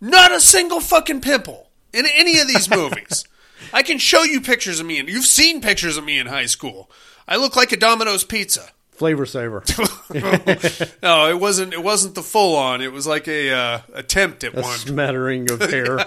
[0.00, 3.24] not a single fucking pimple in any of these movies.
[3.72, 6.46] I can show you pictures of me, and you've seen pictures of me in high
[6.46, 6.90] school.
[7.28, 8.70] I look like a Domino's pizza.
[8.92, 9.62] Flavor saver.
[11.02, 11.72] no, it wasn't.
[11.72, 12.80] It wasn't the full on.
[12.80, 14.78] It was like a uh, attempt at A one.
[14.78, 15.98] smattering of hair.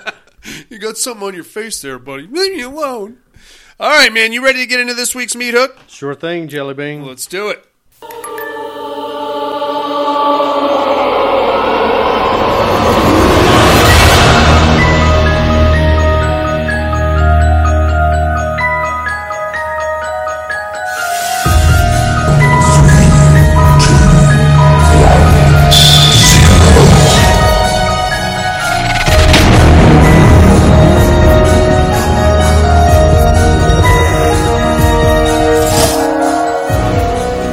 [0.69, 2.27] You got something on your face there, buddy.
[2.27, 3.17] Leave me alone.
[3.79, 4.33] All right, man.
[4.33, 5.77] You ready to get into this week's meat hook?
[5.87, 7.05] Sure thing, Jelly Bean.
[7.05, 7.65] Let's do it.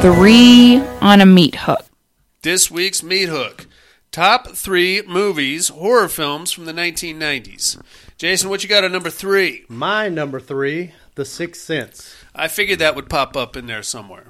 [0.01, 1.85] Three on a meat hook.
[2.41, 3.67] This week's meat hook.
[4.11, 7.79] Top three movies, horror films from the 1990s.
[8.17, 9.67] Jason, what you got at number three?
[9.69, 12.15] My number three, The Sixth Sense.
[12.35, 14.29] I figured that would pop up in there somewhere.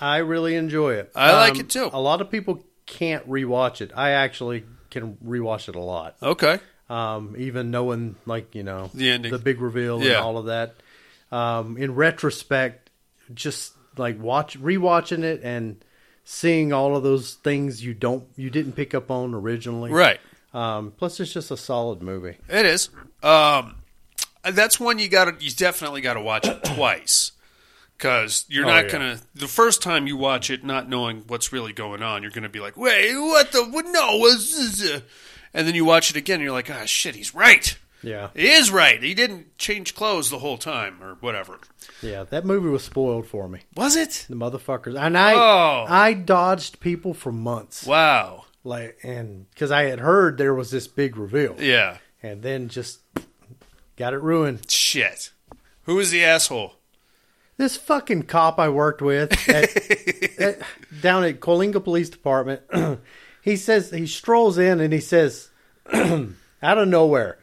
[0.00, 1.12] I really enjoy it.
[1.14, 1.90] I like it too.
[1.92, 3.92] A lot of people can't rewatch it.
[3.94, 6.16] I actually can rewatch it a lot.
[6.22, 6.60] Okay.
[6.88, 9.32] Um, even knowing, like you know, The ending.
[9.32, 10.20] the big reveal, and Yeah.
[10.22, 10.74] all of that.
[11.30, 12.88] Um, in retrospect,
[13.34, 15.84] just like watch rewatching it and
[16.24, 19.90] seeing all of those things you don't you didn't pick up on originally.
[19.90, 20.20] Right.
[20.52, 22.36] Um, plus, it's just a solid movie.
[22.48, 22.88] It is.
[23.22, 23.76] Um,
[24.44, 25.42] that's one you got.
[25.42, 27.32] You definitely got to watch it twice
[27.98, 28.92] because you're Oh, not yeah.
[28.92, 29.18] gonna.
[29.34, 32.60] The first time you watch it, not knowing what's really going on, you're gonna be
[32.60, 33.64] like, "Wait, what the?
[33.64, 35.00] What, no, what's uh?"
[35.52, 37.76] And then you watch it again, and you're like, "Ah, shit, he's right.
[38.04, 39.02] Yeah, He is right.
[39.02, 41.58] He didn't change clothes the whole time, or whatever."
[42.02, 42.24] yeah.
[42.24, 43.60] That movie was spoiled for me.
[43.76, 44.26] Was it?
[44.28, 45.86] The motherfuckers, and I, Oh.
[45.88, 47.86] I dodged people for months.
[47.86, 48.44] Wow.
[48.62, 51.98] like and because I had heard there was this big reveal, Yeah.
[52.22, 53.00] and then just
[53.96, 54.70] got it ruined.
[54.70, 55.30] Shit.
[55.84, 56.74] Who is the asshole?
[57.56, 60.58] This fucking cop I worked with at, at,
[61.00, 62.62] down at Coalinga Police Department,
[63.42, 65.50] he says he strolls in and he says,
[65.92, 67.38] out of nowhere,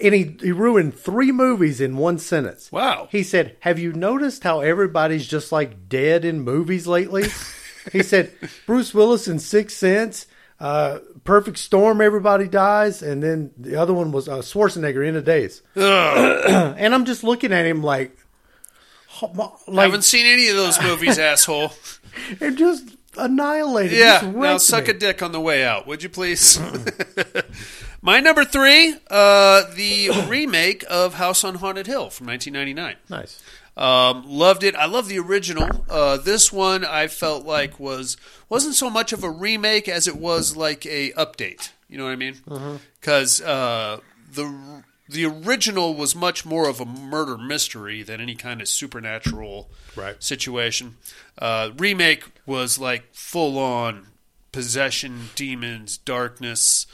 [0.00, 2.70] and he he ruined three movies in one sentence.
[2.70, 3.08] Wow.
[3.10, 7.28] He said, "Have you noticed how everybody's just like dead in movies lately?"
[7.92, 8.32] he said,
[8.66, 10.26] "Bruce Willis in Sixth Sense."
[10.58, 15.24] Uh, Perfect Storm, everybody dies, and then the other one was uh, Schwarzenegger End of
[15.24, 15.60] Days.
[15.74, 18.16] and I'm just looking at him like,
[19.20, 21.72] like Haven't seen any of those movies, asshole.
[22.40, 23.98] it just annihilated.
[23.98, 24.90] Yeah, now suck me.
[24.90, 26.60] a dick on the way out, would you please?
[28.02, 32.96] My number three, uh, the remake of House on Haunted Hill from 1999.
[33.08, 33.42] Nice.
[33.76, 34.74] Um, loved it.
[34.74, 35.84] I love the original.
[35.88, 38.16] Uh, this one I felt like was
[38.48, 41.72] wasn't so much of a remake as it was like a update.
[41.88, 42.36] You know what I mean?
[43.00, 44.00] Because uh,
[44.32, 49.70] the the original was much more of a murder mystery than any kind of supernatural
[49.94, 50.22] Right.
[50.22, 50.96] situation.
[51.38, 54.08] Uh, remake was like full on
[54.52, 56.86] possession, demons, darkness,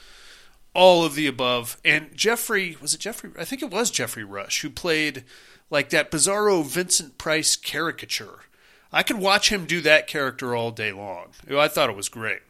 [0.75, 1.77] all of the above.
[1.85, 3.31] And Geoffrey was it Geoffrey?
[3.39, 5.25] I think it was Geoffrey Rush who played
[5.71, 8.41] like that bizarro Vincent Price caricature.
[8.93, 11.29] I could watch him do that character all day long.
[11.51, 12.41] I thought it was great.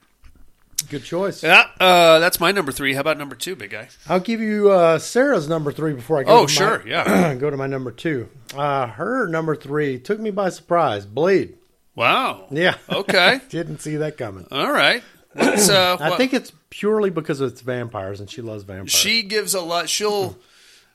[0.82, 1.42] Good choice.
[1.42, 2.94] Yeah, uh, that's my number three.
[2.94, 3.88] How about number two, big guy?
[4.08, 6.40] I'll give you uh, Sarah's number three before I go.
[6.40, 7.34] Oh, to sure, my, yeah.
[7.38, 8.28] go to my number two.
[8.54, 11.06] Uh, her number three took me by surprise.
[11.06, 11.56] Blade.
[11.94, 12.46] Wow.
[12.50, 12.76] Yeah.
[12.88, 13.40] Okay.
[13.48, 14.46] Didn't see that coming.
[14.50, 15.02] All right.
[15.36, 18.92] Uh, I think it's purely because it's vampires, and she loves vampires.
[18.92, 19.88] she gives a lot.
[19.88, 20.36] She'll.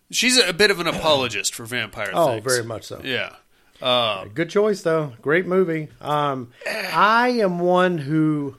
[0.09, 2.43] She's a bit of an apologist for vampire oh, things.
[2.43, 3.01] very much so.
[3.03, 3.35] Yeah.
[3.81, 5.13] Uh, Good choice, though.
[5.21, 5.89] Great movie.
[5.99, 8.55] Um, I am one who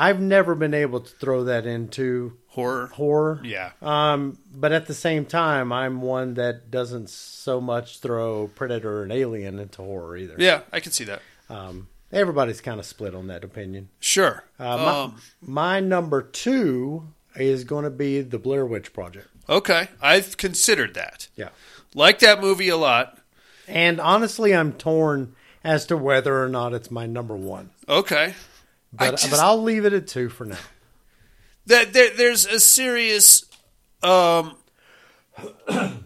[0.00, 2.86] I've never been able to throw that into horror.
[2.86, 3.40] horror.
[3.44, 3.72] Yeah.
[3.82, 9.12] Um, but at the same time, I'm one that doesn't so much throw Predator and
[9.12, 10.36] Alien into horror either.
[10.38, 11.20] Yeah, I can see that.
[11.48, 13.90] Um, everybody's kind of split on that opinion.
[13.98, 14.44] Sure.
[14.58, 19.28] Uh, my, um, my number two is going to be the Blair Witch Project.
[19.48, 19.88] okay.
[20.00, 21.28] I've considered that.
[21.36, 21.50] Yeah.
[21.94, 23.18] Like that movie a lot.
[23.68, 25.34] And honestly, I'm torn.
[25.62, 27.68] as to whether or not it's my number one.
[27.88, 28.34] Okay.
[28.92, 30.58] But just- but I'll leave it at two for now.
[31.66, 33.44] that there, there's a serious
[34.02, 34.56] um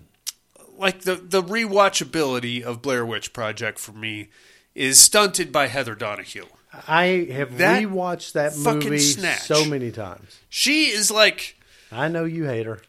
[0.77, 4.29] like the the rewatchability of Blair Witch Project for me
[4.75, 6.47] is stunted by Heather Donahue.
[6.89, 9.43] I have That rewatched that movie snatch.
[9.43, 10.41] so many times.
[10.49, 11.57] She is like
[11.93, 12.81] I know you hate her.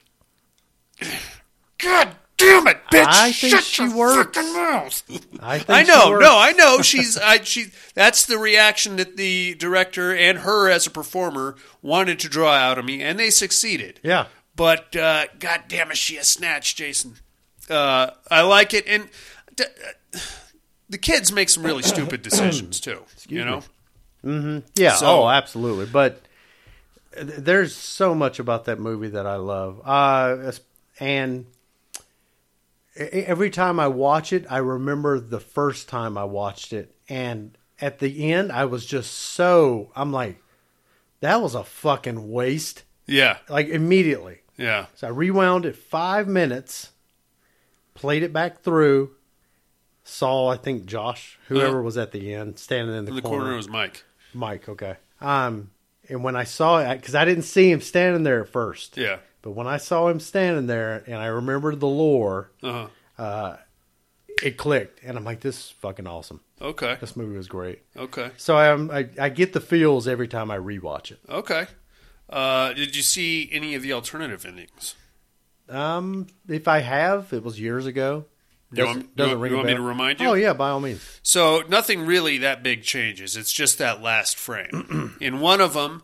[1.78, 3.06] God damn it, bitch!
[3.08, 4.38] I think Shut she your works.
[4.38, 5.04] fucking mouth.
[5.42, 6.24] I think I she know, works.
[6.26, 6.82] no, I know.
[6.82, 7.68] She's, I, she.
[7.94, 12.78] That's the reaction that the director and her as a performer wanted to draw out
[12.78, 14.00] of me, and they succeeded.
[14.04, 14.26] Yeah.
[14.56, 17.16] But uh, God damn it, she a snatch, Jason.
[17.70, 19.10] Uh, I like it, and
[19.56, 19.64] d-
[20.14, 20.20] uh,
[20.90, 23.04] the kids make some really stupid decisions too.
[23.28, 23.64] you know,
[24.24, 24.60] Mm-hmm.
[24.76, 24.94] Yeah.
[24.96, 25.86] So- oh, absolutely.
[25.88, 26.22] But
[27.18, 29.82] there's so much about that movie that I love.
[29.86, 30.52] Uh,
[31.00, 31.46] and
[32.96, 38.00] every time I watch it, I remember the first time I watched it, and at
[38.00, 40.42] the end, I was just so I'm like,
[41.22, 42.84] that was a fucking waste.
[43.08, 44.40] yeah, Like immediately.
[44.58, 46.92] yeah, So I rewound it five minutes,
[47.94, 49.12] played it back through,
[50.04, 51.84] saw I think Josh, whoever Uh-huh.
[51.86, 53.44] was at the end, standing in the, in the corner.
[53.44, 54.04] corner was Mike.
[54.34, 54.96] Mike, okay.
[55.22, 55.72] Um,
[56.08, 59.18] and when I saw it, because I didn't see him standing there at first, Yeah,
[59.46, 63.56] but when I saw him standing there, and I remembered the lore, uh huh.
[64.44, 66.42] it clicked, and I'm like, "This is fucking awesome.
[66.62, 70.50] Okay, This movie was great." okay, So I'm, I, I get the feels every time
[70.52, 71.20] I rewatch it.
[71.30, 71.68] okay.
[72.30, 74.96] Uh, did you see any of the alternative endings?
[75.70, 78.26] Um, if I have, it was years ago.
[78.72, 80.28] You Doesn't, want- doesn't you ring a want me to remind you?
[80.28, 81.20] Oh yeah, by all means.
[81.22, 83.38] So nothing really that big changes.
[83.38, 85.16] It's just that last frame.
[85.22, 86.02] in one of them,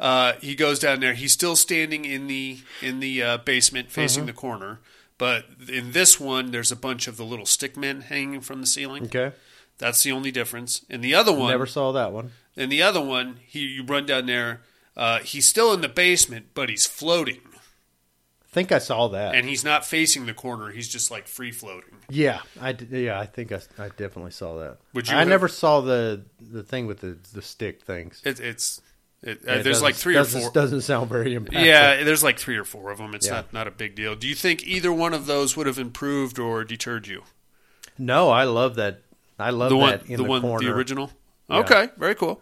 [0.00, 1.14] uh, he goes down there.
[1.14, 4.80] He's still standing in the in the uh, basement, facing the corner.
[5.18, 8.66] But in this one, there's a bunch of the little stick men hanging from the
[8.66, 9.04] ceiling.
[9.04, 9.32] Okay,
[9.78, 10.84] That's the only difference.
[10.90, 12.32] In the other one, never saw that one.
[12.56, 14.62] in the other one, he you run down there.
[14.96, 19.34] Uh, he's still in the basement, but he's floating, I think I saw that.
[19.34, 20.70] and he's not facing the corner.
[20.70, 21.94] He's just like free floating.
[22.10, 24.78] Yeah, I yeah, I think I, I definitely saw that.
[24.92, 28.20] Would you I have- never saw the the thing with the the stick things.
[28.24, 28.82] It, it's
[29.22, 30.50] it, uh, there's like three or four.
[30.50, 31.64] Doesn't sound very impactful.
[31.64, 33.14] Yeah, there's like three or four of them.
[33.14, 33.34] It's Yeah.
[33.34, 34.14] not not a big deal.
[34.16, 37.22] Do you think either one of those would have improved or deterred you?
[37.98, 39.02] No, I love that.
[39.38, 40.66] I love the one, that in the, the, one, corner.
[40.66, 41.10] the original.
[41.48, 41.56] Yeah.
[41.62, 41.72] Mm-hmm.
[41.72, 42.40] Okay, very cool.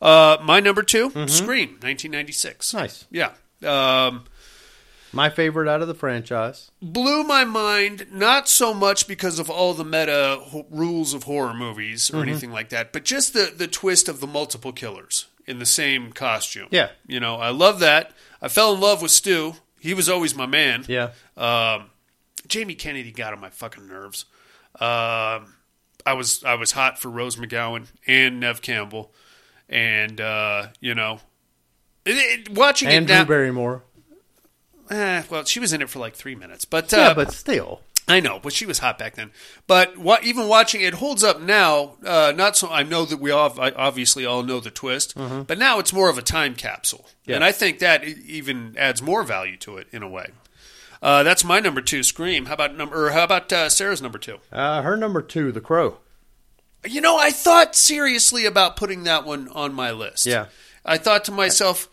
[0.00, 2.72] Uh, my number 2 Scream, 1996.
[2.72, 3.04] Nice.
[3.10, 3.32] Yeah,
[3.66, 4.24] um,
[5.12, 6.70] My favorite out of the franchise.
[6.80, 8.06] blew my mind.
[8.12, 12.16] Not so much because of all the meta ho- rules of horror movies Mm-hmm.
[12.18, 15.66] or anything like that, but just the the twist of the multiple killers in the
[15.66, 16.68] same costume.
[16.70, 16.90] Yeah.
[17.06, 18.12] you know, I love that.
[18.40, 19.54] I fell in love with Stu.
[19.78, 20.84] He was always my man.
[20.88, 21.10] Yeah.
[21.36, 21.90] Um,
[22.48, 24.24] Jamie Kennedy got on my fucking nerves.
[24.76, 25.54] Um,
[26.06, 29.12] I was I was hot for Rose McGowan and Neve Campbell,
[29.68, 31.20] and uh, you know,
[32.06, 33.24] it, it, watching And it Drew now.
[33.24, 33.82] Barrymore.
[34.90, 37.80] eh, well, she was in it for like three minutes, but uh, yeah, but still.
[38.10, 39.30] I know, but she was hot back then.
[39.66, 41.96] But wa- even watching it holds up now.
[42.04, 42.68] Uh, not so.
[42.68, 46.10] I know that we all I obviously all know the twist, but now it's more
[46.10, 47.36] of a time capsule, Yeah.
[47.36, 50.30] and I think that even adds more value to it in a way.
[51.02, 52.46] Uh, that's my number two, Scream.
[52.46, 53.06] How about number?
[53.06, 54.38] Or how about uh, Sarah's number two?
[54.52, 55.98] Uh, her number two, The Crow.
[56.86, 60.26] You know, I thought seriously about putting that one on my list.
[60.26, 60.46] Yeah.
[60.84, 61.88] I thought to myself,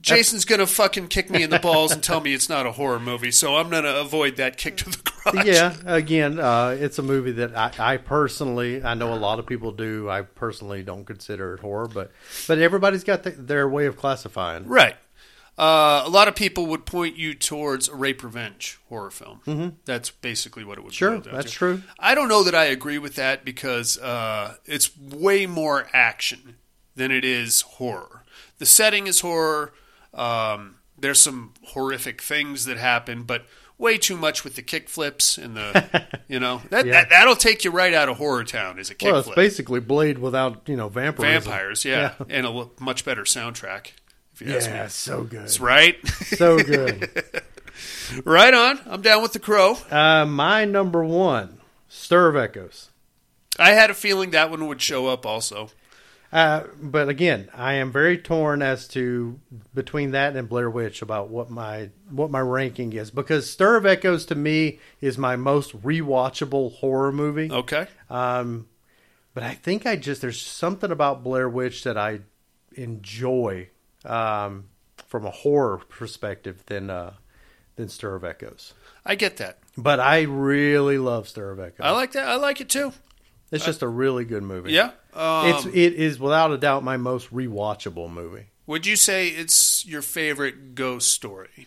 [0.00, 3.00] Jason's gonna fucking kick me in the balls and tell me it's not a horror
[3.00, 5.44] movie, so I'm gonna avoid that kick to the crotch.
[5.46, 9.46] Yeah, again, uh, it's a movie that I, I personally, I know a lot of
[9.46, 10.08] people do.
[10.08, 12.12] I personally don't consider it horror, but
[12.46, 14.66] but everybody's got the, their way of classifying.
[14.66, 14.96] Right.
[15.58, 19.40] Uh, a lot of people would point you towards a rape revenge horror film.
[19.46, 19.68] Mm-hmm.
[19.86, 20.92] That's basically what it would.
[20.92, 21.56] Sure, that's to.
[21.56, 21.82] true.
[21.98, 26.56] I don't know that I agree with that because uh, it's way more action
[26.94, 28.24] than it is horror.
[28.58, 29.72] The setting is horror.
[30.16, 33.44] Um, there's some horrific things that happen, but
[33.78, 36.92] way too much with the kick flips and the, you know, that, Yeah.
[36.92, 39.36] that that'll take you right out of horror town is a kick Well, it's flip.
[39.36, 41.42] basically Blade without you know vampirism.
[41.42, 43.88] Vampires, yeah, and a much better soundtrack.
[44.32, 44.76] If you ask me.
[44.76, 46.06] Yeah, so good, That's right.
[46.08, 47.10] so good.
[48.24, 48.80] right on.
[48.86, 49.76] I'm down with the crow.
[49.90, 52.90] uh, my number one, Stir of Echoes.
[53.58, 55.70] I had a feeling that one would show up also.
[56.36, 59.40] Uh, but again, I am very torn as to
[59.74, 63.86] between that and Blair Witch about what my what my ranking is because Stir of
[63.86, 67.50] Echoes to me is my most rewatchable horror movie.
[67.50, 67.86] Okay.
[68.10, 68.66] Um,
[69.32, 72.20] but I think I just there's something about Blair Witch that I
[72.74, 73.70] enjoy
[74.04, 74.66] um,
[75.06, 77.14] from a horror perspective than uh,
[77.76, 78.74] than Stir of Echoes.
[79.06, 79.60] I get that.
[79.74, 81.80] But I really love Stir of Echoes.
[81.80, 82.28] I like that.
[82.28, 82.92] I like it too.
[83.52, 84.72] It's just a really good movie.
[84.72, 84.90] Yeah.
[85.14, 88.46] Um, it's it is without a doubt my most rewatchable movie.
[88.66, 91.66] would you say it's your favorite ghost story?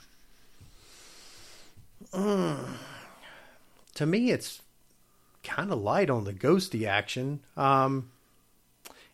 [3.95, 4.61] To me, it's
[5.43, 7.41] kind of light on the ghosty action.
[7.57, 8.11] Um,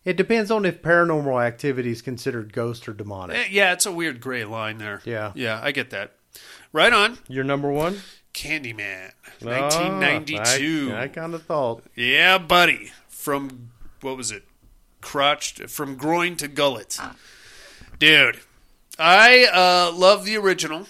[0.03, 3.35] it depends on if paranormal activity is considered ghost or demonic.
[3.37, 5.01] Eh, yeah, it's a weird gray line there.
[5.05, 5.31] Yeah.
[5.33, 6.11] Yeah, I get that.
[6.71, 7.17] Right on.
[7.27, 7.97] Your number one,
[8.35, 10.91] Candyman, Oh, 1992.
[10.93, 11.83] I, I kind of thought.
[11.95, 12.91] Yeah, buddy.
[13.07, 13.71] From
[14.01, 14.43] what was it?
[15.01, 16.99] Crotch from groin to gullet.
[17.97, 18.39] Dude,
[18.99, 20.87] I uh, love the original.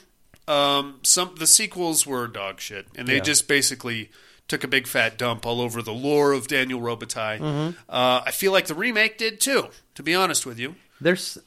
[0.48, 3.22] Um, some the sequels were dog shit, and they Yeah.
[3.24, 4.12] just basically
[4.48, 7.40] took a big fat dump all over the lore of Daniel Robitaille.
[7.40, 7.80] Mm-hmm.
[7.90, 9.70] Uh, I feel like the remake did too.
[9.96, 11.38] To be honest with you, There's,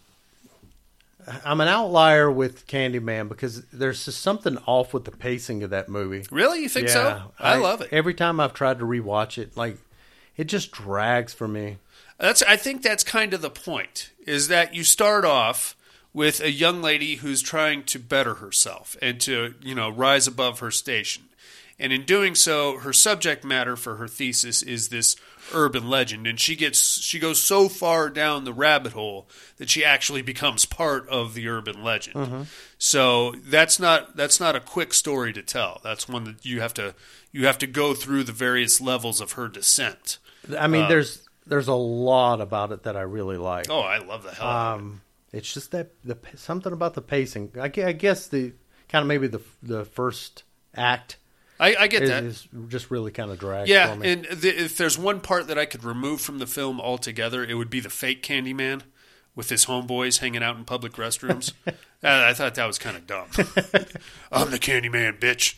[1.44, 5.88] I'm an outlier with Candyman because there's just something off with the pacing of that
[5.88, 6.26] movie.
[6.30, 7.32] really, you think so?
[7.38, 7.88] I, love it.
[7.92, 9.78] Every time I've tried to rewatch it, like
[10.36, 11.78] it just drags for me.
[12.18, 15.76] That's I think that's kind of the point is that you start off
[16.12, 20.58] with a young lady who's trying to better herself and to, you know, rise above
[20.60, 21.24] her station.
[21.80, 25.14] And in doing so, her subject matter for her thesis is this
[25.54, 29.26] urban legend and she gets she goes so far down the rabbit hole
[29.56, 32.46] that she actually becomes part of the urban legend.
[32.78, 35.80] So that's not that's not a quick story to tell.
[35.82, 36.94] That's one that you have to
[37.32, 40.18] you have to go through the various levels of her descent.
[40.58, 43.70] I mean, there's there's a lot about it that I really like.
[43.70, 44.82] Oh, I love the hell of it.
[44.82, 45.00] Um,
[45.32, 47.52] it's just that the something about the pacing.
[47.58, 48.52] I, I guess the
[48.88, 50.44] kind of maybe the the first
[50.74, 51.16] act
[51.60, 52.06] I, I get that.
[52.08, 52.24] that.
[52.24, 54.12] is just really kind of drags Yeah, for me.
[54.12, 57.54] and th- if there's one part that I could remove from the film altogether, it
[57.54, 58.82] would be the fake Candyman
[59.34, 61.52] with his homeboys hanging out in public restrooms.
[62.00, 63.26] Uh, I thought that was kind of dumb.
[64.30, 65.56] I'm the Candyman, bitch.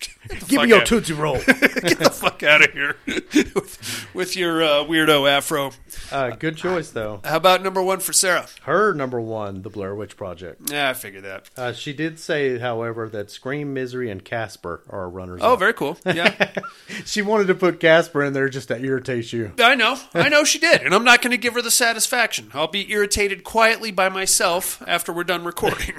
[0.00, 1.34] Get the Give me your out- tootsie roll.
[1.46, 5.72] Get the fuck out of here with, with your uh, weirdo afro.
[6.12, 7.20] uh, good choice though.
[7.24, 8.46] How about number one for Sarah?
[8.62, 10.70] Her number one, The Blair Witch Project.
[10.70, 11.50] Yeah, I figured that.
[11.56, 15.40] Uh, she did say, however, that Scream, Misery, and Casper are runners.
[15.42, 15.58] Oh, up.
[15.58, 15.98] very cool.
[16.06, 16.50] Yeah,
[17.04, 19.52] She wanted to put Casper in there just to irritate you.
[19.58, 19.98] I know.
[20.14, 20.82] I know she did.
[20.82, 22.50] And I'm not going to give her the satisfaction.
[22.54, 25.94] I'll be irritated quietly by myself after we're done recording.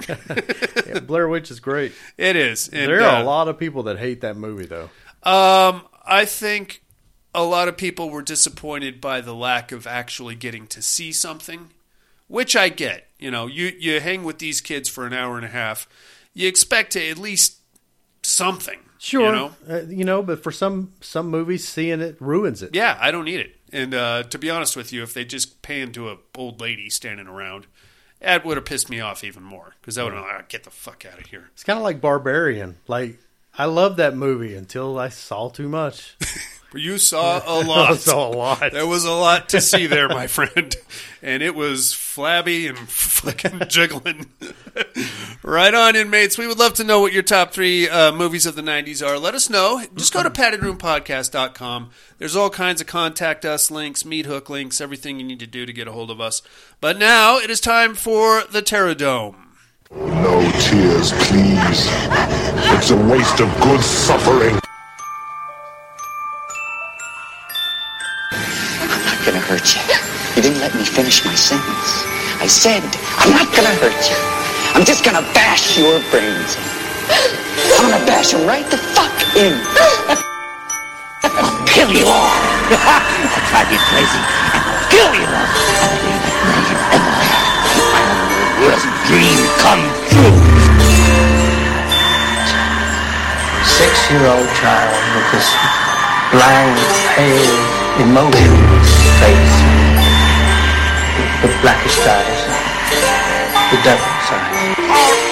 [0.86, 1.92] Yeah, Blair Witch is great.
[2.18, 2.68] it is.
[2.68, 4.90] And, there are uh, a lot of people that hate that movie, though.
[5.22, 6.82] Um, I think
[7.34, 11.70] a lot of people were disappointed by the lack of actually getting to see something,
[12.28, 13.08] which I get.
[13.18, 15.88] You know, you you hang with these kids for an hour and a half,
[16.34, 17.58] you expect to at least
[18.22, 18.80] something.
[18.98, 19.52] Sure, You know?
[19.68, 22.74] uh, you know, but for some some movies, seeing it ruins it.
[22.74, 23.56] Yeah, I don't need it.
[23.72, 26.88] And uh, to be honest with you, if they just panned to a old lady
[26.90, 27.66] standing around,
[28.20, 30.70] that would have pissed me off even more because I would have ah, get the
[30.70, 31.50] fuck out of here.
[31.54, 32.76] It's kind of like Barbarian.
[32.86, 33.18] Like
[33.58, 36.16] I love that movie until I saw too much.
[36.74, 37.90] You saw a lot.
[37.90, 38.72] I saw a lot.
[38.72, 40.74] There was a lot to see there, my friend,
[41.20, 44.30] and it was flabby and fucking jiggling.
[45.42, 46.38] right on, inmates.
[46.38, 49.18] We would love to know what your top three uh, movies of the '90s are.
[49.18, 49.84] Let us know.
[49.94, 51.90] Just go to paddedroompodcast.com.
[52.18, 55.66] There's all kinds of contact us links, meat hook links, everything you need to do
[55.66, 56.40] to get a hold of us.
[56.80, 59.41] But now it is time for the Terror Dome.
[59.94, 61.84] No tears, please.
[62.72, 64.58] It's a waste of good suffering.
[68.32, 69.82] I'm not gonna hurt you.
[70.34, 72.08] You didn't let me finish my sentence.
[72.40, 72.82] I said,
[73.20, 74.16] I'm not gonna hurt you.
[74.72, 76.64] I'm just gonna bash your brains in.
[77.76, 79.60] I'm gonna bash them right the fuck in.
[81.22, 82.32] I'll kill you all.
[82.80, 84.22] I'll drive you crazy.
[84.56, 85.52] I'll kill you all.
[85.84, 86.80] And leave
[87.92, 88.00] My
[88.64, 90.38] worst dream come true.
[93.62, 95.48] six-year-old child with this
[96.34, 96.76] blank,
[97.14, 97.58] pale,
[98.02, 98.90] emotionless
[99.22, 99.58] face,
[101.42, 102.40] with blackish eyes,
[103.70, 105.31] the devil's eyes.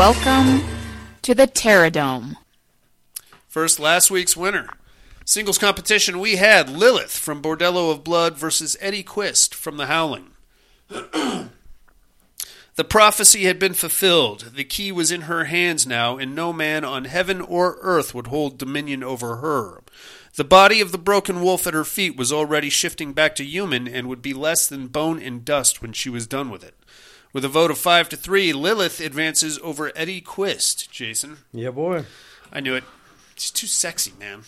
[0.00, 0.62] Welcome
[1.20, 2.38] to the Terror Dome.
[3.48, 4.70] First, last week's winner.
[5.26, 10.30] Singles competition, we had Lilith from Bordello of Blood versus Eddie Quist from The Howling.
[10.88, 11.50] the
[12.88, 14.52] prophecy had been fulfilled.
[14.54, 18.28] The key was in her hands now, and no man on heaven or earth would
[18.28, 19.82] hold dominion over her.
[20.36, 23.86] The body of the broken wolf at her feet was already shifting back to human
[23.86, 26.74] and would be less than bone and dust when she was done with it.
[27.32, 30.90] With a vote of five to three, Lilith advances over Eddie Quist.
[30.90, 32.04] Jason, Yeah, boy.
[32.52, 32.84] I knew it.
[33.34, 34.42] He's too sexy, man.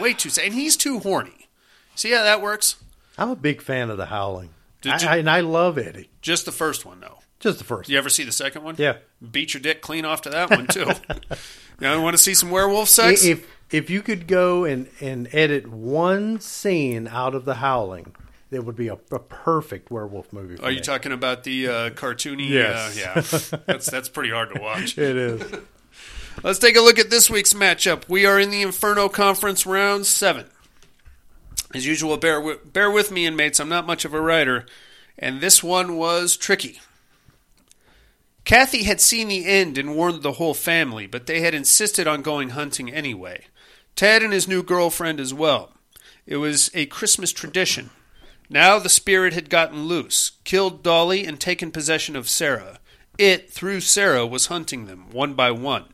[0.00, 0.48] Way too sexy.
[0.48, 1.48] And he's too horny.
[1.94, 2.76] See how that works?
[3.16, 4.50] I'm a big fan of the Howling.
[4.80, 6.10] Did I, you- I- and I love Eddie.
[6.20, 7.18] Just the first one, though.
[7.38, 7.88] Just the first.
[7.88, 8.74] You ever see the second one?
[8.76, 8.96] Yeah.
[9.30, 10.86] Beat your dick clean off to that one, too.
[11.80, 13.24] you want to see some werewolf sex?
[13.24, 18.14] If if you could go and, and edit one scene out of the Howling,
[18.50, 20.56] it would be a, a perfect werewolf movie.
[20.56, 22.48] For Are you talking about the uh, cartoony?
[22.48, 22.96] Yes.
[22.96, 24.98] Uh, yeah, that's that's pretty hard to watch.
[24.98, 25.42] It is.
[26.42, 28.08] Let's take a look at this week's matchup.
[28.08, 30.46] We are in the Inferno Conference round seven.
[31.74, 33.60] As usual, bear wi- bear with me, inmates.
[33.60, 34.66] I'm not much of a writer,
[35.18, 36.80] and this one was tricky.
[38.44, 42.22] Kathy had seen the end and warned the whole family, but they had insisted on
[42.22, 43.44] going hunting anyway.
[43.94, 45.72] Ted and his new girlfriend as well.
[46.26, 47.90] It was a Christmas tradition.
[48.52, 52.80] Now the spirit had gotten loose, killed Dolly, and taken possession of Sarah.
[53.16, 55.84] It, through Sarah, was hunting them, one by one.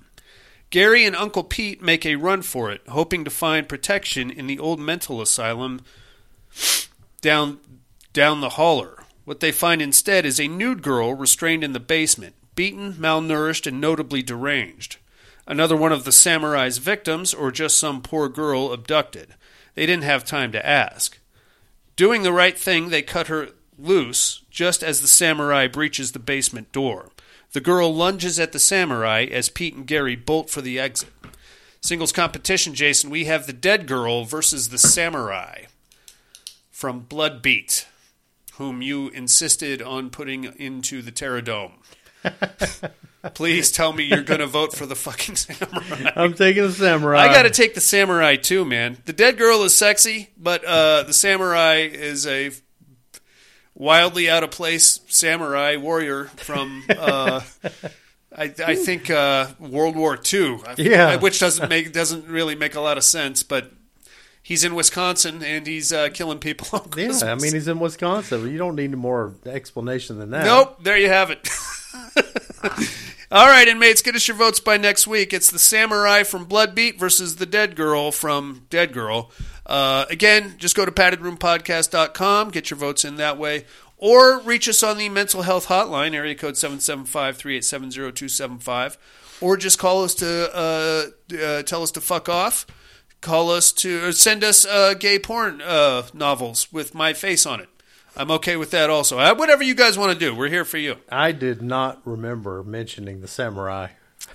[0.70, 4.58] Gary and Uncle Pete make a run for it, hoping to find protection in the
[4.58, 5.82] old mental asylum
[7.20, 7.60] down
[8.14, 9.04] down the holler.
[9.26, 13.80] What they find instead is a nude girl restrained in the basement, beaten, malnourished, and
[13.80, 14.96] notably deranged.
[15.46, 19.34] Another one of the samurai's victims, or just some poor girl abducted.
[19.74, 21.18] They didn't have time to ask.
[21.96, 23.48] Doing the right thing, they cut her
[23.78, 27.10] loose just as the samurai breaches the basement door.
[27.52, 31.08] The girl lunges at the samurai as Pete and Gary bolt for the exit.
[31.80, 33.10] Singles competition, Jason.
[33.10, 35.64] We have the dead girl versus the samurai
[36.70, 37.86] from Blood Beat,
[38.54, 41.74] whom you insisted on putting into the Terror Dome.
[43.34, 46.12] Please tell me you're going to vote for the fucking samurai.
[46.16, 47.18] I'm taking the samurai.
[47.20, 48.98] I got to take the samurai too, man.
[49.04, 52.50] The dead girl is sexy, but uh, the samurai is a
[53.74, 56.84] wildly out of place samurai warrior from.
[56.88, 57.40] Uh,
[58.36, 61.16] I, I think uh, World War II, Yeah.
[61.16, 63.72] which doesn't make doesn't really make a lot of sense, but
[64.42, 66.68] he's in Wisconsin and he's uh, killing people.
[66.78, 68.50] On Yeah, I mean he's in Wisconsin.
[68.50, 70.44] You don't need more explanation than that.
[70.44, 71.48] Nope, there you have it.
[73.28, 75.32] All right, inmates, get us your votes by next week.
[75.32, 79.32] It's the samurai from Bloodbeat versus the dead girl from Dead Girl.
[79.66, 83.64] Uh, again, just go to paddedroompodcast.com, get your votes in that way,
[83.96, 88.96] or reach us on the mental health hotline, area code 775-387-0275,
[89.40, 92.64] or just call us to uh, uh, tell us to fuck off.
[93.20, 97.58] Call us to or send us uh, gay porn uh, novels with my face on
[97.58, 97.68] it.
[98.16, 99.18] I'm okay with that also.
[99.18, 100.96] Uh, whatever you guys want to do, we're here for you.
[101.10, 103.88] I did not remember mentioning the samurai.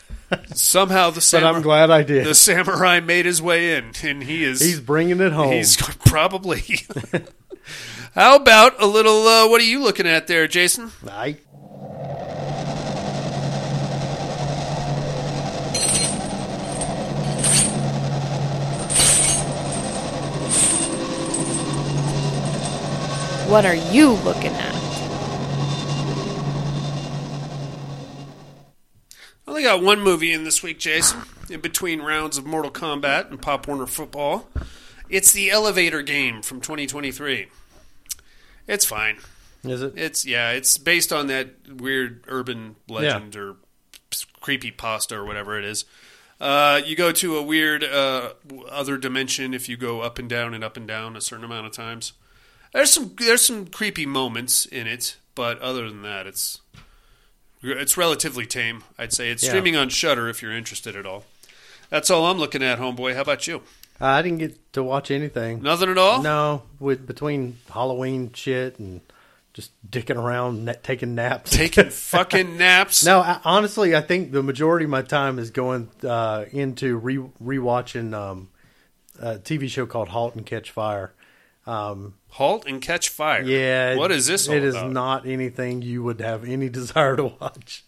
[0.53, 2.26] Somehow the samurai, But I'm glad I did.
[2.26, 5.52] the samurai made his way in, and he is He's bringing it home.
[5.53, 5.76] He's
[6.06, 6.62] probably.
[8.16, 9.26] How about a little?
[9.28, 10.91] Uh, what are you looking at there, Jason?
[11.10, 11.38] I
[23.52, 24.73] What are you looking at?
[29.45, 31.23] I only got one movie in this week, Jason.
[31.49, 34.48] In between rounds of Mortal Kombat and Pop Warner football,
[35.10, 37.49] it's the Elevator Game from 2023.
[38.69, 39.18] It's fine.
[39.65, 39.98] is it?
[39.98, 40.52] It's yeah.
[40.52, 43.57] It's based on that weird urban legend or
[44.40, 45.84] creepy pasta or whatever it is.
[46.40, 48.32] Uh, you go to a weird uh,
[48.69, 51.68] other dimension if you go up and down and up and down a certain amount
[51.68, 52.14] of times.
[52.73, 56.61] There's some there's some creepy moments in it, but other than that, it's
[57.61, 58.84] it's relatively tame.
[58.98, 59.49] I'd say it's Yeah.
[59.49, 61.26] streaming on Shudder if you're interested at all.
[61.89, 63.15] That's all I'm looking at, homeboy.
[63.15, 63.61] How about you?
[63.99, 65.61] I didn't get to watch anything.
[65.61, 66.23] Nothing at all.
[66.23, 69.02] No, with between Halloween shit and
[69.53, 73.06] just dicking around, na- taking naps, Taking fucking naps.
[73.06, 77.18] No, I, honestly, I think the majority of my time is going uh, into re
[77.43, 78.48] rewatching um,
[79.19, 81.14] a TV show called *Halt and Catch Fire*.
[81.72, 83.43] Um, Halt and catch fire.
[83.43, 84.48] yeah, What is this?
[84.48, 84.91] It is about?
[84.91, 87.84] not anything you would have any desire to watch.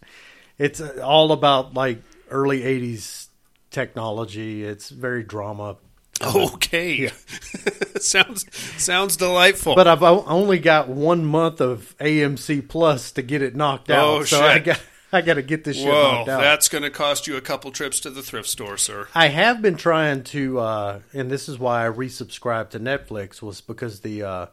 [0.58, 3.28] It's uh, all about like early '80s
[3.72, 4.64] technology.
[4.64, 5.78] It's very drama.
[6.24, 7.08] Okay.
[8.00, 8.46] sounds
[8.82, 9.76] sounds delightful.
[9.76, 14.08] But I've only got one month of AMC Plus to get it knocked out.
[14.08, 14.64] Oh, so I shit.
[14.66, 14.82] got
[15.14, 18.00] I got to get this shit Whoa, that's going to cost you a couple trips
[18.02, 19.08] to the thrift store, sir.
[19.14, 23.62] I have been trying to, uh, and this is why I resubscribed to Netflix was
[23.62, 24.46] because the uh,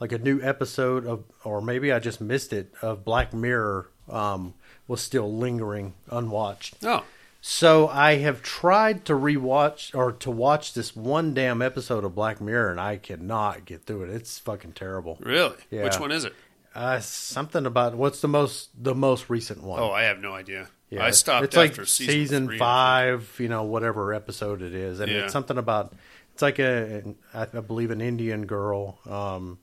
[0.00, 4.54] like a new episode of, or maybe I just missed it of Black Mirror um,
[4.88, 6.76] was still lingering unwatched.
[6.82, 7.04] Oh.
[7.40, 12.40] So I have tried to rewatch or to watch this one damn episode of Black
[12.40, 14.10] Mirror, and I cannot get through it.
[14.10, 15.18] It's fucking terrible.
[15.20, 15.56] Really?
[15.70, 15.84] Yeah.
[15.84, 16.34] Which one is it?
[16.78, 19.80] Uh, something about what's the most the most recent one?
[19.80, 20.68] Oh, I have no idea.
[20.90, 22.58] Yeah, I stopped It's after like season, three.
[22.58, 25.24] five, you know, whatever episode it is, and Yeah.
[25.24, 25.92] it's something about.
[26.32, 27.02] It's like a,
[27.34, 29.58] I I believe, an Indian girl, um,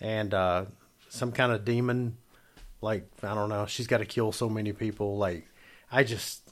[0.00, 0.66] and uh,
[1.08, 2.16] some kind of demon.
[2.80, 5.18] Like I don't know, she's got to kill so many people.
[5.18, 5.46] Like
[5.90, 6.48] I just,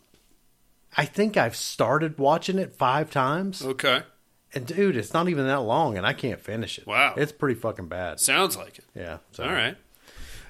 [0.97, 4.03] I think I've started watching it five times, Okay.
[4.53, 6.87] and dude, it's not even that long, and I can't finish it.
[6.89, 7.15] Wow.
[7.17, 8.19] it's pretty fucking bad.
[8.21, 8.85] Sounds like it.
[8.97, 9.19] Yeah.
[9.31, 9.45] So.
[9.45, 9.77] All right.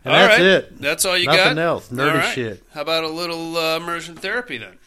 [0.09, 0.47] And All that's right.
[0.47, 0.80] it.
[0.80, 1.44] That's all you Nothing got.
[1.56, 1.89] Nothing else.
[1.90, 2.35] Nerdy All right.
[2.35, 2.62] shit.
[2.72, 4.78] How about a little uh, immersion therapy then?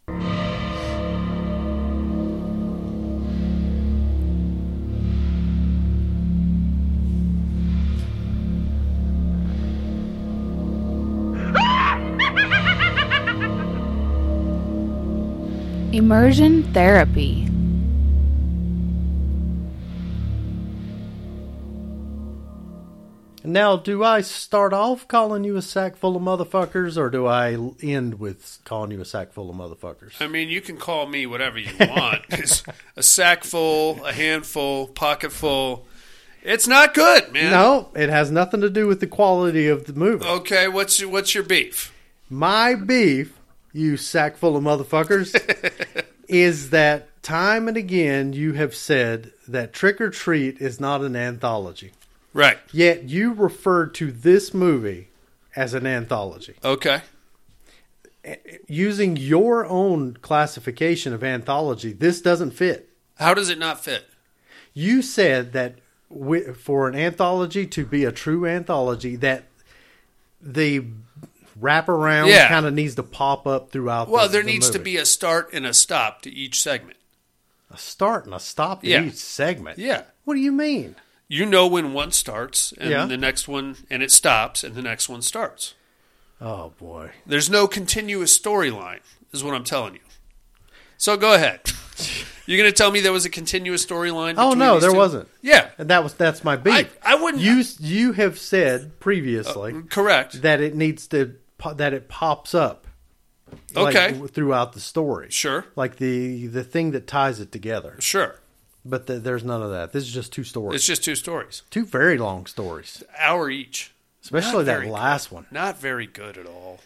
[15.93, 17.50] Immersion therapy.
[23.43, 27.57] Now, do I start off calling you a sack full of motherfuckers, or do I
[27.81, 30.21] end with calling you a sack full of motherfuckers?
[30.21, 32.27] I mean, you can call me whatever you want.
[32.29, 32.63] 'cause
[32.95, 35.85] a sack full, a handful, pocket full.
[36.43, 37.51] It's not good, man.
[37.51, 40.25] No, it has nothing to do with the quality of the movie.
[40.25, 41.93] Okay, what's your, what's your beef?
[42.29, 43.37] My beef,
[43.73, 45.35] you sack full of motherfuckers,
[46.27, 51.15] is that time and again you have said that Trick or Treat is not an
[51.15, 51.91] anthology.
[52.33, 52.57] Right.
[52.71, 55.09] Yet you referred to this movie
[55.55, 56.55] as an anthology.
[56.63, 57.01] Okay.
[58.67, 62.89] Using your own classification of anthology, this doesn't fit.
[63.17, 64.05] How does it not fit?
[64.73, 65.75] You said that
[66.55, 69.45] for an anthology to be a true anthology, that
[70.39, 70.83] the
[71.59, 72.47] wraparound Yeah.
[72.47, 74.07] kind of needs to pop up throughout.
[74.09, 76.97] Well, the, there the needs to be a start and a stop to each segment.
[77.73, 79.03] a start and a stop to Yeah.
[79.05, 79.79] each segment.
[79.79, 80.03] Yeah.
[80.25, 80.95] What do you mean?
[81.33, 83.05] You know when one starts and Yeah.
[83.05, 85.75] the next one and it stops and the next one starts.
[86.41, 87.11] Oh boy.
[87.25, 88.99] There's no continuous storyline,
[89.31, 90.01] is what I'm telling you.
[90.97, 91.61] So go ahead.
[92.45, 94.33] You're going to tell me there was a continuous storyline?
[94.37, 94.97] Oh no, there two?
[94.97, 95.29] wasn't.
[95.41, 95.69] Yeah.
[95.77, 96.73] and that was that's my beef.
[97.01, 97.41] I, I wouldn't.
[97.41, 101.35] you you have said previously uh, correct that it needs to
[101.77, 102.87] that it pops up.
[103.73, 104.27] like, Okay.
[104.27, 105.63] throughout the story, Sure.
[105.77, 107.95] like the the thing that ties it together.
[107.99, 108.35] Sure.
[108.83, 109.91] But th there's none of that.
[109.91, 110.75] This is just two stories.
[110.77, 113.93] It's just two stories, two very long stories, hour each.
[114.23, 115.45] especially that last one.
[115.51, 116.79] Not very good at all.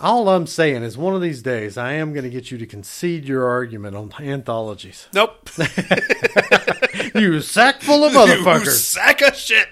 [0.00, 2.66] All I'm saying is, one of these days, I am going to get you to
[2.66, 5.08] concede your argument on anthologies.
[5.14, 5.48] Nope.
[7.14, 8.76] you sack full of You motherfuckers.
[8.78, 9.68] sack of shit.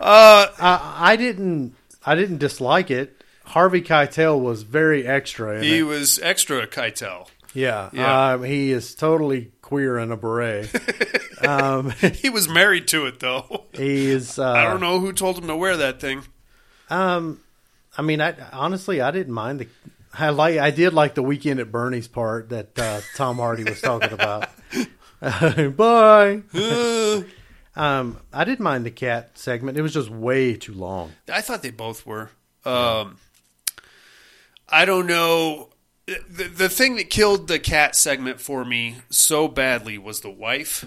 [0.00, 1.74] Uh, I, I didn't.
[2.04, 3.22] I didn't dislike it.
[3.44, 5.82] Harvey Keitel was very extra in he it.
[5.82, 7.28] was extra Keitel.
[7.54, 8.32] Yeah, Yeah.
[8.34, 10.70] Um, he is totally queer in a beret.
[11.44, 13.64] um, He was married to it though.
[13.72, 14.38] He's.
[14.38, 16.22] Uh, I don't know who told him to wear that thing.
[16.88, 17.40] Um,
[17.98, 19.68] I mean, I honestly, I didn't mind the.
[20.14, 20.58] I like.
[20.58, 24.48] I did like the weekend at Bernie's part that uh, Tom Hardy was talking about.
[25.20, 26.42] Bye.
[27.74, 29.76] um, I didn't mind the cat segment.
[29.76, 31.12] It was just way too long.
[31.30, 32.30] I thought they both were.
[32.64, 33.18] Um,
[34.68, 35.70] I don't know.
[36.06, 40.84] The, the thing that killed the cat segment for me so badly was the wife.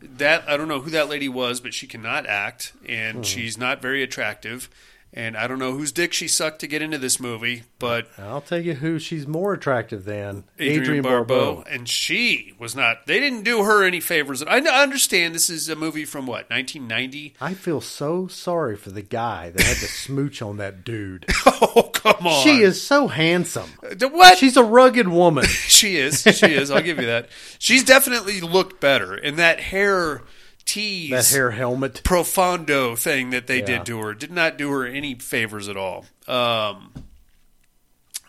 [0.00, 3.24] That I don't know who that lady was, but she cannot act, and Mhm.
[3.26, 4.70] she's not very attractive.
[5.12, 8.42] And I don't know whose dick she sucked to get into this movie, but I'll
[8.42, 11.70] tell you who she's more attractive than Adrienne, Adrian, Barbeau, Barbeau.
[11.70, 13.06] and she was not.
[13.06, 14.42] They didn't do her any favors.
[14.42, 17.34] I understand this is a movie from what 1990.
[17.40, 21.26] I feel so sorry for the guy that had to smooch on that dude.
[21.60, 23.68] Oh come on, She is so handsome.
[23.82, 24.38] Uh, the what?
[24.38, 25.44] She's a rugged woman.
[25.46, 26.22] she is.
[26.22, 26.70] She is.
[26.70, 27.28] I'll give you that.
[27.58, 29.14] She's definitely looked better.
[29.14, 30.22] And that hair
[30.68, 32.02] tease, That hair helmet.
[32.04, 33.64] profondo thing that they Yeah.
[33.66, 36.06] did to her did not do her any favors at all.
[36.26, 36.92] Um,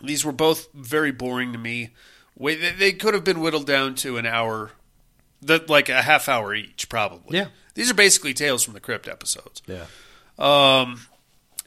[0.02, 1.90] these were both very boring to me.
[2.36, 4.70] Wait, they, could have been whittled down to an hour,
[5.68, 7.36] like a half hour each, probably.
[7.36, 7.48] Yeah.
[7.74, 9.60] These are basically Tales from the Crypt episodes.
[9.66, 9.84] Yeah.
[10.38, 11.02] Um,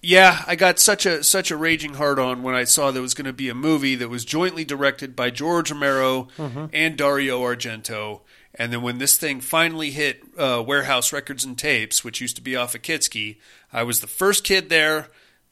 [0.01, 3.13] yeah, I got such a such a raging hard on when I saw there was
[3.13, 6.69] going to be a movie that was jointly directed by George Romero Mhm.
[6.73, 8.21] and Dario Argento.
[8.55, 12.41] And then when this thing finally hit uh, Warehouse Records and Tapes, which used to
[12.41, 13.37] be off of Kitsky,
[13.71, 15.07] I was the first kid there.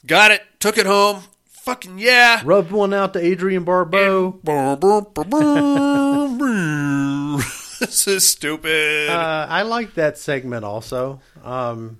[0.05, 1.23] Got it, took it home.
[1.45, 2.41] Fucking yeah.
[2.43, 4.39] Rubbed one out to Adrienne Barbeau.
[7.79, 9.09] this is stupid.
[9.09, 11.21] Uh, I like that segment also.
[11.43, 11.99] Um,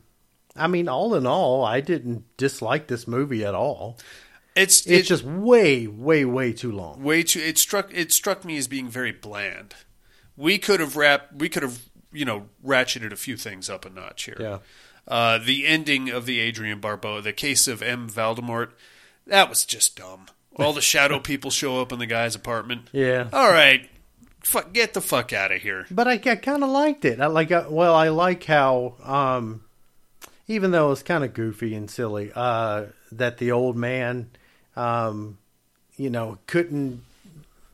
[0.56, 3.98] I mean, all in all, I didn't dislike this movie at all.
[4.56, 7.02] It's it's it- just way, way, way too long.
[7.02, 9.73] way too it struck it struck me as being very bland
[10.38, 11.80] we could have wrapped we could have
[12.12, 14.58] you know ratcheted a few things up a notch here Yeah.
[15.08, 18.70] uh, the ending of the adrienne barbeau the case of m Valdemar
[19.28, 20.26] that was just dumb
[20.58, 23.28] all the shadow people show up in the guy's apartment Yeah.
[23.32, 23.90] all right
[24.44, 27.22] fuck, get the fuck out of here But I, I kind of liked it.
[27.22, 27.52] I like.
[27.52, 29.64] uh, Well, I like how, um,
[30.48, 34.32] even though it's kind of goofy and silly, uh, that the old man,
[34.76, 35.38] um,
[35.95, 37.03] you know, couldn't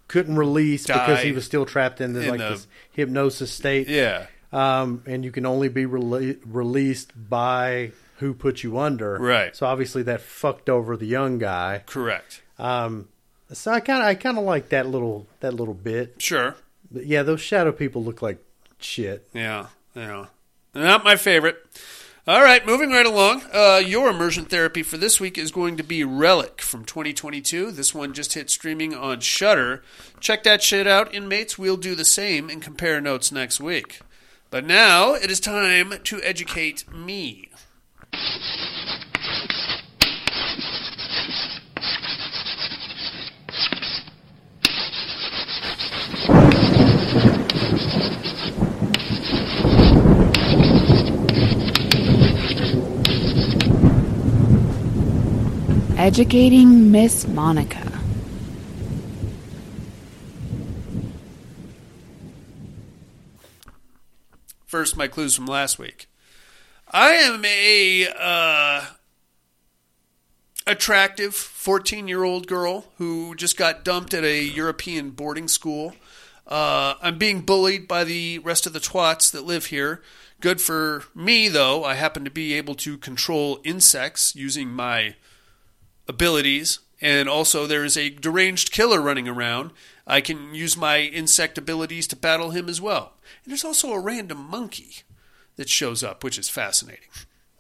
[0.08, 3.88] couldn't release because he was still trapped in, the, in like the- this hypnosis state.
[3.90, 9.18] yeah Um, and you can only be rele- released by who put you under.
[9.18, 9.56] Right.
[9.56, 11.84] So obviously that fucked over the young guy.
[11.86, 13.10] correct Um,
[13.52, 16.16] so I kind of I kind of like that little that little bit.
[16.20, 16.56] sure
[16.92, 18.38] But yeah, those shadow people look like
[18.80, 19.28] shit.
[19.34, 20.26] Yeah, yeah.
[20.74, 21.58] Not my favorite.
[22.28, 23.44] All right, moving right along.
[23.54, 27.72] Uh, your immersion therapy for this week is going to be Relic from 2022.
[27.72, 29.82] This one just hit streaming on Shudder.
[30.20, 31.58] Check that shit out, inmates.
[31.58, 34.02] We'll do the same and compare notes next week.
[34.50, 37.50] But now it is time to educate me.
[55.98, 57.92] Educating Miss Monica.
[64.68, 66.08] First, my clues from last week.
[66.92, 68.86] I am a uh,
[70.68, 75.96] attractive 14 year old girl who just got dumped at a European boarding school.
[76.46, 80.04] Uh, I'm being bullied by the rest of the twats that live here.
[80.42, 81.84] Good for me, though.
[81.84, 85.16] I happen to be able to control insects using my
[86.08, 86.80] abilities.
[87.00, 89.72] And also, there is a deranged killer running around.
[90.08, 93.14] I can use my insect abilities to battle him as well.
[93.44, 95.04] And there's also a random monkey
[95.58, 97.10] that shows up, which is fascinating.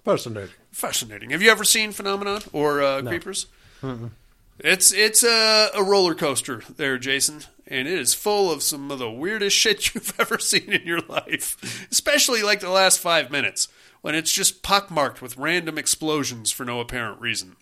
[0.03, 0.55] Fascinating.
[0.71, 1.29] Fascinating.
[1.31, 3.09] Have you ever seen Phenomena or uh, No.
[3.09, 3.47] Creepers?
[3.81, 4.11] Mm-mm.
[4.59, 8.97] It's it's a, a roller coaster there, Jason, and it is full of some of
[8.97, 11.87] the weirdest shit you've ever seen in your life.
[11.91, 13.67] Especially like the last five minutes
[14.01, 17.55] when it's just pockmarked with random explosions for no apparent reason.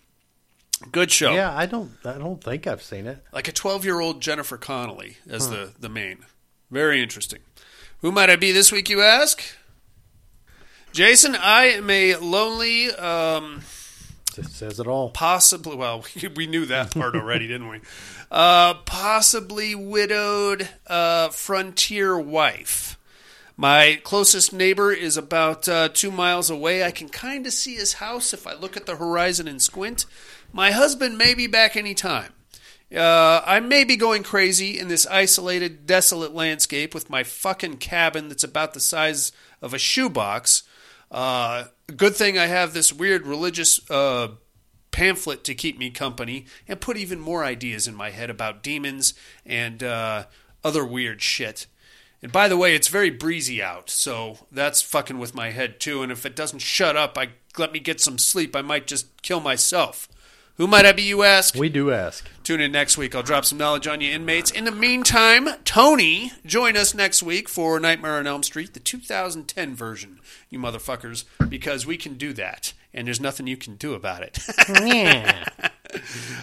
[0.92, 1.34] Good show.
[1.34, 3.24] Yeah, I don't I don't think I've seen it.
[3.32, 5.54] Like a twelve-year-old Jennifer Connelly as Huh.
[5.54, 6.18] the the main.
[6.70, 7.40] Very interesting.
[8.00, 8.90] Who might I be this week?
[8.90, 9.42] You ask.
[10.92, 12.90] Jason, I am a lonely.
[12.90, 13.62] Um,
[14.36, 15.10] it says it all.
[15.10, 15.76] Possibly.
[15.76, 16.04] Well,
[16.36, 17.80] we knew that part already, didn't we?
[18.30, 22.95] Uh, possibly widowed uh, frontier wife.
[23.56, 26.84] My closest neighbor is about uh, two miles away.
[26.84, 30.04] I can kind of see his house if I look at the horizon and squint.
[30.52, 32.34] My husband may be back any time.
[32.94, 38.28] Uh, I may be going crazy in this isolated, desolate landscape with my fucking cabin
[38.28, 40.62] that's about the size of a shoebox.
[41.10, 41.64] Uh,
[41.96, 44.28] good thing I have this weird religious uh,
[44.90, 49.14] pamphlet to keep me company and put even more ideas in my head about demons
[49.46, 50.26] and uh,
[50.62, 51.66] other weird shit.
[52.26, 56.02] And by the way, it's very breezy out, so that's fucking with my head too.
[56.02, 59.22] And if it doesn't shut up, I let me get some sleep, I might just
[59.22, 60.08] kill myself.
[60.56, 61.54] Who might I be, you ask?
[61.54, 62.28] We do ask.
[62.42, 63.14] Tune in next week.
[63.14, 64.50] I'll drop some knowledge on you, inmates.
[64.50, 69.76] In the meantime, Tony, join us next week for Nightmare on Elm Street, the 2010
[69.76, 70.18] version,
[70.50, 74.40] you motherfuckers, because we can do that, and there's nothing you can do about it.
[74.84, 75.48] Yeah.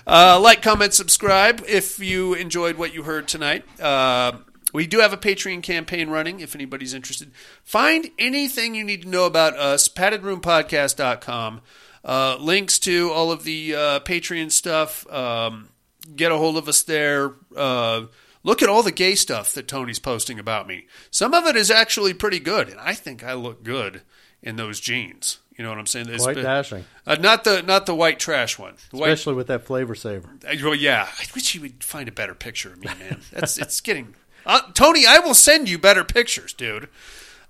[0.07, 3.65] Uh, like, comment, subscribe if you enjoyed what you heard tonight.
[3.79, 4.37] Uh,
[4.73, 7.31] we do have a Patreon campaign running if anybody's interested.
[7.63, 11.61] Find anything you need to know about us, paddedroompodcast.com.
[12.05, 15.09] Uh, links to all of the uh, Patreon stuff.
[15.11, 15.69] Um,
[16.15, 17.33] get a hold of us there.
[17.55, 18.07] Uh,
[18.43, 20.87] look at all the gay stuff that Tony's posting about me.
[21.11, 24.01] Some of it is actually pretty good, and I think I look good
[24.41, 25.37] in those jeans.
[25.57, 26.09] You know what I'm saying?
[26.09, 26.83] It's Quite been- dashing.
[27.05, 28.73] Uh, not the not the white trash one.
[28.91, 30.27] White- Especially with that flavor saver.
[30.45, 31.07] uh, Well, yeah.
[31.19, 33.21] I wish you would find a better picture of me, man.
[33.31, 34.15] That's it's getting.
[34.45, 36.89] Uh, Tony, I will send you better pictures, dude.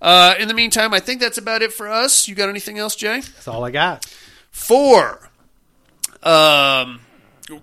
[0.01, 2.27] Uh, in the meantime, I think that's about it for us.
[2.27, 3.21] You got anything else, Jay?
[3.21, 4.05] That's all I got.
[4.51, 5.29] Four.
[6.21, 7.01] Um,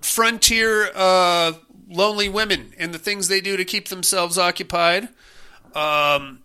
[0.01, 1.53] frontier uh,
[1.89, 5.09] lonely women and the things they do to keep themselves occupied.
[5.75, 6.43] Um,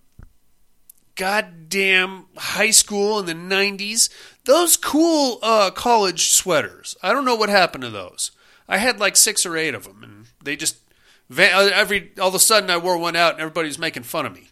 [1.14, 4.08] goddamn high school in the 90s.
[4.44, 6.96] Those cool uh, college sweaters.
[7.02, 8.30] I don't know what happened to those.
[8.68, 10.76] I had like six or eight of them, and they just
[11.34, 14.34] every all of a sudden I wore one out, and everybody was making fun of
[14.34, 14.48] me.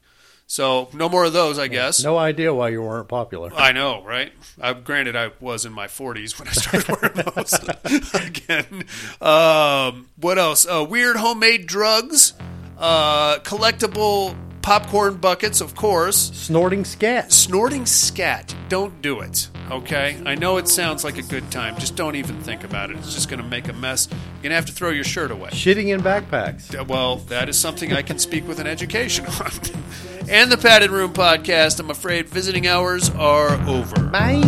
[0.46, 2.04] So no more of those, I guess.
[2.04, 3.50] No idea why you weren't popular.
[3.54, 4.32] I know, right?
[4.60, 8.84] Uh, granted, I was in my 40s when I started wearing those again.
[9.22, 10.66] Um, what else?
[10.66, 12.34] Uh, weird homemade drugs,
[12.78, 16.16] uh, collectible popcorn buckets, of course.
[16.32, 17.30] Snorting scat.
[17.30, 18.56] Snorting scat.
[18.70, 19.50] Don't do it.
[19.70, 20.18] Okay?
[20.24, 21.76] I know it sounds like a good time.
[21.78, 22.96] Just don't even think about it.
[22.96, 24.08] It's just going to make a mess.
[24.10, 25.50] You're going to have to throw your shirt away.
[25.50, 26.74] Shitting in backpacks.
[26.74, 29.50] Uh, well, that is something I can speak with an education on.
[30.30, 31.78] and the Padded Room podcast.
[31.78, 34.02] I'm afraid visiting hours are over.
[34.08, 34.40] Bye.